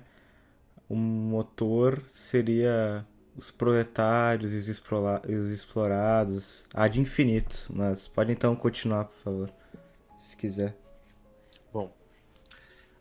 [0.88, 3.06] O motor seria
[3.38, 4.58] os proletários e
[5.36, 7.68] os explorados ad infinito.
[7.70, 9.54] Mas pode então continuar, por favor,
[10.18, 10.76] se quiser.
[11.72, 11.96] Bom,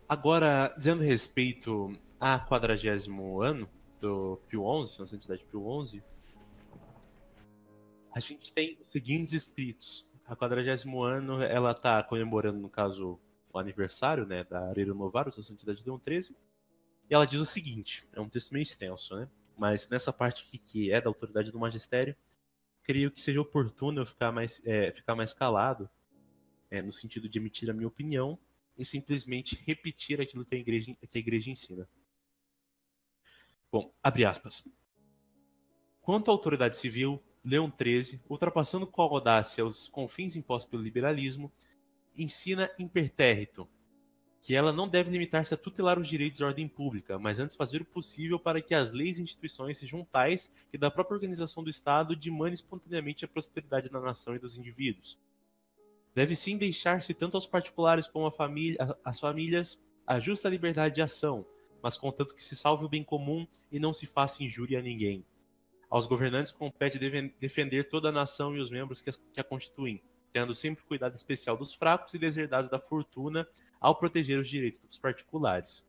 [0.06, 3.68] agora, dizendo respeito a quadragésimo ano
[3.98, 6.02] do Pio XI, nossa entidade Pio XI,
[8.12, 10.06] a gente tem os seguintes escritos.
[10.26, 13.18] A quadragésimo ano, ela está comemorando, no caso,
[13.52, 16.36] o aniversário né, da Areiro Novarum, da Santidade Leão XIII.
[17.08, 19.28] E ela diz o seguinte, é um texto meio extenso, né?
[19.56, 22.14] Mas nessa parte aqui, que é da autoridade do magistério,
[22.82, 25.88] creio que seja oportuno eu ficar mais, é, ficar mais calado,
[26.70, 28.38] é, no sentido de emitir a minha opinião
[28.76, 31.88] e simplesmente repetir aquilo que a igreja, que a igreja ensina.
[33.72, 34.62] Bom, abre aspas.
[36.00, 41.52] Quanto à autoridade civil, Leão XIII, ultrapassando com audácia os confins impostos pelo liberalismo,
[42.16, 43.68] ensina impertérrito
[44.40, 47.82] que ela não deve limitar-se a tutelar os direitos da ordem pública, mas antes fazer
[47.82, 51.70] o possível para que as leis e instituições sejam tais que da própria organização do
[51.70, 55.18] Estado demande espontaneamente a prosperidade da nação e dos indivíduos.
[56.14, 58.32] Deve sim deixar-se tanto aos particulares como
[59.04, 61.44] às famílias a justa liberdade de ação,
[61.82, 65.24] mas contanto que se salve o bem comum e não se faça injúria a ninguém.
[65.90, 66.98] Aos governantes compete
[67.38, 70.02] defender toda a nação e os membros que a constituem,
[70.36, 73.48] tendo sempre cuidado especial dos fracos e deserdados da fortuna
[73.80, 75.82] ao proteger os direitos dos particulares.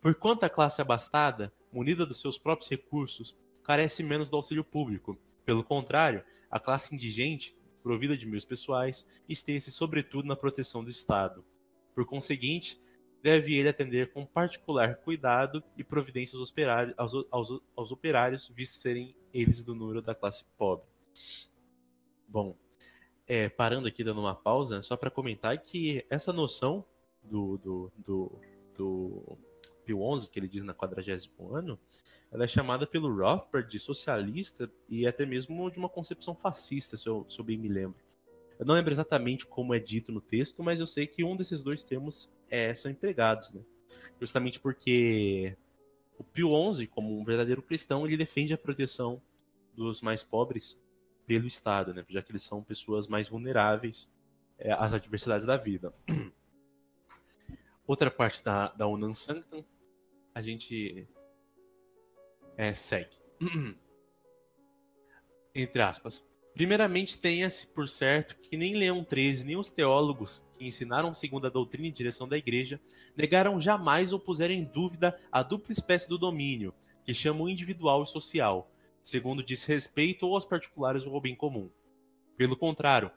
[0.00, 5.18] Porquanto a classe abastada, munida dos seus próprios recursos, carece menos do auxílio público.
[5.44, 11.44] Pelo contrário, a classe indigente, provida de meios pessoais, estende-se sobretudo na proteção do Estado.
[11.94, 12.80] Por conseguinte,
[13.22, 18.76] deve ele atender com particular cuidado e providência aos operários, aos, aos, aos operários visto
[18.76, 20.88] serem eles do número da classe pobre.
[22.26, 22.56] Bom,
[23.30, 26.84] é, parando aqui, dando uma pausa, só para comentar que essa noção
[27.22, 28.40] do, do, do,
[28.76, 29.38] do
[29.84, 31.00] Pio XI, que ele diz na 40
[31.52, 31.78] ano,
[32.32, 37.08] ela é chamada pelo Rothbard de socialista e até mesmo de uma concepção fascista, se
[37.08, 38.00] eu, se eu bem me lembro.
[38.58, 41.62] Eu não lembro exatamente como é dito no texto, mas eu sei que um desses
[41.62, 43.60] dois termos é, são empregados, né?
[44.20, 45.56] Justamente porque
[46.18, 49.22] o Pio XI, como um verdadeiro cristão, ele defende a proteção
[49.76, 50.80] dos mais pobres
[51.30, 52.04] pelo Estado, né?
[52.08, 54.10] já que eles são pessoas mais vulneráveis
[54.58, 55.94] é, às adversidades da vida.
[57.86, 59.62] Outra parte da, da Unam Sanctum,
[60.34, 61.06] a gente
[62.56, 63.16] é, segue.
[65.54, 66.26] Entre aspas.
[66.52, 71.50] Primeiramente, tenha-se por certo que nem Leão XIII, nem os teólogos que ensinaram segundo a
[71.50, 72.80] doutrina e direção da Igreja,
[73.16, 76.74] negaram jamais ou puseram em dúvida a dupla espécie do domínio,
[77.04, 78.68] que chamam individual e social,
[79.02, 81.70] segundo diz respeito ou aos particulares ou ao bem comum.
[82.36, 83.10] Pelo contrário,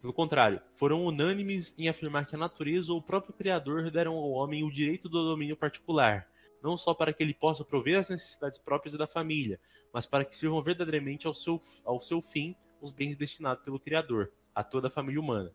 [0.00, 4.30] pelo contrário, foram unânimes em afirmar que a natureza ou o próprio Criador deram ao
[4.30, 6.28] homem o direito do domínio particular,
[6.62, 9.58] não só para que ele possa prover as necessidades próprias da família,
[9.92, 14.32] mas para que sirvam verdadeiramente ao seu, ao seu fim os bens destinados pelo Criador,
[14.54, 15.52] a toda a família humana.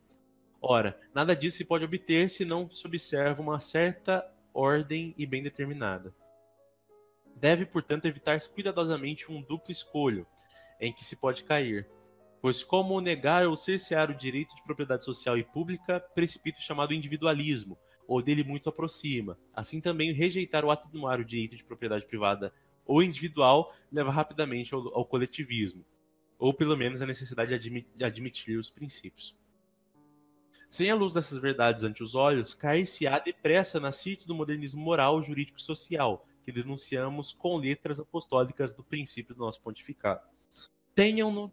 [0.62, 5.42] Ora, nada disso se pode obter se não se observa uma certa ordem e bem
[5.42, 6.14] determinada.
[7.36, 10.26] Deve, portanto, evitar-se cuidadosamente um duplo escolho
[10.80, 11.88] em que se pode cair,
[12.42, 16.94] pois como negar ou cercear o direito de propriedade social e pública precipita o chamado
[16.94, 17.78] individualismo,
[18.08, 19.38] ou dele muito aproxima.
[19.54, 22.54] Assim também rejeitar ou atenuar o direito de propriedade privada
[22.86, 25.86] ou individual leva rapidamente ao, ao coletivismo,
[26.38, 29.38] ou pelo menos a necessidade de, admi de admitir os princípios.
[30.70, 35.22] Sem a luz dessas verdades ante os olhos, cair-se-á depressa nas cites do modernismo moral,
[35.22, 40.22] jurídico e social, que denunciamos com letras apostólicas do princípio do nosso pontificado.
[40.94, 41.52] Tenham-no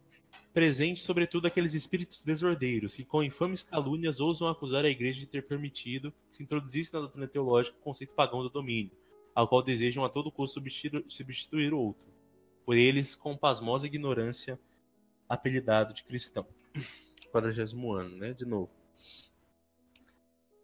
[0.53, 5.47] presente, sobretudo, aqueles espíritos desordeiros que, com infames calúnias, ousam acusar a igreja de ter
[5.47, 8.91] permitido que se introduzisse na doutrina teológica o conceito pagão do domínio,
[9.33, 10.61] ao qual desejam a todo custo
[11.07, 12.07] substituir, o outro,
[12.65, 14.59] por eles, com pasmosa ignorância,
[15.27, 16.45] apelidado de cristão.
[17.31, 18.33] Quadragésimo ano, né?
[18.33, 18.69] De novo.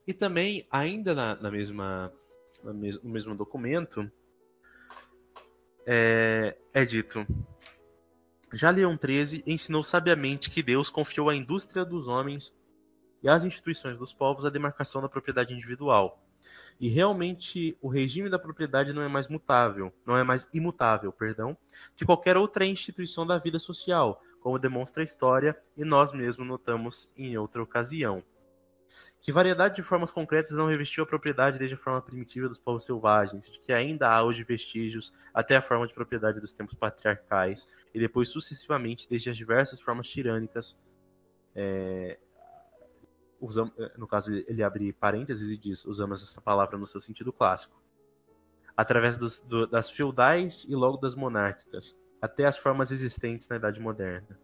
[0.06, 2.14] E também, ainda na, na mesma
[2.64, 4.12] no mesmo documento,
[5.90, 7.26] é, é dito:
[8.52, 12.54] Já Leão XIII ensinou sabiamente que Deus confiou à indústria dos homens
[13.24, 16.22] e às instituições dos povos a demarcação da propriedade individual.
[16.80, 21.58] E realmente o regime da propriedade não é mais mutável, não é mais imutável, perdão,
[21.96, 27.10] que qualquer outra instituição da vida social, como demonstra a história e nós mesmos notamos
[27.18, 28.24] em outra ocasião
[29.22, 32.86] que variedade de formas concretas não revestiu a propriedade desde a forma primitiva dos povos
[32.86, 37.68] selvagens, de que ainda há hoje vestígios até a forma de propriedade dos tempos patriarcais,
[37.94, 40.80] e depois sucessivamente desde as diversas formas tirânicas.
[41.56, 42.20] É,
[43.42, 47.82] usam, no caso, ele abre parênteses e diz: usamos essa palavra no seu sentido clássico.
[48.76, 53.80] Através dos, do, das feudais e logo das monárquicas, até as formas existentes na Idade
[53.82, 54.40] Moderna.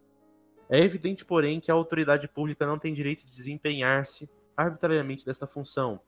[0.67, 5.99] É evidente, porém, que a autoridade pública não tem direito de desempenhar-se arbitrariamente desta função.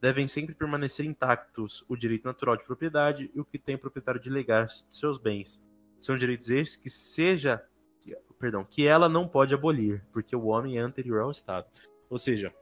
[0.00, 4.20] Devem sempre permanecer intactos o direito natural de propriedade e o que tem o proprietário
[4.20, 5.60] de legar seus bens.
[6.00, 7.62] São direitos estes que seja,
[8.00, 11.66] que, perdão, que ela não pode abolir, porque o homem é anterior ao Estado.
[12.08, 12.54] Ou seja,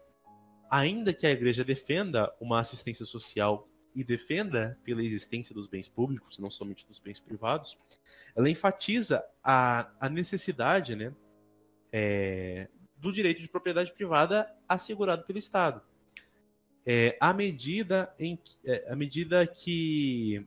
[0.71, 6.39] ainda que a igreja defenda uma assistência social e defenda pela existência dos bens públicos,
[6.39, 7.79] não somente dos bens privados,
[8.35, 11.15] ela enfatiza a, a necessidade né,
[11.91, 12.69] é,
[12.99, 15.83] do direito de propriedade privada assegurado pelo Estado.
[16.85, 20.47] É, à, medida em, é, à medida que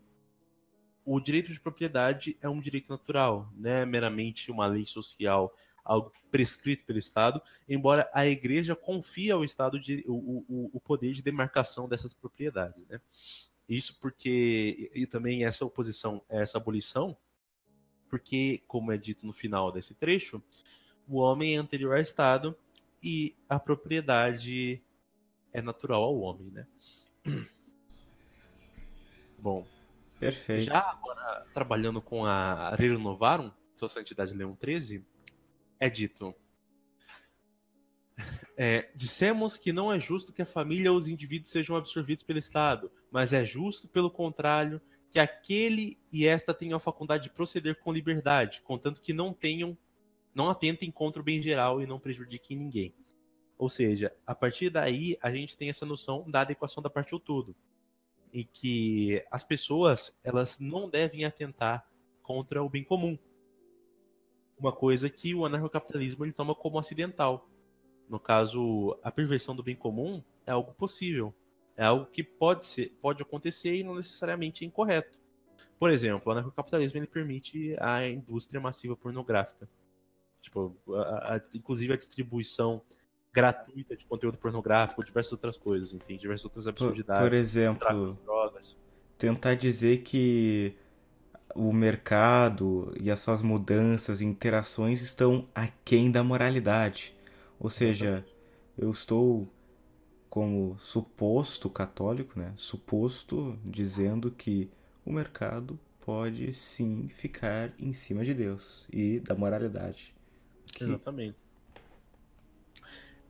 [1.05, 5.53] o direito de propriedade é um direito natural, não é meramente uma lei social,
[5.83, 11.13] algo prescrito pelo Estado, embora a Igreja confie ao Estado de, o, o, o poder
[11.13, 12.85] de demarcação dessas propriedades.
[12.87, 13.01] Né?
[13.67, 17.17] Isso porque, e também essa oposição, essa abolição,
[18.07, 20.41] porque, como é dito no final desse trecho,
[21.09, 22.55] o homem é anterior ao Estado
[23.01, 24.81] e a propriedade
[25.51, 26.67] é natural ao homem, né?
[29.39, 29.65] Bom.
[30.19, 30.65] Perfeito.
[30.65, 35.05] Já agora, trabalhando com a Rerum Novarum, Sua Santidade Leão 13,
[35.79, 36.35] é dito:
[38.57, 42.37] é, dissemos que não é justo que a família ou os indivíduos sejam absorvidos pelo
[42.37, 47.79] Estado, mas é justo, pelo contrário, que aquele e esta tenham a faculdade de proceder
[47.79, 49.77] com liberdade, contanto que não tenham
[50.33, 52.93] não atentem contra o bem geral e não prejudiquem ninguém.
[53.57, 57.19] Ou seja, a partir daí a gente tem essa noção da adequação da parte ao
[57.19, 57.55] todo.
[58.31, 61.85] E que as pessoas, elas não devem atentar
[62.21, 63.17] contra o bem comum.
[64.57, 67.49] Uma coisa que o anarcocapitalismo ele toma como acidental.
[68.07, 71.33] No caso, a perversão do bem comum é algo possível.
[71.75, 75.19] É algo que pode, ser, pode acontecer e não necessariamente é incorreto.
[75.77, 79.67] Por exemplo, o anarcocapitalismo ele permite a indústria massiva pornográfica
[80.41, 82.81] Tipo, a, a, inclusive a distribuição
[83.31, 86.21] gratuita de conteúdo pornográfico, diversas outras coisas, entende?
[86.21, 87.21] Diversas outras absurdidades.
[87.21, 88.17] Por, por exemplo,
[89.17, 90.75] tentar dizer que
[91.55, 97.15] o mercado e as suas mudanças e interações estão aquém da moralidade.
[97.59, 98.25] Ou seja,
[98.77, 99.47] eu estou
[100.29, 102.53] como suposto católico, né?
[102.55, 104.69] Suposto dizendo que
[105.03, 110.15] o mercado pode sim ficar em cima de Deus e da moralidade.
[110.79, 111.35] Exatamente.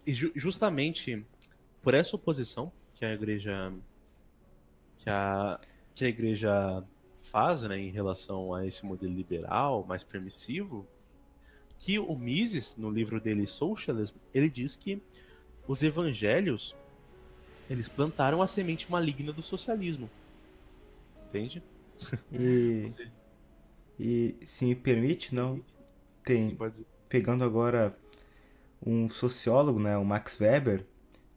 [0.05, 1.25] E ju justamente
[1.81, 3.73] por essa oposição que a igreja
[4.97, 5.59] que a,
[5.95, 6.83] que a igreja
[7.23, 10.85] faz né, em relação a esse modelo liberal, mais permissivo,
[11.77, 15.01] que o Mises, no livro dele Socialism, ele diz que
[15.67, 16.75] os evangelhos
[17.69, 20.09] eles plantaram a semente maligna do socialismo.
[21.27, 21.63] Entende?
[22.31, 22.87] E,
[23.99, 25.63] e se me permite, não
[26.25, 27.93] tem Sim, pode dizer pegando agora
[28.85, 30.85] um sociólogo, né, o Max Weber,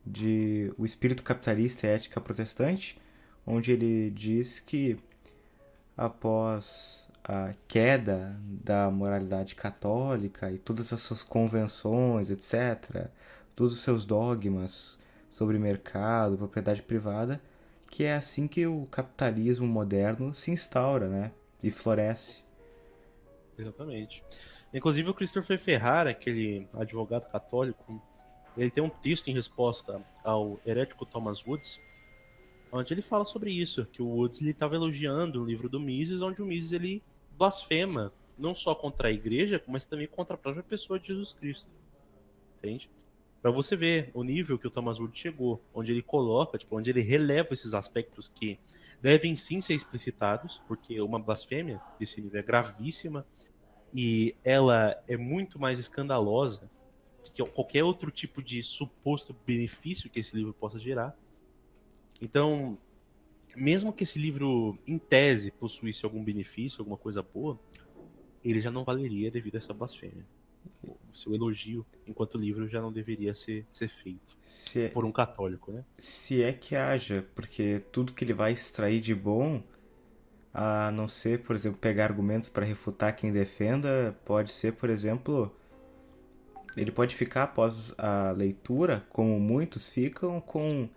[0.06, 3.00] de O Espírito Capitalista e Ética Protestante,
[3.46, 4.98] onde ele diz que
[5.96, 13.08] após a queda da moralidade católica e todas as suas convenções, etc.,
[13.54, 14.98] todos os seus dogmas
[15.30, 17.40] sobre mercado, propriedade privada,
[17.90, 21.30] que é assim que o capitalismo moderno se instaura, né,
[21.62, 22.41] e floresce.
[23.62, 24.24] Exatamente.
[24.74, 28.02] Inclusive o Christopher Ferrara, aquele advogado católico,
[28.56, 31.80] ele tem um texto em resposta ao herético Thomas Woods,
[32.70, 36.42] onde ele fala sobre isso, que o Woods estava elogiando o livro do Mises, onde
[36.42, 37.02] o Mises ele
[37.36, 41.70] blasfema não só contra a igreja, mas também contra a própria pessoa de Jesus Cristo.
[42.58, 42.90] Entende?
[43.40, 46.90] Para você ver o nível que o Thomas Woods chegou, onde ele coloca, tipo, onde
[46.90, 48.58] ele releva esses aspectos que
[49.02, 53.26] devem sim ser explicitados, porque uma blasfêmia desse nível é gravíssima
[53.94, 56.70] e ela é muito mais escandalosa
[57.34, 61.16] que qualquer outro tipo de suposto benefício que esse livro possa gerar.
[62.20, 62.78] Então,
[63.56, 67.58] mesmo que esse livro, em tese, possuísse algum benefício, alguma coisa boa,
[68.44, 70.26] ele já não valeria devido a essa blasfêmia.
[70.82, 74.36] O seu elogio, enquanto livro, já não deveria ser, ser feito
[74.74, 75.84] é, por um católico, né?
[75.96, 79.62] Se é que haja, porque tudo que ele vai extrair de bom
[80.54, 85.54] a não ser, por exemplo, pegar argumentos para refutar quem defenda, pode ser, por exemplo,
[86.76, 90.88] ele pode ficar após a leitura, como muitos ficam, com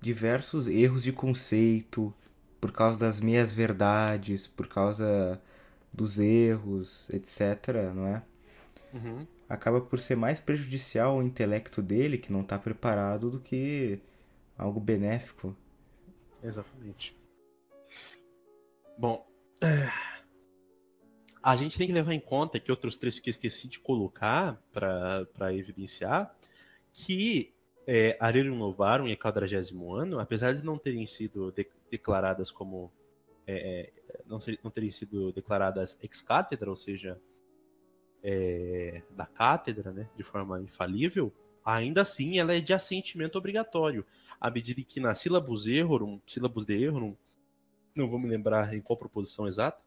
[0.00, 2.12] diversos erros de conceito,
[2.60, 5.40] por causa das meias verdades, por causa
[5.92, 8.22] dos erros, etc, não é?
[8.92, 9.26] Uhum.
[9.48, 13.98] Acaba por ser mais prejudicial ao intelecto dele, que não está preparado, do que
[14.56, 15.56] algo benéfico.
[16.42, 17.19] Exatamente.
[19.00, 19.26] Bom,
[21.42, 25.54] a gente tem que levar em conta que outros trechos que esqueci de colocar para
[25.54, 26.36] evidenciar
[26.92, 27.54] que
[27.86, 32.92] é, Arirum Novarum e Quadragésimo Ano, apesar de não terem sido de, declaradas como.
[33.46, 33.90] É,
[34.26, 37.18] não, ser, não, terem sido declaradas ex cátedra, ou seja,
[38.22, 41.32] é, da cátedra, né, de forma infalível,
[41.64, 44.04] ainda assim ela é de assentimento obrigatório.
[44.38, 47.16] À medida que na sílabus errorum, sílabus de errorum,
[47.94, 49.84] não vou me lembrar em qual proposição exata,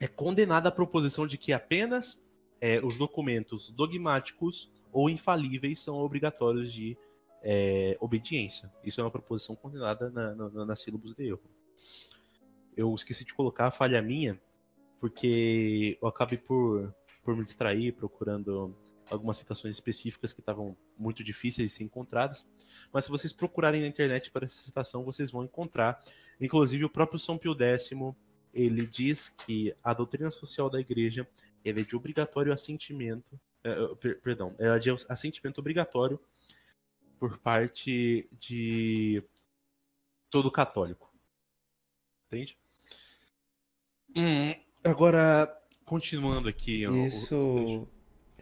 [0.00, 2.26] é condenada a proposição de que apenas
[2.60, 6.96] é, os documentos dogmáticos ou infalíveis são obrigatórios de
[7.42, 8.72] é, obediência.
[8.84, 11.42] Isso é uma proposição condenada na, na, na de erro.
[12.76, 14.40] Eu esqueci de colocar a falha minha,
[15.00, 18.76] porque eu acabei por, por me distrair procurando
[19.10, 22.46] algumas citações específicas que estavam muito difíceis de ser encontradas.
[22.92, 26.02] Mas se vocês procurarem na internet para essa citação, vocês vão encontrar.
[26.40, 27.90] Inclusive, o próprio São Pio X
[28.52, 31.28] ele diz que a doutrina social da igreja
[31.64, 36.20] é de obrigatório assentimento é, per, perdão, é de assentimento obrigatório
[37.18, 39.22] por parte de
[40.28, 41.12] todo católico.
[42.26, 42.58] Entende?
[44.16, 44.54] Hum,
[44.84, 45.46] agora,
[45.84, 46.82] continuando aqui.
[47.06, 47.88] Isso, o, o,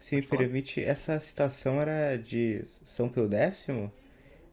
[0.01, 3.67] se me permite, essa citação era de São Pio X?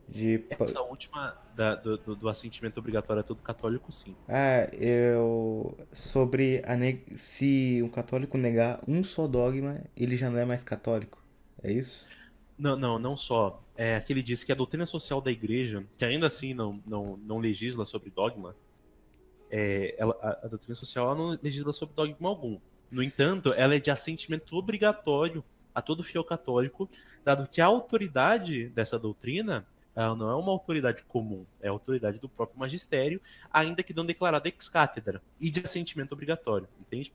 [0.07, 0.45] De...
[0.51, 4.15] Essa última da, do, do, assentimento obrigatório a todo católico, sim.
[4.29, 5.75] Ah, eu.
[5.91, 6.77] Sobre a
[7.17, 11.23] se um católico negar um só dogma, ele já não é mais católico.
[11.63, 12.07] É isso?
[12.59, 13.63] Não, não, não só.
[13.75, 17.17] É que ele diz que a doutrina social da igreja, que ainda assim não, não,
[17.17, 18.55] não legisla sobre dogma,
[19.51, 22.59] é, ela, a, a doutrina social não legisla sobre dogma algum.
[22.91, 25.45] No entanto, ela é de assentimento obrigatório
[25.75, 26.89] a todo fiel católico,
[27.25, 29.67] dado que a autoridade dessa doutrina
[30.17, 33.21] não é uma autoridade comum, é a autoridade do próprio magistério,
[33.53, 37.13] ainda que não declarada ex cátedra e de assentimento obrigatório, entende?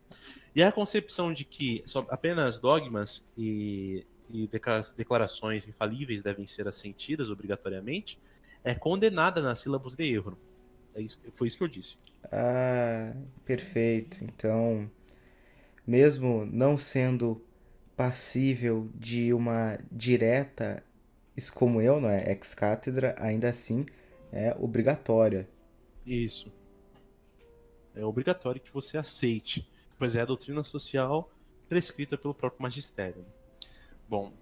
[0.54, 4.50] E a concepção de que apenas dogmas e, e
[4.98, 8.20] declarações infalíveis devem ser assentidas obrigatoriamente
[8.64, 10.38] é condenada nas sílabas de erro.
[10.94, 11.98] É isso, foi isso que eu disse.
[12.32, 13.14] Ah,
[13.46, 14.24] perfeito.
[14.24, 14.90] Então,
[15.86, 17.42] mesmo não sendo
[17.96, 20.84] passível de uma direta
[21.36, 23.86] excomunhão, não é ex cátedra, ainda assim
[24.32, 25.48] é obrigatória.
[26.06, 26.54] Isso.
[27.96, 31.30] É obrigatório que você aceite, pois é a doutrina social
[31.70, 33.26] prescrita pelo próprio magistério.
[34.10, 34.34] Bom,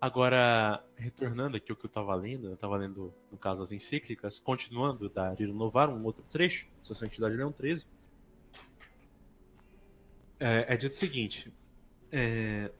[0.00, 4.38] agora retornando aqui ao que eu estava lendo, eu estava lendo no caso as encíclicas,
[4.38, 7.86] continuando da Riro Novar, um outro trecho, Sua Santidade Leão 13,
[10.40, 11.52] é, é dito o seguinte:
[12.10, 12.70] é,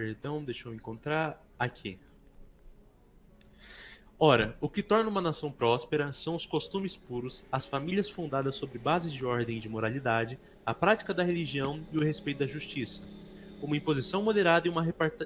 [0.00, 1.98] Perdão, deixa eu encontrar aqui.
[4.18, 8.78] Ora, o que torna uma nação próspera são os costumes puros, as famílias fundadas sobre
[8.78, 13.02] bases de ordem e de moralidade, a prática da religião e o respeito da justiça,
[13.60, 14.82] uma imposição moderada e uma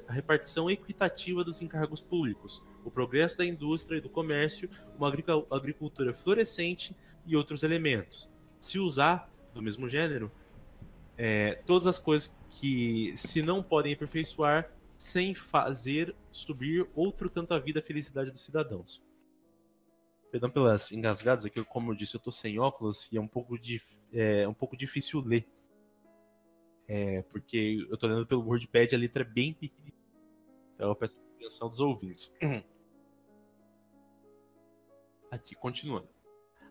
[0.08, 4.68] repartição equitativa dos encargos públicos, o progresso da indústria e do comércio,
[4.98, 5.08] uma
[5.52, 8.28] agricultura florescente e outros elementos.
[8.64, 10.32] Se usar, do mesmo gênero,
[11.18, 17.58] é, todas as coisas que se não podem aperfeiçoar sem fazer subir outro tanto a
[17.58, 19.04] vida e a felicidade dos cidadãos.
[20.30, 23.54] Perdão pelas engasgadas aqui, como eu disse, eu tô sem óculos e é um pouco,
[24.14, 25.46] é, um pouco difícil ler.
[26.88, 29.92] É, porque eu tô lendo pelo WordPad, a letra é bem pequena.
[30.74, 32.34] Então eu peço atenção dos ouvintes.
[35.30, 36.13] Aqui, continuando.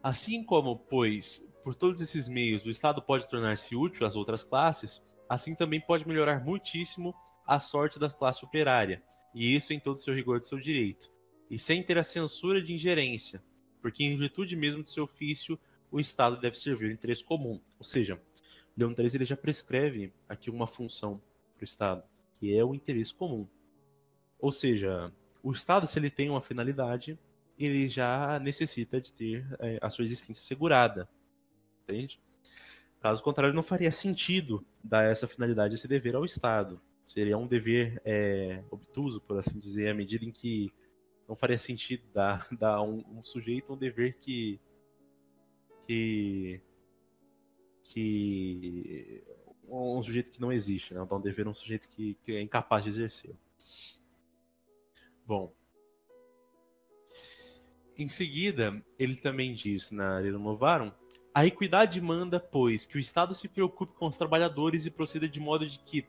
[0.03, 5.01] Assim como, pois, por todos esses meios o Estado pode tornar-se útil às outras classes,
[5.29, 7.15] assim também pode melhorar muitíssimo
[7.47, 9.01] a sorte da classe operária,
[9.33, 11.09] e isso em todo o seu rigor de seu direito,
[11.49, 13.41] e sem ter a censura de ingerência,
[13.81, 15.57] porque em virtude mesmo de seu ofício,
[15.89, 17.61] o Estado deve servir o interesse comum.
[17.77, 18.21] Ou seja,
[18.75, 21.21] Leão 13 ele já prescreve aqui uma função
[21.55, 22.03] para o Estado,
[22.33, 23.47] que é o interesse comum.
[24.39, 27.17] Ou seja, o Estado, se ele tem uma finalidade,
[27.65, 31.09] ele já necessita de ter é, a sua existência assegurada.
[31.83, 32.21] Entende?
[32.99, 36.81] Caso contrário, não faria sentido dar essa finalidade, esse dever ao Estado.
[37.03, 40.71] Seria um dever é, obtuso, por assim dizer, à medida em que
[41.27, 44.59] não faria sentido dar, dar um, um sujeito um dever que,
[45.85, 46.61] que,
[47.83, 49.23] que
[49.67, 51.01] um sujeito que não existe, né?
[51.01, 53.35] O dom dever é um sujeito que, que é incapaz de exercer.
[55.25, 55.53] Bom.
[57.95, 60.91] Em seguida, ele também diz na Rerum Novarum,
[61.33, 65.39] a equidade manda, pois, que o Estado se preocupe com os trabalhadores e proceda de
[65.39, 66.07] modo de que,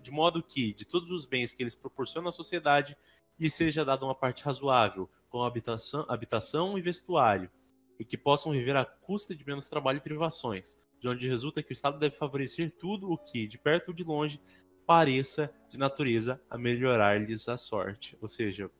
[0.00, 2.96] de modo que, de todos os bens que eles proporcionam à sociedade,
[3.38, 7.50] lhe seja dada uma parte razoável, com habitação, habitação e vestuário,
[7.98, 11.70] e que possam viver à custa de menos trabalho e privações, de onde resulta que
[11.70, 14.40] o Estado deve favorecer tudo o que, de perto ou de longe,
[14.86, 18.16] pareça de natureza a melhorar-lhes a sorte.
[18.20, 18.70] Ou seja,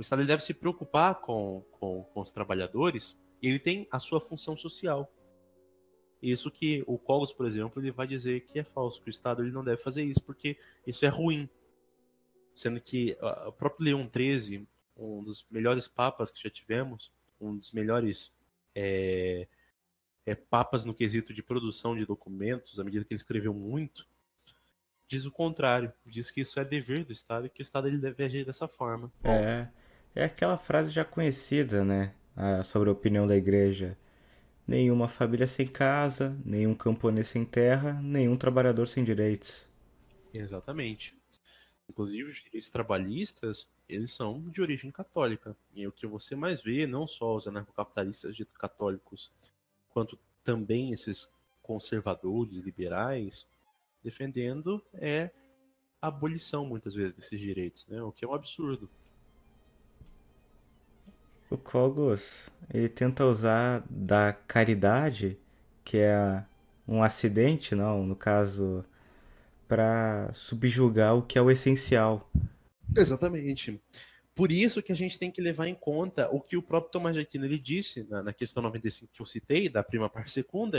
[0.00, 4.18] o Estado deve se preocupar com, com, com os trabalhadores e ele tem a sua
[4.18, 5.12] função social.
[6.22, 9.42] Isso que o Cogos, por exemplo, ele vai dizer que é falso, que o Estado
[9.42, 11.50] ele não deve fazer isso, porque isso é ruim.
[12.54, 13.14] Sendo que
[13.46, 14.66] o próprio Leão XIII,
[14.96, 18.34] um dos melhores papas que já tivemos, um dos melhores
[18.74, 19.46] é,
[20.24, 24.08] é, papas no quesito de produção de documentos, à medida que ele escreveu muito,
[25.06, 25.92] diz o contrário.
[26.06, 28.66] Diz que isso é dever do Estado e que o Estado ele deve agir dessa
[28.66, 29.12] forma.
[29.22, 29.68] É,
[30.14, 32.14] é aquela frase já conhecida, né?
[32.64, 33.98] sobre a opinião da igreja.
[34.66, 39.66] Nenhuma família sem casa, nenhum camponês sem terra, nenhum trabalhador sem direitos.
[40.32, 41.18] Exatamente.
[41.88, 45.56] Inclusive, os direitos trabalhistas, eles são de origem católica.
[45.74, 49.32] E o que você mais vê, não só os anarcocapitalistas ditos católicos,
[49.88, 53.46] quanto também esses conservadores, liberais,
[54.02, 55.30] defendendo é
[56.00, 58.00] a abolição, muitas vezes, desses direitos, né?
[58.02, 58.88] o que é um absurdo.
[61.50, 65.36] O Kogos, ele tenta usar da caridade,
[65.84, 66.44] que é
[66.86, 68.84] um acidente, não, no caso,
[69.66, 72.30] para subjugar o que é o essencial.
[72.96, 73.82] Exatamente.
[74.32, 77.16] Por isso que a gente tem que levar em conta o que o próprio Tomás
[77.16, 80.78] de Aquino ele disse na, na questão 95 que eu citei, da prima parte segunda,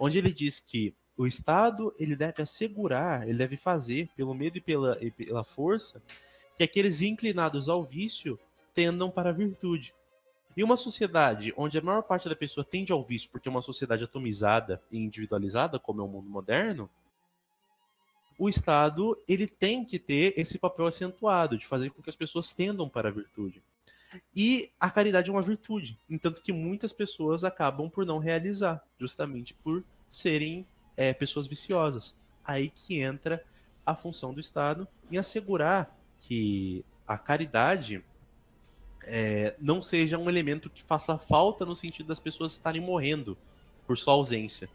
[0.00, 4.60] onde ele diz que o Estado ele deve assegurar, ele deve fazer, pelo medo e
[4.60, 6.02] pela, e pela força,
[6.56, 8.38] que aqueles inclinados ao vício
[8.72, 9.94] tendam para a virtude.
[10.58, 13.62] E uma sociedade onde a maior parte da pessoa tende ao vício porque é uma
[13.62, 16.90] sociedade atomizada e individualizada, como é o mundo moderno,
[18.36, 22.52] o Estado ele tem que ter esse papel acentuado de fazer com que as pessoas
[22.52, 23.62] tendam para a virtude.
[24.34, 29.54] E a caridade é uma virtude, entanto que muitas pessoas acabam por não realizar, justamente
[29.54, 30.66] por serem
[30.96, 32.16] é, pessoas viciosas.
[32.44, 33.44] Aí que entra
[33.86, 38.04] a função do Estado em assegurar que a caridade
[39.04, 43.36] é, não seja um elemento que faça falta no sentido das pessoas estarem morrendo
[43.86, 44.68] por sua ausência.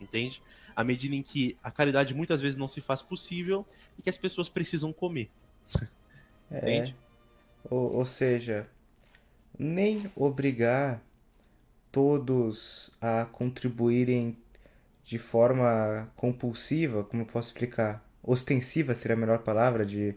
[0.00, 0.42] Entende?
[0.74, 3.66] À medida em que a caridade muitas vezes não se faz possível
[3.98, 5.30] e que as pessoas precisam comer.
[6.54, 6.58] É.
[6.58, 6.94] Entende?
[7.70, 8.68] Ou, ou seja,
[9.58, 11.02] nem obrigar
[11.90, 14.36] todos a contribuírem
[15.02, 18.06] de forma compulsiva, como eu posso explicar?
[18.22, 20.14] Ostensiva seria a melhor palavra, de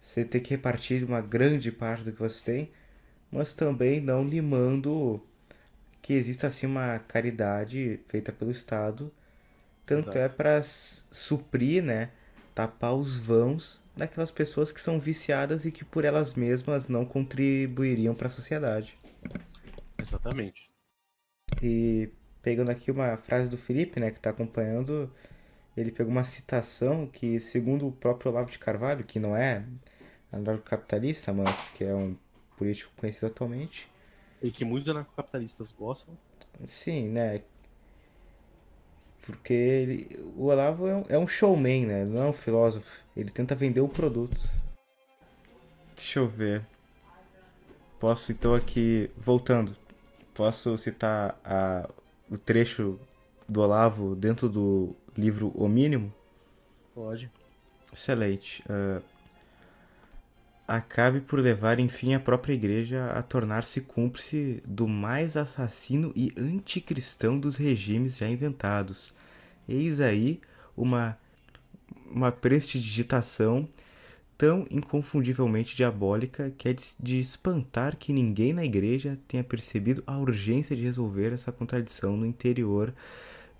[0.00, 2.70] você ter que repartir uma grande parte do que você tem,
[3.32, 5.22] mas também não limando
[6.02, 9.12] que exista assim uma caridade feita pelo Estado,
[9.86, 10.18] tanto é Exato.
[10.18, 12.10] é para suprir, né,
[12.54, 18.14] tapar os vãos daquelas pessoas que são viciadas e que por elas mesmas não contribuiriam
[18.14, 18.98] para a sociedade.
[19.98, 20.70] Exatamente.
[21.62, 22.10] E
[22.42, 25.12] pegando aqui uma frase do Felipe, né, que está acompanhando,
[25.76, 29.64] ele pegou uma citação que, segundo o próprio Olavo de Carvalho, que não é
[30.32, 32.16] anarcocapitalista, mas que é um
[32.62, 33.88] político conhecido atualmente.
[34.40, 36.16] E que muitos anarcocapitalistas gostam.
[36.64, 37.42] Sim, né?
[39.22, 42.04] Porque ele, o Olavo é um, é um showman, né?
[42.04, 43.02] Não é um filósofo.
[43.16, 44.36] Ele tenta vender o produto.
[45.94, 46.64] Deixa eu ver.
[48.00, 49.76] Posso então aqui, voltando,
[50.34, 51.88] posso citar a,
[52.28, 52.98] o trecho
[53.48, 56.12] do Olavo dentro do livro O Mínimo?
[56.92, 57.30] Pode.
[57.92, 58.62] Excelente.
[58.62, 59.00] Uh,
[60.66, 67.38] acabe por levar enfim a própria igreja a tornar-se cúmplice do mais assassino e anticristão
[67.38, 69.14] dos regimes já inventados.
[69.68, 70.40] Eis aí
[70.76, 71.18] uma,
[72.10, 73.68] uma prestidigitação
[74.38, 80.18] tão inconfundivelmente diabólica que é de, de espantar que ninguém na igreja tenha percebido a
[80.18, 82.94] urgência de resolver essa contradição no interior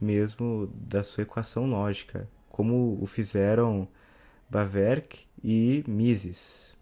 [0.00, 3.86] mesmo da sua equação lógica, como o fizeram
[4.50, 6.76] Bawerk e Mises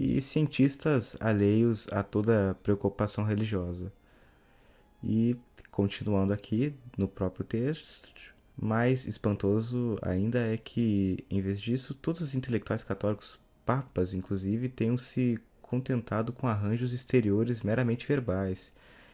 [0.00, 3.92] e cientistas alheios a toda preocupação religiosa.
[5.04, 5.36] E
[5.70, 12.34] continuando aqui no próprio texto, mais espantoso ainda é que, em vez disso, todos os
[12.34, 18.72] intelectuais católicos, papas inclusive, tenham se contentado com arranjos exteriores meramente verbais,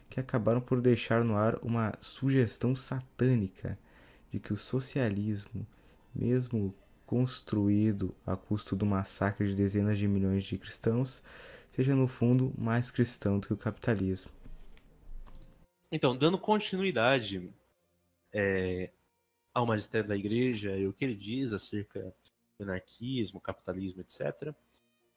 [0.09, 3.77] que acabaram por deixar no ar uma sugestão satânica
[4.33, 5.67] de que o socialismo,
[6.15, 6.73] mesmo
[7.07, 11.23] construído a custo do massacre de dezenas de milhões de cristãos,
[11.71, 14.31] seja no fundo mais cristão do que o capitalismo.
[15.91, 17.49] Então, dando continuidade
[18.33, 18.91] é,
[19.55, 22.15] ao magistério da igreja e o que ele diz acerca
[22.59, 24.53] do anarquismo, capitalismo, etc.,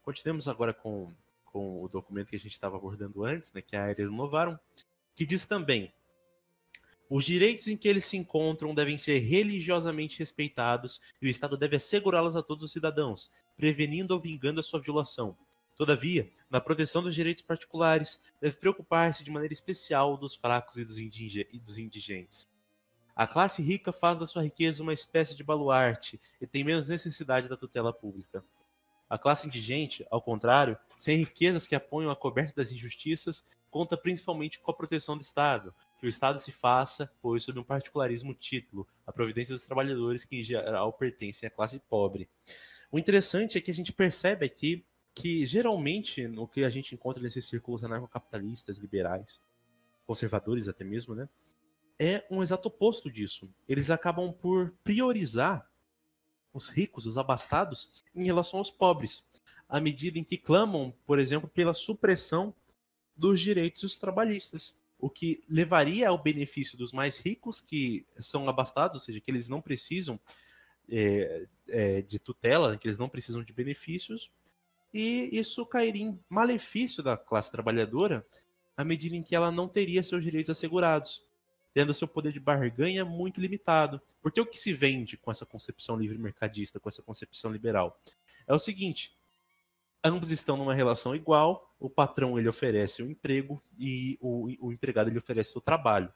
[0.03, 1.13] continuemos agora com,
[1.43, 4.59] com o documento que a gente estava abordando antes, né, que é a Aérea Renovaram,
[5.15, 5.91] que diz também
[7.09, 11.77] os direitos em que eles se encontram devem ser religiosamente respeitados e o Estado deve
[11.77, 15.35] assegurá-los a todos os cidadãos, prevenindo ou vingando a sua violação.
[15.75, 20.97] Todavia, na proteção dos direitos particulares, deve preocupar-se de maneira especial dos fracos e dos,
[20.97, 22.47] e dos indigentes.
[23.15, 27.49] A classe rica faz da sua riqueza uma espécie de baluarte e tem menos necessidade
[27.49, 28.45] da tutela pública.
[29.09, 34.59] A classe indigente, ao contrário, sem riquezas que apoiam a coberta das injustiças, conta principalmente
[34.59, 38.87] com a proteção do Estado, que o Estado se faça, pois, sob um particularismo título,
[39.05, 42.29] a providência dos trabalhadores que, em geral, pertencem à classe pobre.
[42.89, 47.21] O interessante é que a gente percebe aqui que, geralmente, no que a gente encontra
[47.21, 49.41] nesses círculos anarcocapitalistas, liberais,
[50.07, 51.27] conservadores até mesmo, né,
[51.99, 53.53] é um exato oposto disso.
[53.67, 55.69] Eles acabam por priorizar
[56.53, 59.27] os ricos, os abastados, em relação aos pobres,
[59.67, 62.55] à medida em que clamam, por exemplo, pela supressão
[63.15, 69.01] dos direitos trabalhistas o que levaria ao benefício dos mais ricos que são abastados, ou
[69.01, 70.19] seja, que eles não precisam
[70.89, 74.29] é, é, de tutela, que eles não precisam de benefícios,
[74.93, 78.25] e isso cairia em malefício da classe trabalhadora
[78.75, 81.23] à medida em que ela não teria seus direitos assegurados,
[81.73, 84.01] tendo seu poder de barganha muito limitado.
[84.21, 88.01] Porque o que se vende com essa concepção livre mercadista, com essa concepção liberal,
[88.47, 89.13] é o seguinte:
[90.03, 95.09] ambos estão numa relação igual, o patrão ele oferece o emprego e o, o empregado
[95.09, 96.11] ele oferece o trabalho.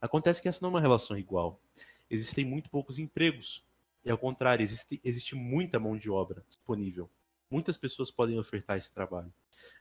[0.00, 1.60] Acontece que essa não é uma relação igual.
[2.08, 3.64] Existem muito poucos empregos.
[4.04, 7.10] E ao contrário, existe, existe muita mão de obra disponível.
[7.50, 9.32] Muitas pessoas podem ofertar esse trabalho.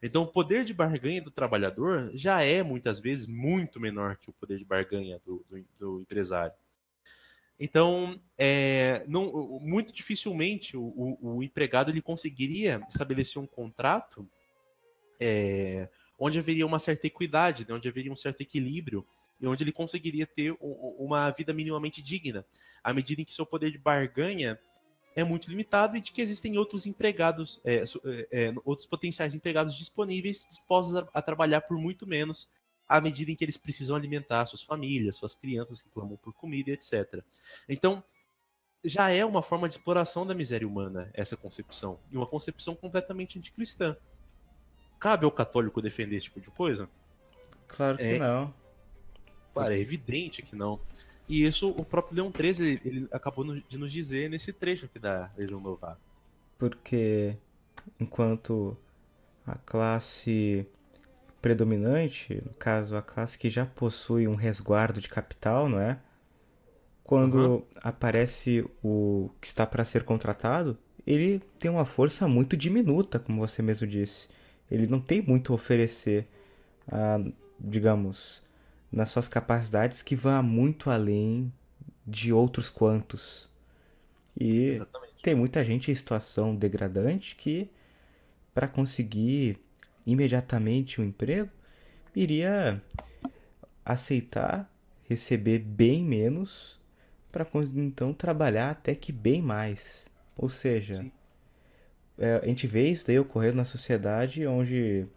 [0.02, 4.34] Então, o poder de barganha do trabalhador já é, muitas vezes, muito menor que o
[4.34, 6.54] poder de barganha do, do, do empresário.
[7.60, 14.26] Então, é, não, muito dificilmente o, o, o, empregado ele conseguiria estabelecer um contrato
[15.20, 19.06] é, onde haveria uma certa equidade, né, onde haveria um certo equilíbrio
[19.42, 22.46] e onde ele conseguiria ter uma vida minimamente digna,
[22.84, 24.60] à medida em que seu poder de barganha
[25.16, 29.78] é muito limitado e de que existem outros empregados, é, é, é, outros potenciais empregados
[29.78, 32.50] disponíveis, dispostos a, a trabalhar por muito menos
[32.90, 36.72] à medida em que eles precisam alimentar suas famílias, suas crianças que clamam por comida,
[36.72, 37.24] etc.
[37.70, 38.04] Então,
[38.84, 43.38] já é uma forma de exploração da miséria humana essa concepção, e uma concepção completamente
[43.38, 43.96] anticristã.
[45.00, 46.90] Cabe ao católico defender esse tipo de coisa?
[47.68, 48.54] Claro que é, não.
[49.54, 50.82] Claro, é evidente que não.
[51.28, 54.98] E isso o próprio Leão XIII ele, ele acabou de nos dizer nesse trecho aqui
[54.98, 56.02] da Legião Novata.
[56.58, 57.38] Porque
[58.00, 58.76] enquanto
[59.46, 60.68] a classe
[61.42, 66.00] predominante, no caso a classe que já possui um resguardo de capital, não é?
[67.04, 67.64] Quando uhum.
[67.82, 73.62] aparece o que está para ser contratado, ele tem uma força muito diminuta, como você
[73.62, 74.28] mesmo disse.
[74.70, 76.28] Ele não tem muito a oferecer,
[76.88, 77.20] a,
[77.60, 78.44] digamos,
[78.92, 81.52] nas suas capacidades que vá muito além
[82.06, 83.50] de outros quantos.
[84.40, 85.16] E Exatamente.
[85.24, 87.70] tem muita gente em situação degradante que,
[88.54, 89.58] para conseguir
[90.06, 91.50] imediatamente o um emprego,
[92.16, 92.82] iria
[93.86, 94.70] aceitar
[95.10, 96.80] receber bem menos
[97.32, 100.08] para então trabalhar até que bem mais.
[100.38, 100.94] Ou seja,
[102.18, 105.08] é, a gente vê isso daí ocorrendo na sociedade onde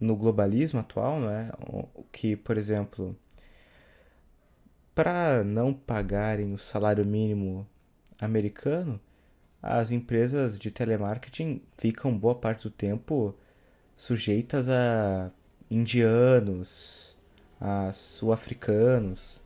[0.00, 1.50] no globalismo atual, não é?
[2.12, 3.16] Que, por exemplo,
[4.94, 7.66] para não pagarem o salário mínimo
[8.20, 9.00] americano,
[9.62, 13.34] as empresas de telemarketing ficam boa parte do tempo
[13.98, 15.30] sujeitas a
[15.70, 17.16] indianos,
[17.60, 19.42] a sul-africanos.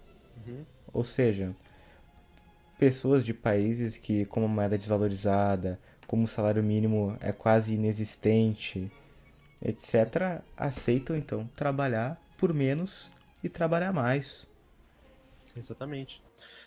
[0.46, 0.64] Uhum.
[0.92, 1.56] Ou seja,
[2.78, 8.92] pessoas de países que, como a moeda desvalorizada, como o salário mínimo é quase inexistente,
[9.64, 13.10] etc., aceitam então trabalhar por menos
[13.42, 14.46] e trabalhar mais.
[15.56, 16.22] Exatamente.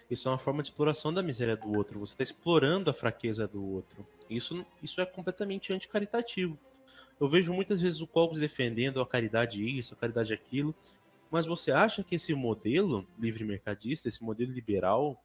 [0.10, 1.99] Isso é uma forma de exploração da miséria do outro.
[1.99, 4.06] Você está explorando a fraqueza do outro.
[4.30, 6.57] Isso, isso é completamente anticaritativo.
[7.20, 10.76] Eu vejo muitas vezes o Cogos defendendo a caridade isso, a caridade aquilo,
[11.32, 15.24] mas você acha que esse modelo livre mercadista, esse modelo liberal,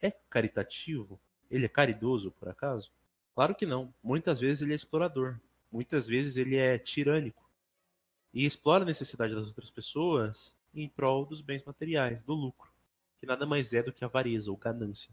[0.00, 1.20] é caritativo?
[1.50, 2.90] Ele é caridoso, por acaso?
[3.34, 3.92] Claro que não.
[4.02, 5.38] Muitas vezes ele é explorador.
[5.70, 7.48] Muitas vezes ele é tirânico.
[8.32, 12.70] E explora a necessidade das outras pessoas em prol dos bens materiais, do lucro.
[13.18, 15.10] que nada mais é do que avareza ou ganância.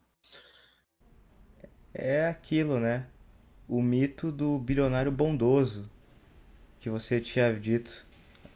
[1.94, 3.10] É aquilo, né?
[3.68, 5.90] O mito do bilionário bondoso
[6.86, 8.06] que você tinha dito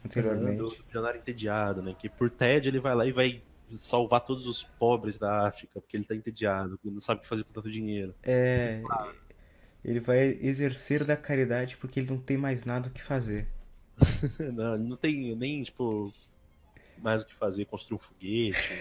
[0.06, 0.56] anteriormente.
[0.56, 1.96] do, do bilionário entediado, né?
[1.98, 3.42] Que por tédio ele vai lá e vai
[3.74, 7.42] salvar todos os pobres da África, porque ele tá entediado, não sabe o que fazer
[7.42, 8.14] com tanto dinheiro.
[8.22, 8.80] É.
[9.84, 13.48] Ele vai exercer da caridade porque ele não tem mais nada o que fazer.
[14.54, 16.14] não, ele não tem nem, tipo,
[16.98, 18.74] mais o que fazer, construir um foguete,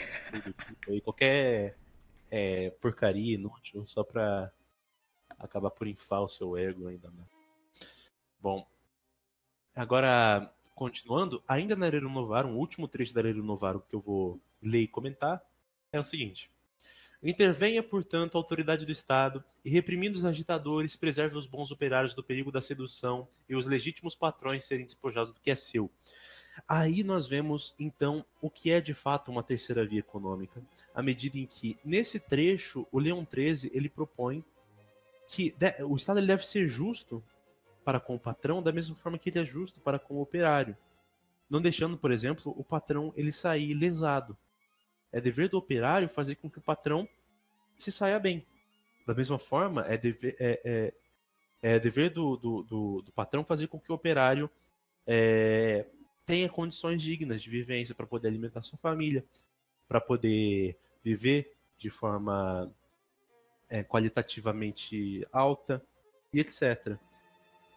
[0.43, 1.75] tipo, qualquer
[2.29, 4.51] é, porcaria inútil, só pra
[5.39, 7.29] acabar por inflar o seu ego ainda mais.
[8.39, 8.65] Bom,
[9.75, 14.39] agora, continuando, ainda na Areiro Novarum, um último trecho da Areiro Novarum que eu vou
[14.61, 15.41] ler e comentar
[15.91, 16.51] é o seguinte.
[17.21, 22.23] Intervenha, portanto, a autoridade do Estado e, reprimindo os agitadores, preserve os bons operários do
[22.23, 25.91] perigo da sedução e os legítimos patrões serem despojados do que é seu.
[26.67, 30.61] Aí nós vemos, então, o que é de fato uma terceira via econômica,
[30.93, 34.43] à medida em que, nesse trecho, o Leão 13 ele propõe
[35.27, 35.53] que
[35.87, 37.23] o Estado ele deve ser justo
[37.89, 40.77] para com o patrão da mesma forma que ele é justo para com o operário,
[41.49, 44.37] não deixando, por exemplo, o patrão ele sair lesado.
[45.11, 47.09] É dever do operário fazer com que o patrão
[47.79, 48.45] se saia bem.
[49.07, 50.93] Da mesma forma, é dever, é, é,
[51.63, 54.47] é dever do, do, do, do, patrão fazer com que o operário
[55.07, 55.87] é,
[56.27, 59.25] tenha condições dignas de vivência para poder alimentar sua família,
[59.87, 62.71] para poder viver de forma
[63.67, 65.83] é, qualitativamente alta
[66.31, 66.99] e etc.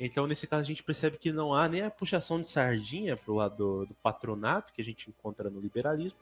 [0.05, 3.31] Então, nesse caso, a gente percebe que não há nem a puxação de sardinha para
[3.31, 6.19] o lado do, do, patronato, que a gente encontra no liberalismo,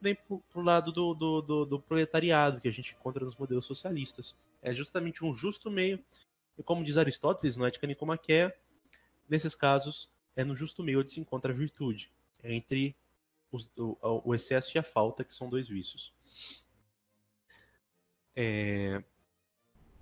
[0.00, 3.64] nem para o lado do, do, do, do, proletariado, que a gente encontra nos modelos
[3.64, 4.36] socialistas.
[4.62, 5.98] É justamente um justo meio.
[6.56, 8.54] E como diz Aristóteles, no Ética Nicomaquia,
[9.28, 12.12] nesses casos, é no justo meio onde se encontra a virtude,
[12.44, 12.94] entre
[13.50, 16.14] os, o, o, excesso e a falta, que são dois vícios.
[18.36, 19.02] É...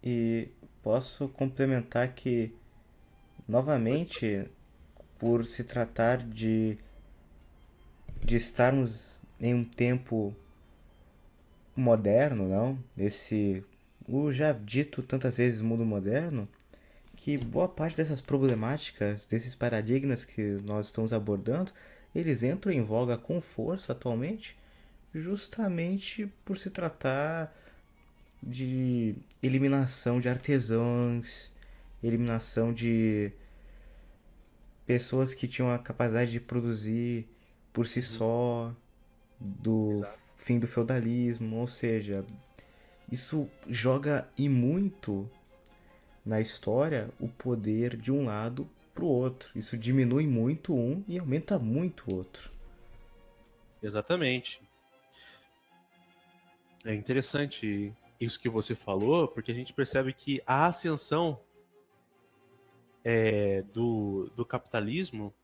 [0.02, 0.50] E
[0.82, 2.54] posso complementar que,
[3.48, 4.46] novamente,
[5.18, 6.78] por se tratar de,
[8.20, 10.34] de estarmos em um tempo
[11.76, 12.78] moderno, não?
[12.96, 13.64] Esse
[14.06, 16.48] o já dito tantas vezes mundo moderno,
[17.16, 21.72] que boa parte dessas problemáticas, desses paradigmas que nós estamos abordando,
[22.14, 24.56] eles entram em voga com força atualmente,
[25.14, 27.54] justamente por se tratar
[28.42, 31.50] de eliminação de artesãos,
[32.06, 33.32] eliminação de
[34.86, 37.26] pessoas que tinham a capacidade de produzir
[37.72, 38.74] por si só,
[39.40, 40.18] do Exato.
[40.36, 42.24] fim do feudalismo, ou seja,
[43.10, 45.28] isso joga e muito
[46.24, 49.50] na história o poder de um lado para o outro.
[49.54, 52.50] Isso diminui muito um e aumenta muito o outro.
[53.82, 54.62] Exatamente.
[56.84, 61.38] É interessante isso que você falou, porque a gente percebe que a ascensão
[63.04, 65.34] é, do, do capitalismo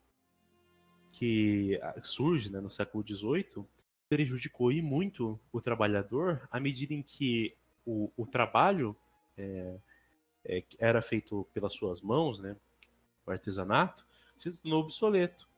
[1.12, 3.66] que surge né, no século XVIII
[4.08, 7.54] prejudicou e muito o trabalhador à medida em que
[7.86, 8.96] o, o trabalho
[9.36, 9.78] é,
[10.44, 12.56] é, era feito pelas suas mãos, né,
[13.26, 14.06] o artesanato,
[14.36, 15.48] se tornou obsoleto.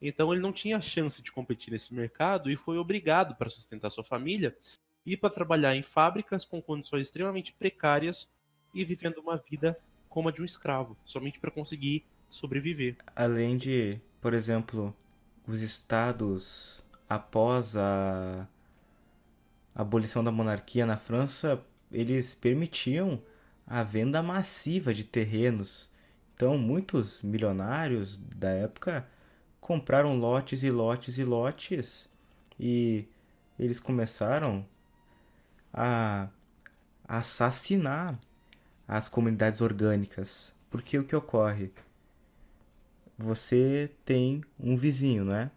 [0.00, 4.04] Então ele não tinha chance de competir nesse mercado e foi obrigado para sustentar sua
[4.04, 4.56] família
[5.04, 8.28] ir para trabalhar em fábricas com condições extremamente precárias
[8.74, 9.78] e vivendo uma vida
[10.08, 12.96] como a de um escravo, somente para conseguir sobreviver.
[13.14, 14.94] Além de, por exemplo,
[15.46, 18.48] os estados após a
[19.74, 21.62] abolição da monarquia na França,
[21.92, 23.22] eles permitiam
[23.66, 25.90] a venda massiva de terrenos.
[26.34, 29.06] Então, muitos milionários da época
[29.60, 32.08] compraram lotes e lotes e lotes
[32.58, 33.06] e
[33.58, 34.66] eles começaram
[35.72, 36.28] a
[37.06, 38.18] assassinar
[38.86, 40.54] as comunidades orgânicas.
[40.70, 41.70] Porque o que ocorre?
[43.18, 45.50] Você tem um vizinho, não é?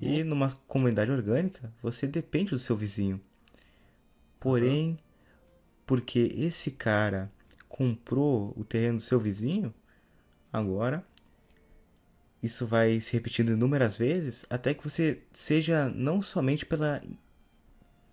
[0.00, 0.28] E uhum.
[0.28, 3.20] numa comunidade orgânica, você depende do seu vizinho.
[4.38, 4.98] Porém,
[5.86, 7.30] porque esse cara
[7.68, 9.72] comprou o terreno do seu vizinho,
[10.52, 11.04] agora
[12.42, 17.02] isso vai se repetindo inúmeras vezes até que você seja não somente pela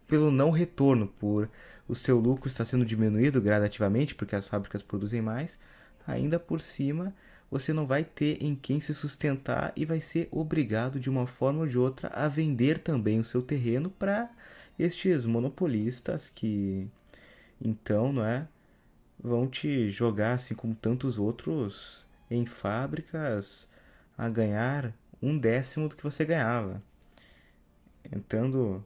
[0.06, 1.50] pelo não retorno, por
[1.88, 5.58] o seu lucro estar sendo diminuído gradativamente porque as fábricas produzem mais,
[6.06, 7.14] ainda por cima
[7.50, 11.62] você não vai ter em quem se sustentar e vai ser obrigado de uma forma
[11.62, 14.30] ou de outra a vender também o seu terreno para
[14.78, 16.90] estes monopolistas que
[17.62, 18.48] então, não é?
[19.20, 23.68] Vão te jogar, assim como tantos outros, em fábricas
[24.18, 26.82] a ganhar um décimo do que você ganhava.
[28.12, 28.86] Entrando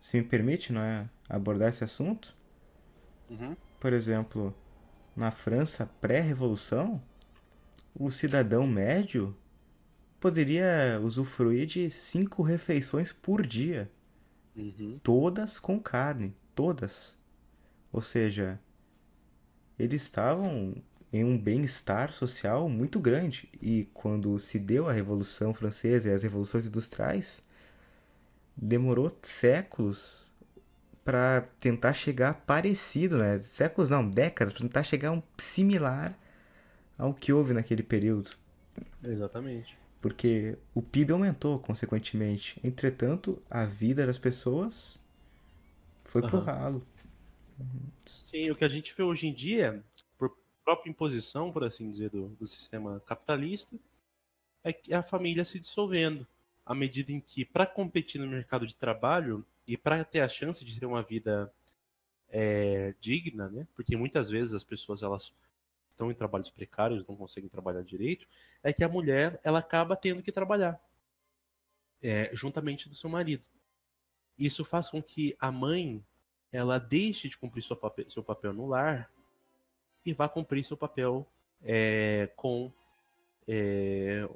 [0.00, 2.36] se me permite, não é, abordar esse assunto.
[3.30, 3.56] Uhum.
[3.80, 4.54] Por exemplo,
[5.16, 7.02] na França pré-revolução,
[7.94, 9.36] o cidadão médio
[10.20, 13.90] poderia usufruir de cinco refeições por dia,
[14.56, 15.00] Uhum.
[15.02, 17.16] todas com carne, todas.
[17.92, 18.60] Ou seja,
[19.78, 20.74] eles estavam
[21.12, 23.48] em um bem-estar social muito grande.
[23.62, 27.42] E quando se deu a Revolução Francesa e as revoluções industriais,
[28.56, 30.27] demorou séculos
[31.08, 33.38] para tentar chegar parecido, né?
[33.38, 36.14] Séculos não, décadas, para tentar chegar um similar
[36.98, 38.32] ao que houve naquele período.
[39.02, 39.78] Exatamente.
[40.02, 42.60] Porque o PIB aumentou, consequentemente.
[42.62, 45.00] Entretanto, a vida das pessoas
[46.04, 46.44] foi pro Aham.
[46.44, 46.86] ralo.
[48.04, 49.82] Sim, o que a gente vê hoje em dia,
[50.18, 53.74] por própria imposição, por assim dizer, do, do sistema capitalista,
[54.62, 56.26] é que a família se dissolvendo.
[56.66, 60.64] À medida em que, para competir no mercado de trabalho e para ter a chance
[60.64, 61.52] de ter uma vida
[62.30, 63.68] é, digna, né?
[63.74, 65.34] Porque muitas vezes as pessoas elas
[65.90, 68.26] estão em trabalhos precários, não conseguem trabalhar direito,
[68.62, 70.80] é que a mulher ela acaba tendo que trabalhar
[72.02, 73.44] é, juntamente do seu marido.
[74.38, 76.02] Isso faz com que a mãe
[76.50, 79.12] ela deixe de cumprir seu papel, seu papel no lar
[80.02, 81.30] e vá cumprir seu papel
[81.62, 82.72] é, com
[83.46, 84.26] é,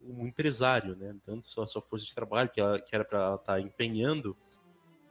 [0.00, 1.14] um empresário, né?
[1.26, 4.36] Dando sua, sua força de trabalho que, ela, que era para estar empenhando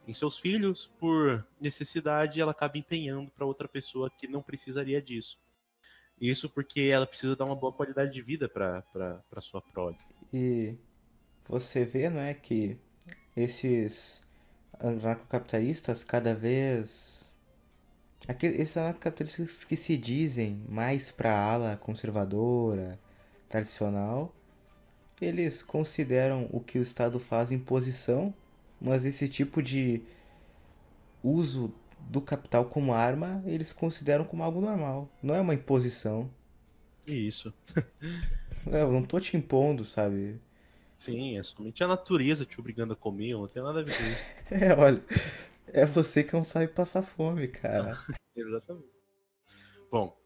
[0.06, 5.38] em seus filhos, por necessidade, ela acaba empenhando para outra pessoa que não precisaria disso.
[6.20, 9.96] Isso porque ela precisa dar uma boa qualidade de vida para sua prole.
[10.32, 10.76] E
[11.48, 12.76] você vê, não é, que
[13.36, 14.26] esses
[14.78, 17.30] anarcocapitalistas cada vez.
[18.28, 22.98] Aqueles, esses anarcocapitalistas que se dizem mais para a ala conservadora,
[23.48, 24.34] tradicional,
[25.20, 28.34] eles consideram o que o Estado faz imposição,
[28.80, 30.02] mas esse tipo de
[31.22, 35.08] uso do capital como arma eles consideram como algo normal.
[35.22, 36.30] Não é uma imposição.
[37.06, 37.52] Isso.
[38.68, 40.40] É, Eu não tô te impondo, sabe?
[40.96, 44.04] Sim, é somente a natureza te obrigando a comer, não tem nada a ver com
[44.04, 44.26] isso.
[44.50, 45.02] É, olha,
[45.68, 47.96] é você que não sabe passar fome, cara.
[48.36, 48.88] Exatamente.
[49.90, 50.19] Bom,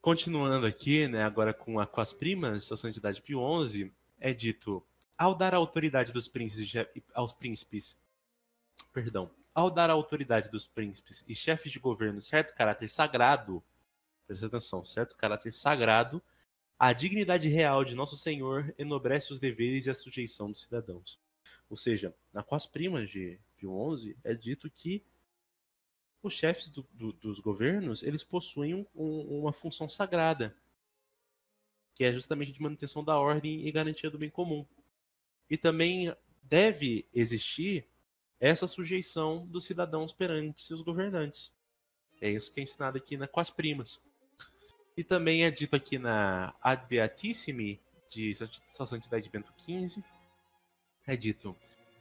[0.00, 4.84] continuando aqui, né, agora com, a, com as primas da Santidade Pio XI, é dito,
[5.16, 8.00] ao dar a autoridade dos príncipes aos príncipes,
[8.92, 13.62] perdão, ao dar a autoridade dos príncipes e chefes de governo certo caráter sagrado,
[14.26, 16.22] presta atenção, certo caráter sagrado,
[16.78, 21.18] a dignidade real de Nosso Senhor enobrece os deveres e a sujeição dos cidadãos.
[21.68, 25.04] Ou seja, na Quas Primas de Pio XI é dito que
[26.22, 30.54] os chefes do, do, dos governos eles possuem um, um, uma função sagrada,
[31.94, 34.66] que é justamente de manutenção da ordem e garantia do bem comum.
[35.48, 37.86] E também deve existir
[38.38, 41.52] essa sujeição dos cidadãos perante seus governantes.
[42.20, 44.00] É isso que é ensinado aqui na Quas Primas.
[44.96, 48.34] E também é dito aqui na Ad Beatissimi, de
[48.66, 50.02] Sua Santidade Bento XV,
[51.06, 51.56] é dito: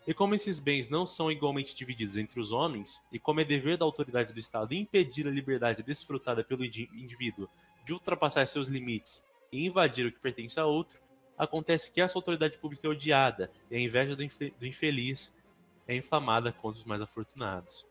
[0.10, 3.78] E como esses bens não são igualmente divididos entre os homens, e como é dever
[3.78, 7.48] da autoridade do Estado impedir a liberdade desfrutada pelo indivíduo
[7.86, 11.00] de ultrapassar seus limites e invadir o que pertence a outro,
[11.38, 14.28] acontece que essa autoridade pública é odiada, e a inveja do,
[14.58, 15.38] do infeliz
[15.88, 17.86] é inflamada contra os mais afortunados.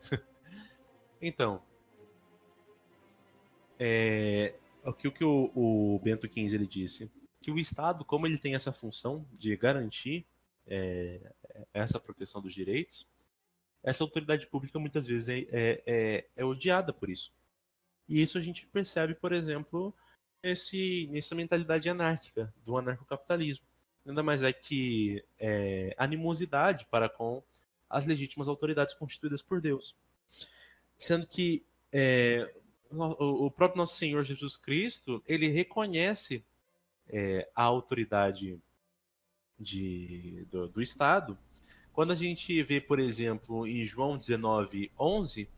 [1.20, 1.62] então,
[3.78, 7.12] é, o que, o, que o, o Bento XV ele disse?
[7.42, 10.24] Que o Estado, como ele tem essa função de garantir
[10.66, 11.32] é,
[11.72, 13.06] essa proteção dos direitos,
[13.82, 17.32] essa autoridade pública muitas vezes é, é, é, é odiada por isso.
[18.08, 19.94] E isso a gente percebe, por exemplo,
[20.42, 23.64] nesse, nessa mentalidade anárquica do anarcocapitalismo.
[24.04, 27.42] Nada mais é que é, animosidade para com
[27.88, 29.96] as legítimas autoridades constituídas por Deus.
[30.98, 32.52] Sendo que é,
[32.90, 36.44] o próprio nosso Senhor Jesus Cristo ele reconhece
[37.08, 38.60] é, a autoridade
[39.58, 41.38] de, do, do, Estado.
[41.92, 45.48] Quando a gente vê, por exemplo, em João 19, 11,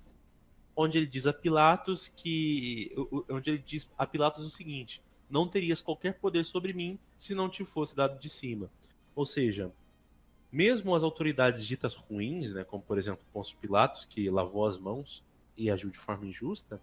[0.75, 2.95] onde ele diz a Pilatos que.
[3.31, 7.49] onde ele diz a Pilatos o seguinte: Não terias qualquer poder sobre mim se não
[7.49, 8.71] te fosse dado de cima.
[9.15, 9.73] Ou seja,
[10.53, 15.25] mesmo as autoridades ditas ruins, né, como por exemplo Pôncio Pilatos, que lavou as mãos
[15.57, 16.81] e agiu de forma injusta,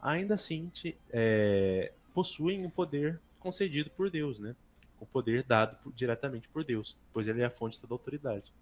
[0.00, 4.56] ainda assim te, é, possuem um poder concedido por Deus, né?
[5.04, 8.54] O poder dado diretamente por Deus, pois ele é a fonte de toda autoridade.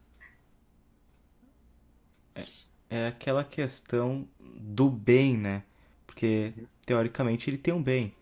[2.35, 2.43] É,
[2.91, 5.63] é aquela questão do bem, né?
[6.05, 6.53] Porque
[6.85, 8.13] teoricamente ele tem um bem.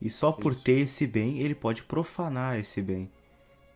[0.00, 3.10] E só por ter esse bem, ele pode profanar esse bem.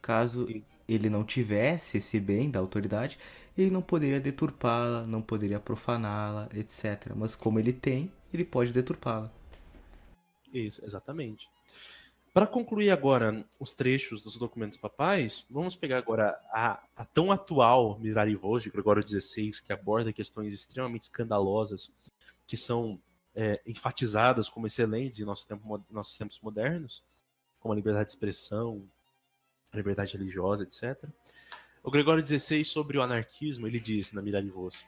[0.01, 0.63] Caso Sim.
[0.89, 3.19] ele não tivesse esse bem da autoridade,
[3.57, 7.13] ele não poderia deturpá-la, não poderia profaná-la, etc.
[7.17, 9.33] Mas como ele tem, ele pode deturpá-la.
[10.55, 11.51] Isso, exatamente.
[12.33, 17.99] Para concluir agora os trechos dos documentos papais, vamos pegar agora a, a tão atual
[17.99, 21.91] Mirarivos de Gregório XVI, que aborda questões extremamente escandalosas,
[22.47, 23.01] que são
[23.35, 27.03] é, enfatizadas como excelentes em nosso tempo, nossos tempos modernos,
[27.61, 28.85] como a liberdade de expressão,
[29.73, 31.09] a liberdade religiosa, etc.
[31.83, 34.85] O Gregório XVI, sobre o anarquismo, ele diz na Mirarivos,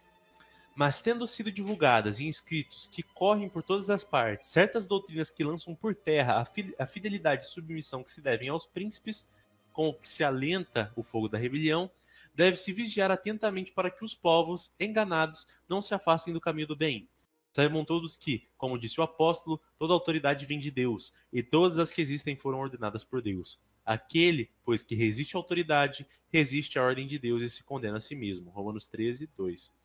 [0.80, 5.44] mas tendo sido divulgadas em escritos que correm por todas as partes certas doutrinas que
[5.44, 6.42] lançam por terra
[6.78, 9.28] a, fidelidade e submissão que se devem aos príncipes,
[9.74, 11.90] com o que se alenta o fogo da rebelião,
[12.34, 17.06] deve-se vigiar atentamente para que os povos, enganados, não se afastem do caminho do bem.
[17.52, 21.90] Saibam todos que, como disse o apóstolo, toda autoridade vem de Deus, e todas as
[21.90, 23.60] que existem foram ordenadas por Deus.
[23.84, 28.00] Aquele, pois que resiste à autoridade, resiste à ordem de Deus e se condena a
[28.00, 28.48] si mesmo.
[28.48, 29.78] Romanos 13, 2.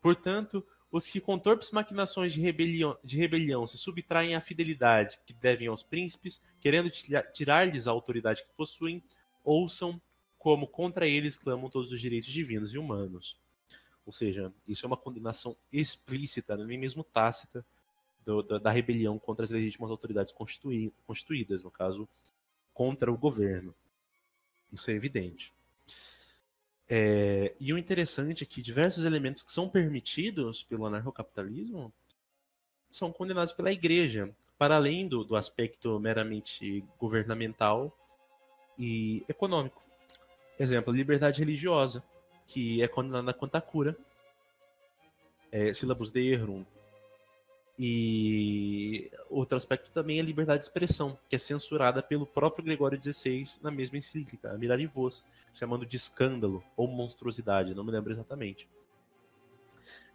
[0.00, 5.32] Portanto, os que com torpes maquinações de rebelião, de rebelião se subtraem à fidelidade que
[5.32, 6.90] devem aos príncipes, querendo
[7.32, 9.02] tirar-lhes a autoridade que possuem,
[9.42, 10.00] ouçam
[10.38, 13.40] como contra eles clamam todos os direitos divinos e humanos.
[14.06, 17.64] Ou seja, isso é uma condenação explícita, nem mesmo tácita,
[18.24, 20.34] do, da, da, rebelião contra as legítimas autoridades
[21.06, 22.08] constituídas, no caso,
[22.72, 23.74] contra o governo.
[24.72, 25.52] Isso é evidente.
[26.88, 31.92] É, e o interessante é que diversos elementos que são permitidos pelo anarcocapitalismo
[32.90, 37.92] são condenados pela igreja, para além do, do aspecto meramente governamental
[38.78, 39.82] e econômico.
[40.58, 42.04] Exemplo, liberdade religiosa,
[42.46, 43.96] que é condenada quanto à cura.
[45.50, 46.66] É, sílabus de erro.
[47.76, 53.00] E outro aspecto também é a liberdade de expressão, que é censurada pelo próprio Gregório
[53.00, 55.24] XVI na mesma encíclica, Mirarivos
[55.54, 58.68] chamando de escândalo ou monstruosidade, não me lembro exatamente.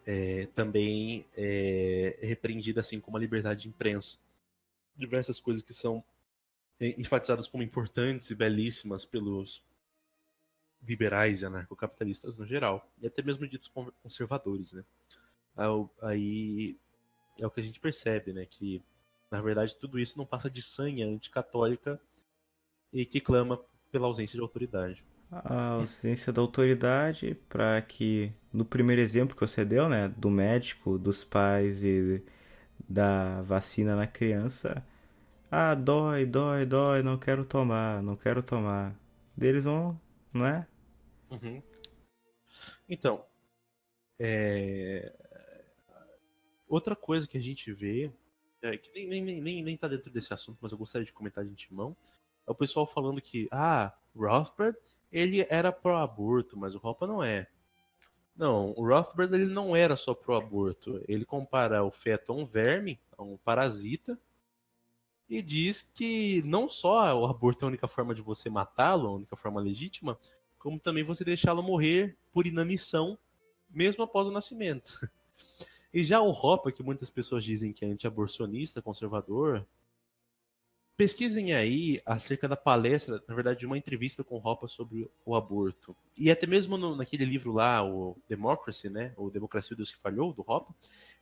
[0.05, 4.19] É, também é repreendida assim como a liberdade de imprensa.
[4.95, 6.03] Diversas coisas que são
[6.79, 9.63] é, enfatizadas como importantes e belíssimas pelos
[10.85, 13.71] liberais e anarcocapitalistas no geral, e até mesmo ditos
[14.01, 14.83] conservadores, né?
[16.01, 16.77] Aí
[17.37, 18.45] é o que a gente percebe, né?
[18.45, 18.81] Que
[19.29, 22.01] na verdade tudo isso não passa de sanha anticatólica
[22.93, 23.61] e que clama
[23.91, 29.63] pela ausência de autoridade a ausência da autoridade para que, no primeiro exemplo que você
[29.63, 32.23] deu, né, do médico, dos pais e
[32.87, 34.83] da vacina na criança,
[35.51, 38.95] ah, dói, dói, dói, não quero tomar, não quero tomar.
[39.35, 39.99] Deles vão,
[40.33, 40.67] não é?
[41.31, 41.61] Uhum.
[42.87, 43.23] Então,
[44.19, 45.13] é...
[46.67, 48.11] outra coisa que a gente vê,
[48.61, 51.43] é, que nem, nem, nem, nem tá dentro desse assunto, mas eu gostaria de comentar
[51.43, 51.95] de antemão,
[52.47, 54.77] é o pessoal falando que, ah, Rothbard
[55.11, 57.47] ele era pró-aborto, mas o Hoppe não é.
[58.39, 61.03] Não, o Rothbard ele não era só pró-aborto.
[61.09, 64.17] Ele compara o feto a um verme, a um parasita,
[65.29, 69.11] e diz que não só o aborto é a única forma de você matá-lo, a
[69.11, 70.17] única forma legítima,
[70.57, 73.19] como também você deixá-lo morrer por inanição,
[73.69, 74.99] mesmo após o nascimento.
[75.91, 79.65] E já o Hopper, que muitas pessoas dizem que é anti-aborcionista, conservador,
[80.99, 85.95] Pesquisem aí acerca da palestra, na verdade, de uma entrevista com Hoppe sobre o aborto.
[86.17, 89.13] E até mesmo no, naquele livro lá, o Democracy, né?
[89.15, 90.73] O Democracia Deus que Falhou, do Hoppe,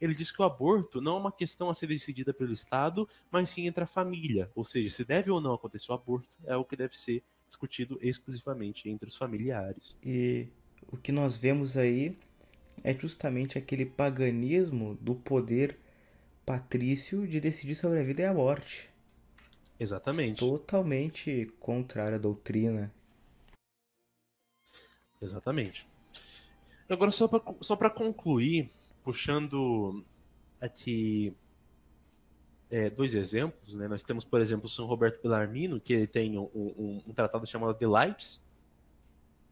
[0.01, 3.51] ele diz que o aborto não é uma questão a ser decidida pelo Estado, mas
[3.51, 4.49] sim entre a família.
[4.55, 7.99] Ou seja, se deve ou não acontecer o aborto, é o que deve ser discutido
[8.01, 9.95] exclusivamente entre os familiares.
[10.03, 10.47] E
[10.91, 12.17] o que nós vemos aí
[12.83, 15.77] é justamente aquele paganismo do poder
[16.43, 18.96] patrício de decidir sobre a vida e a morte.
[19.79, 20.39] Exatamente.
[20.39, 22.91] Totalmente contrária à doutrina.
[25.21, 25.87] Exatamente.
[26.89, 28.69] Agora, só para só concluir,
[29.03, 30.03] puxando
[30.59, 31.35] aqui
[32.69, 33.87] é, dois exemplos, né?
[33.87, 37.45] Nós temos, por exemplo, o São Roberto Bellarmino, que ele tem um, um, um tratado
[37.45, 38.41] chamado The Likes,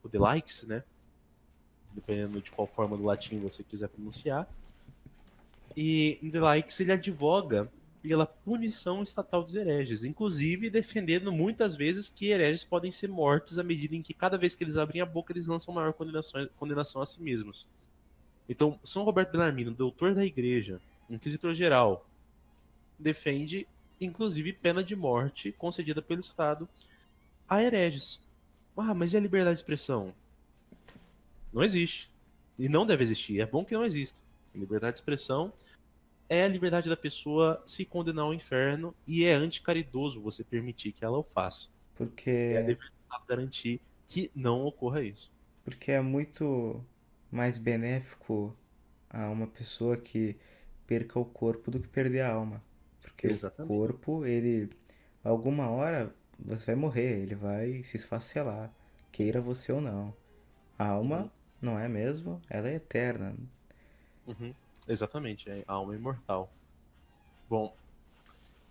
[0.03, 0.83] o The Likes, né?
[1.93, 4.47] Dependendo de qual forma do latim você quiser pronunciar.
[5.75, 7.71] E The Likes ele advoga
[8.07, 13.63] pela punição estatal dos hereges, inclusive defendendo muitas vezes que hereges podem ser mortos à
[13.63, 17.01] medida em que cada vez que eles abrem a boca eles lançam maior condenação, condenação
[17.01, 17.65] a si mesmos.
[18.47, 20.79] Então, São Roberto Bellarmino, doutor da igreja,
[21.09, 22.07] inquisitor geral,
[22.99, 23.67] defende
[23.99, 26.69] inclusive pena de morte concedida pelo Estado
[27.49, 28.21] a hereges.
[28.77, 30.13] Ah, mas e a liberdade de expressão?
[31.51, 32.11] Não existe.
[32.59, 33.39] E não deve existir.
[33.39, 34.19] É bom que não exista.
[34.53, 35.51] Liberdade de expressão
[36.27, 41.05] é a liberdade da pessoa se condenar ao inferno e é anticaridoso você permitir que
[41.05, 41.69] ela o faça.
[41.95, 42.29] Porque.
[42.29, 45.31] É dever do Estado garantir que não ocorra isso.
[45.63, 46.83] Porque é muito
[47.31, 48.55] mais benéfico
[49.09, 50.35] a uma pessoa que
[50.85, 52.63] perca o corpo do que perder a alma.
[53.01, 53.71] Porque Exatamente.
[53.71, 54.69] o corpo, ele.
[55.23, 58.71] Alguma hora você vai morrer, ele vai se esfacelar,
[59.11, 60.13] queira você ou não.
[60.77, 61.29] A alma, uhum.
[61.61, 62.41] não é mesmo?
[62.49, 63.35] Ela é eterna.
[64.27, 64.53] Uhum.
[64.87, 66.51] Exatamente, é a alma imortal.
[67.49, 67.75] Bom,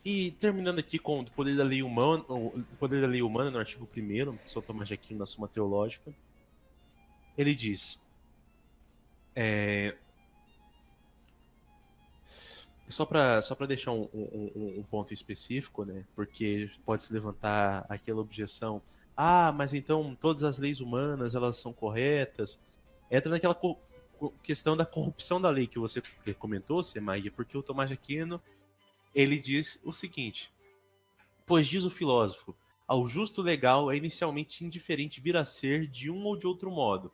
[0.04, 3.58] e terminando aqui com o poder da lei humana, o poder da lei humana no
[3.58, 6.14] artigo 1 São Tomás de Aquino na Suma Teológica,
[7.36, 8.00] ele diz:
[9.34, 9.96] é,
[12.88, 16.04] só para só deixar um, um, um, ponto específico, né?
[16.14, 18.82] Porque pode se levantar aquela objeção:
[19.16, 22.60] ah, mas então todas as leis humanas elas são corretas?
[23.10, 23.54] Entra naquela
[24.42, 26.02] questão da corrupção da lei que você
[26.38, 28.40] comentou, Semaia, porque o Tomás de Aquino
[29.14, 30.52] ele diz o seguinte:
[31.46, 32.54] Pois diz o filósofo,
[32.86, 37.12] ao justo legal é inicialmente indiferente vir a ser de um ou de outro modo.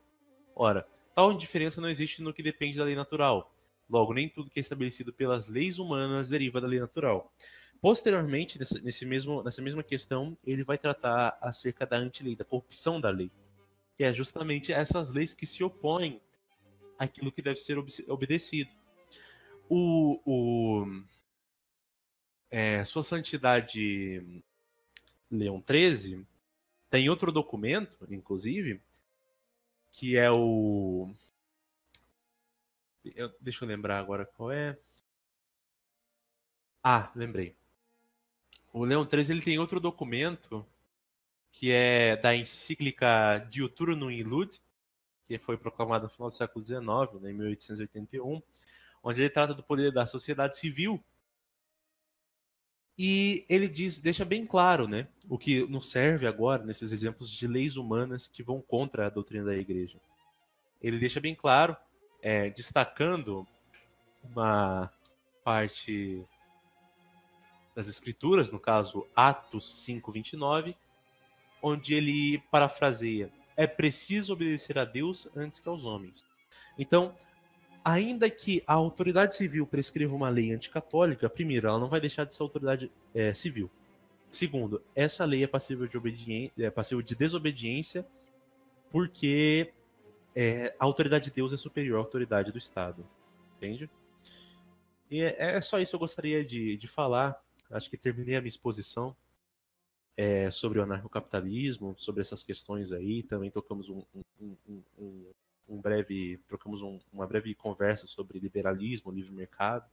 [0.55, 3.53] Ora, tal indiferença não existe no que depende da lei natural.
[3.89, 7.33] Logo, nem tudo que é estabelecido pelas leis humanas deriva da lei natural.
[7.81, 13.09] Posteriormente, nesse mesmo, nessa mesma questão, ele vai tratar acerca da antilei, da corrupção da
[13.09, 13.31] lei,
[13.97, 16.21] que é justamente essas leis que se opõem
[17.01, 17.79] àquilo que deve ser
[18.09, 18.71] obedecido.
[19.69, 20.87] O, o,
[22.51, 24.43] é, Sua Santidade
[25.31, 26.27] Leão XIII
[26.91, 28.83] tem outro documento, inclusive,
[29.91, 31.09] que é o.
[33.15, 34.79] Eu, deixa eu lembrar agora qual é.
[36.83, 37.57] Ah, lembrei.
[38.73, 40.67] O Leão XIII ele tem outro documento
[41.53, 44.61] que é da encíclica Diuturnum in Lud,
[45.39, 46.83] que foi proclamada no final do século XIX,
[47.23, 48.43] né, em 1881,
[49.01, 51.01] onde ele trata do poder da sociedade civil
[52.99, 57.47] e ele diz, deixa bem claro, né, o que nos serve agora nesses exemplos de
[57.47, 60.01] leis humanas que vão contra a doutrina da igreja.
[60.83, 61.77] Ele deixa bem claro,
[62.21, 63.47] é, destacando
[64.25, 64.93] uma
[65.45, 66.25] parte
[67.75, 70.77] das escrituras, no caso Atos 5:29,
[71.63, 76.25] onde ele parafraseia: é preciso obedecer a Deus antes que aos homens.
[76.79, 77.15] Então,
[77.85, 82.33] ainda que a autoridade civil prescreva uma lei anticatólica, primeiro, ela não vai deixar de
[82.33, 83.71] ser autoridade é, civil.
[84.31, 88.07] Segundo, essa lei é passível de, obediência, é passível de desobediência
[88.91, 89.75] porque
[90.35, 93.07] é, a autoridade de Deus é superior à autoridade do Estado.
[93.59, 93.91] Entende?
[95.11, 97.39] E é, é só isso que eu gostaria de, de falar.
[97.71, 99.15] Acho que terminei a minha exposição
[100.21, 103.23] é, sobre o anarcocapitalismo, sobre essas questões aí.
[103.23, 104.03] Também tocamos um,
[104.39, 105.33] um, um,
[105.67, 109.91] um breve trocamos um, uma breve conversa sobre liberalismo, livre mercado.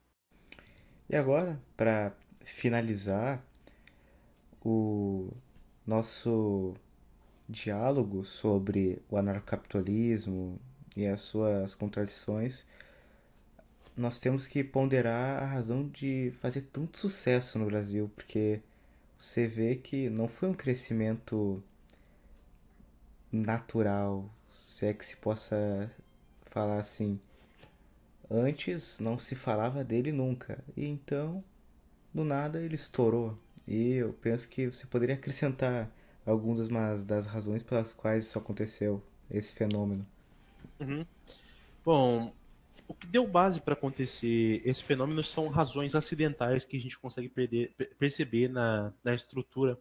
[1.10, 2.14] E agora, para
[2.44, 3.42] finalizar
[4.62, 5.32] o
[5.86, 6.74] nosso
[7.48, 10.60] diálogo sobre o anarcocapitalismo
[10.94, 12.66] e as suas contradições,
[13.96, 18.62] nós temos que ponderar a razão de fazer tanto sucesso no Brasil, porque
[19.20, 21.62] você vê que não foi um crescimento
[23.32, 25.92] natural, se é que se possa
[26.46, 27.20] falar assim.
[28.30, 31.44] Antes não se falava dele nunca, e então,
[32.14, 33.38] do nada, ele estourou.
[33.68, 35.90] E eu penso que você poderia acrescentar
[36.26, 36.68] algumas
[37.06, 40.06] das razões pelas quais isso aconteceu, esse fenômeno.
[40.80, 41.06] Uhum.
[41.84, 42.34] Bom,
[42.88, 47.28] o que deu base para acontecer esse fenômeno são razões acidentais que a gente consegue
[47.28, 49.78] perder, perceber na, na estrutura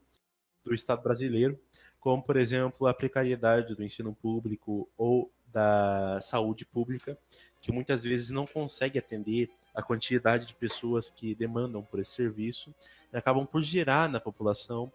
[0.64, 1.58] do Estado brasileiro
[2.06, 7.18] como, por exemplo, a precariedade do ensino público ou da saúde pública,
[7.60, 12.72] que muitas vezes não consegue atender a quantidade de pessoas que demandam por esse serviço
[13.12, 14.92] e acabam por gerar na população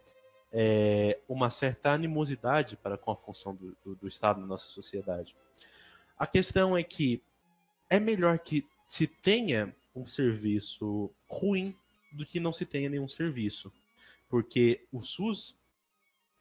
[0.53, 5.35] é, uma certa animosidade para com a função do, do, do Estado na nossa sociedade.
[6.17, 7.21] A questão é que
[7.91, 11.76] é melhor que se tenha um serviço ruim
[12.13, 13.72] do que não se tenha nenhum serviço.
[14.30, 15.59] Porque o SUS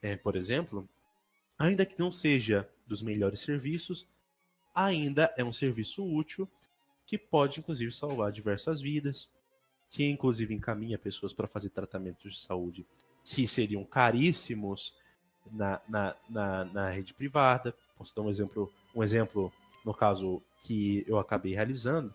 [0.01, 0.89] é, por exemplo,
[1.59, 4.06] ainda que não seja dos melhores serviços,
[4.72, 6.48] ainda é um serviço útil
[7.05, 9.28] que pode inclusive salvar diversas vidas,
[9.89, 12.86] que inclusive encaminha pessoas para fazer tratamentos de saúde
[13.24, 14.94] que seriam caríssimos
[15.51, 17.74] na, na, na, na, rede privada.
[17.97, 19.52] Posso dar um exemplo, um exemplo
[19.85, 22.15] no caso que eu acabei realizando,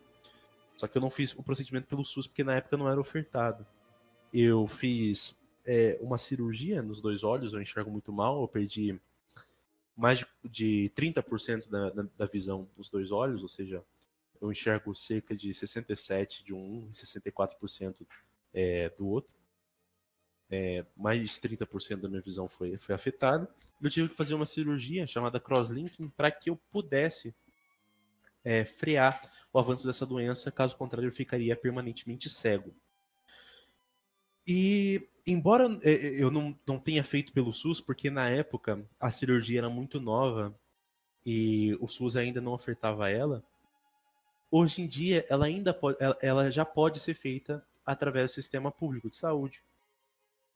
[0.77, 3.65] só que eu não fiz o procedimento pelo SUS porque na época não era ofertado.
[4.33, 8.99] Eu fiz é, uma cirurgia nos dois olhos, eu enxergo muito mal, eu perdi
[9.95, 13.83] mais de, de 30% da, da, da visão dos dois olhos, ou seja,
[14.41, 18.05] eu enxergo cerca de 67% de um e 64%
[18.53, 19.33] é, do outro.
[20.49, 23.49] é, mais de 30% da minha visão foi, foi afetada.
[23.81, 27.33] Eu tive que fazer uma cirurgia chamada crosslinking para que eu pudesse
[28.45, 29.19] é, frear
[29.51, 32.73] o avanço dessa doença, caso contrário, eu ficaria permanentemente cego.
[34.47, 39.09] E, embora é, é, eu não, não tenha feito pelo SUS, porque na época a
[39.09, 40.57] cirurgia era muito nova
[41.25, 43.43] e o SUS ainda não ofertava ela,
[44.51, 49.09] hoje em dia ela ainda pode, ela já pode ser feita através do sistema público
[49.09, 49.63] de saúde.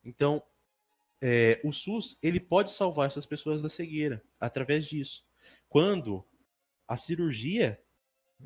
[0.04, 0.40] Então,
[1.20, 5.24] é, o SUS ele pode salvar essas pessoas da cegueira através disso.
[5.68, 6.24] Quando
[6.90, 7.80] a cirurgia,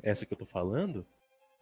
[0.03, 1.03] essa que eu tô falando,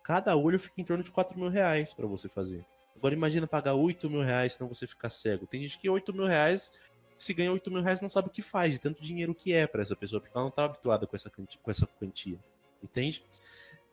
[0.04, 2.66] cada olho fica em torno de 4 mil reais para você fazer.
[2.94, 5.48] Agora imagina pagar 8 mil reais senão você ficar cego.
[5.48, 6.82] Tem gente que 8 mil reais,
[7.18, 9.66] se ganha 8 mil reais, não sabe o que faz, de tanto dinheiro que é
[9.66, 12.38] para essa pessoa, porque ela não tá habituada com essa, com essa quantia.
[12.84, 13.26] Entende?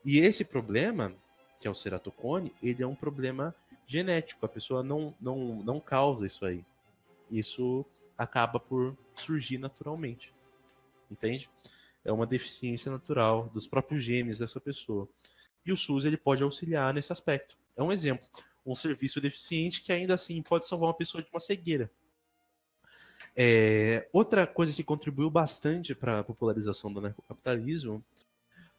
[0.05, 1.15] E esse problema,
[1.61, 3.55] que é o ceratocone, ele é um problema
[3.87, 4.45] genético.
[4.45, 6.65] A pessoa não, não, não causa isso aí.
[7.31, 7.87] Isso
[8.19, 10.35] acaba por surgir naturalmente.
[11.09, 11.49] Entende?
[12.05, 15.09] É uma deficiência natural dos próprios genes dessa pessoa.
[15.65, 17.59] E o SUS ele pode auxiliar nesse aspecto.
[17.77, 18.27] É um exemplo.
[18.65, 21.91] Um serviço deficiente que ainda assim pode salvar uma pessoa de uma cegueira.
[23.37, 28.05] É, outra coisa que contribuiu bastante para a popularização do anarcocapitalismo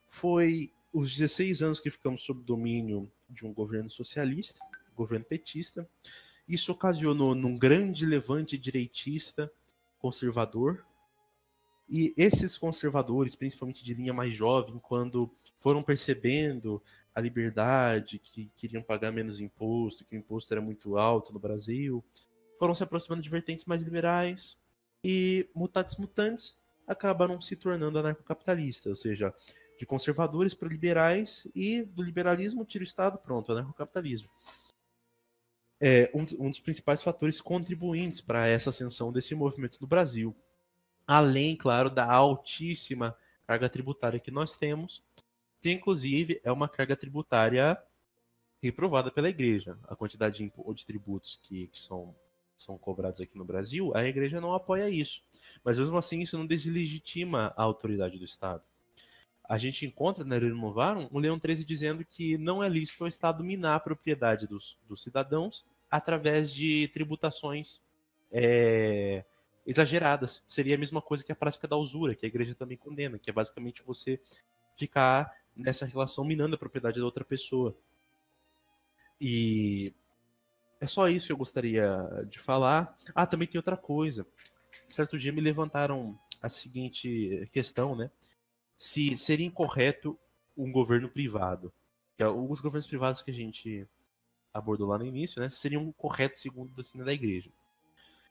[0.07, 4.59] foi os 16 anos que ficamos sob domínio de um governo socialista,
[4.95, 5.87] governo petista.
[6.47, 9.51] Isso ocasionou num grande levante direitista
[9.99, 10.85] conservador.
[11.91, 16.81] E esses conservadores, principalmente de linha mais jovem, quando foram percebendo
[17.13, 22.01] a liberdade, que queriam pagar menos imposto, que o imposto era muito alto no Brasil,
[22.57, 24.57] foram se aproximando de vertentes mais liberais
[25.03, 26.57] e, mutatis mutantes,
[26.87, 29.33] acabaram se tornando anarcocapitalistas, ou seja,
[29.77, 34.29] de conservadores para liberais e do liberalismo tira o Estado, pronto, anarcocapitalismo
[35.81, 40.35] é, um, um dos principais fatores contribuintes para essa ascensão desse movimento no Brasil.
[41.13, 43.13] Além, claro, da altíssima
[43.45, 45.03] carga tributária que nós temos,
[45.59, 47.77] que inclusive é uma carga tributária
[48.63, 49.77] reprovada pela igreja.
[49.89, 52.15] A quantidade de, de tributos que, que, são,
[52.55, 55.21] são cobrados aqui no Brasil, a igreja não apoia isso.
[55.65, 58.63] Mas mesmo assim, isso não deslegitima a autoridade do Estado.
[59.43, 63.09] A gente encontra na Rerum Novarum um Leão 13 dizendo que não é lícito ao
[63.09, 67.81] Estado minar a propriedade dos, dos cidadãos através de tributações
[68.31, 69.25] é,
[69.65, 70.43] exageradas.
[70.47, 73.29] Seria a mesma coisa que a prática da usura, que a igreja também condena, que
[73.29, 74.19] é basicamente você
[74.75, 77.75] ficar nessa relação minando a propriedade da outra pessoa.
[79.19, 79.93] E
[80.79, 82.95] é só isso que eu gostaria de falar.
[83.13, 84.25] Ah, também tem outra coisa.
[84.87, 88.09] Certo dia me levantaram a seguinte questão, né?
[88.77, 90.17] Se seria incorreto
[90.57, 91.71] um governo privado.
[92.17, 93.87] É os governos privados que a gente
[94.53, 97.49] abordou lá no início, né, seriam corretos segundo a doutrina da igreja.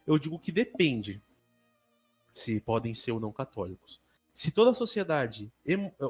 [0.07, 1.23] Eu digo que depende
[2.33, 4.01] se podem ser ou não católicos.
[4.33, 5.53] Se toda a sociedade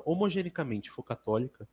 [0.04, 1.68] homogeneamente for católica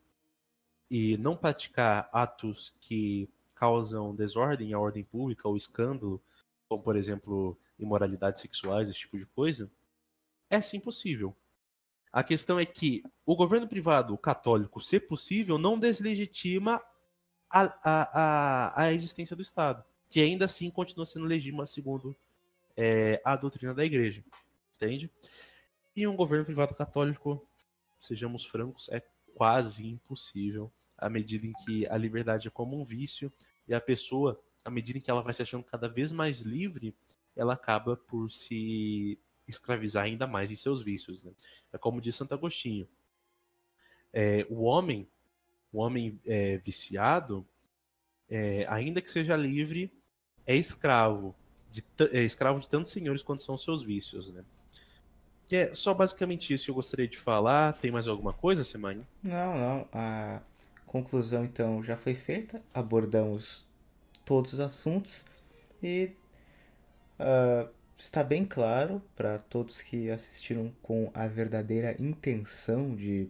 [0.90, 6.22] e não praticar atos que causam desordem à ordem pública ou escândalo,
[6.68, 9.70] como por exemplo imoralidades sexuais, esse tipo de coisa,
[10.50, 11.36] é sim possível.
[12.12, 16.82] A questão é que o governo privado católico, se possível, não deslegitima
[17.50, 22.16] a, a, a, existência do Estado, que ainda assim continua sendo legítima segundo
[22.76, 24.24] é, a doutrina da Igreja,
[24.76, 25.12] entende?
[25.96, 27.46] E um governo privado católico,
[28.00, 29.02] sejamos francos, é
[29.34, 33.32] quase impossível à medida em que a liberdade é como um vício
[33.68, 36.96] e a pessoa, à medida em que ela vai se achando cada vez mais livre,
[37.36, 41.24] ela acaba por se escravizar ainda mais em seus vícios.
[41.24, 41.32] Né?
[41.72, 42.88] É como diz Santo Agostinho:
[44.14, 45.08] é, o homem
[45.72, 47.48] o homem é, viciado,
[48.30, 49.92] é, ainda que seja livre,
[50.48, 51.36] é escravo.
[51.72, 54.44] De, é escravo de tantos senhores quanto são seus vícios, né?
[55.52, 57.74] E é só basicamente isso que eu gostaria de falar.
[57.74, 59.06] Tem mais alguma coisa, Semane?
[59.22, 59.88] Não, não.
[59.94, 60.42] A
[60.86, 62.62] conclusão, então, já foi feita.
[62.74, 63.66] Abordamos
[64.26, 65.24] todos os assuntos
[65.82, 66.12] e
[67.20, 73.30] uh, está bem claro para todos que assistiram com a verdadeira intenção de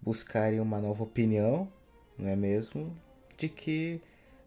[0.00, 1.72] buscarem uma nova opinião,
[2.18, 2.96] não é mesmo?
[3.36, 4.00] De que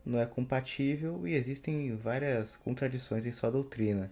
[0.06, 4.11] não é compatível e existem várias contradições em sua doutrina.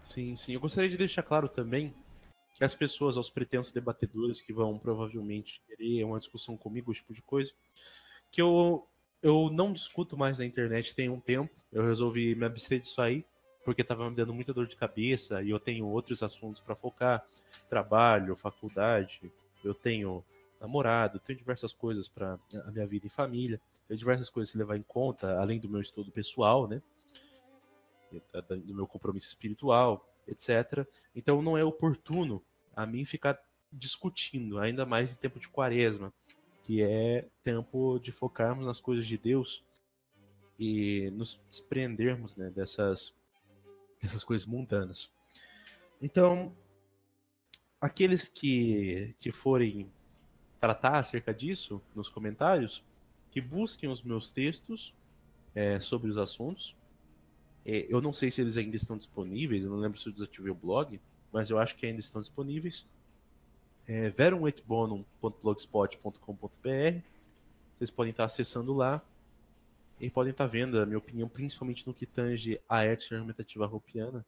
[0.00, 0.52] Sim, sim.
[0.52, 1.94] Eu gostaria de deixar claro também
[2.54, 7.14] que as pessoas, aos pretensos debatedores que vão provavelmente querer uma discussão comigo, esse tipo
[7.14, 7.52] de coisa,
[8.30, 8.86] que eu,
[9.22, 11.54] eu não discuto mais na internet tem um tempo.
[11.72, 13.24] Eu resolvi me abster disso aí,
[13.64, 17.24] porque estava me dando muita dor de cabeça e eu tenho outros assuntos para focar:
[17.68, 19.32] trabalho, faculdade,
[19.64, 20.22] eu tenho
[20.60, 24.76] namorado, tenho diversas coisas para a minha vida e família, tenho diversas coisas a levar
[24.76, 26.82] em conta, além do meu estudo pessoal, né?
[28.48, 30.86] Do meu compromisso espiritual, etc.
[31.14, 32.42] Então não é oportuno
[32.74, 33.38] a mim ficar
[33.72, 36.12] discutindo, ainda mais em tempo de quaresma,
[36.62, 39.64] que é tempo de focarmos nas coisas de Deus
[40.58, 43.14] e nos desprendermos né, dessas,
[44.00, 45.10] dessas coisas mundanas.
[46.00, 46.56] Então,
[47.80, 49.92] aqueles que, que forem
[50.64, 52.82] tratar acerca disso nos comentários,
[53.30, 54.94] que busquem os meus textos
[55.54, 56.74] é, sobre os assuntos.
[57.66, 60.50] É, eu não sei se eles ainda estão disponíveis, eu não lembro se eu desativei
[60.50, 60.98] o blog,
[61.30, 62.88] mas eu acho que ainda estão disponíveis.
[63.86, 64.08] É,
[67.76, 69.02] Vocês podem estar acessando lá
[70.00, 74.24] e podem estar vendo a minha opinião, principalmente no que tange a ética argumentativa roupiana,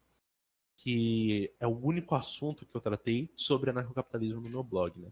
[0.77, 5.01] que é o único assunto que eu tratei sobre anarcocapitalismo no meu blog.
[5.01, 5.11] Né?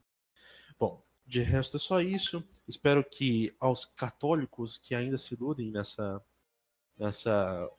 [0.79, 2.45] Bom, de resto é só isso.
[2.69, 6.23] Espero que aos católicos que ainda se iludem nessa,
[6.99, 7.71] nessa,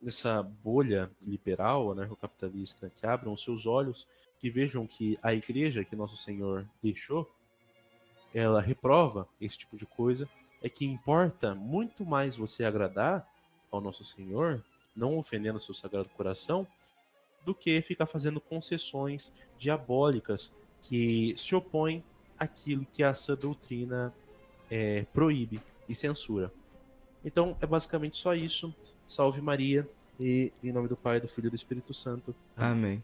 [0.00, 4.06] nessa bolha liberal, anarcocapitalista, que abram os seus olhos,
[4.38, 7.30] que vejam que a igreja que Nosso Senhor deixou,
[8.32, 10.28] ela reprova esse tipo de coisa
[10.60, 13.28] é que importa muito mais você agradar
[13.70, 14.64] ao nosso Senhor,
[14.96, 16.66] não ofendendo seu sagrado coração,
[17.44, 22.02] do que ficar fazendo concessões diabólicas que se opõem
[22.38, 24.12] àquilo que essa doutrina
[24.70, 26.50] é, proíbe e censura.
[27.24, 28.74] Então é basicamente só isso.
[29.06, 29.88] Salve Maria
[30.18, 32.34] e em nome do Pai, do Filho e do Espírito Santo.
[32.56, 33.02] Amém.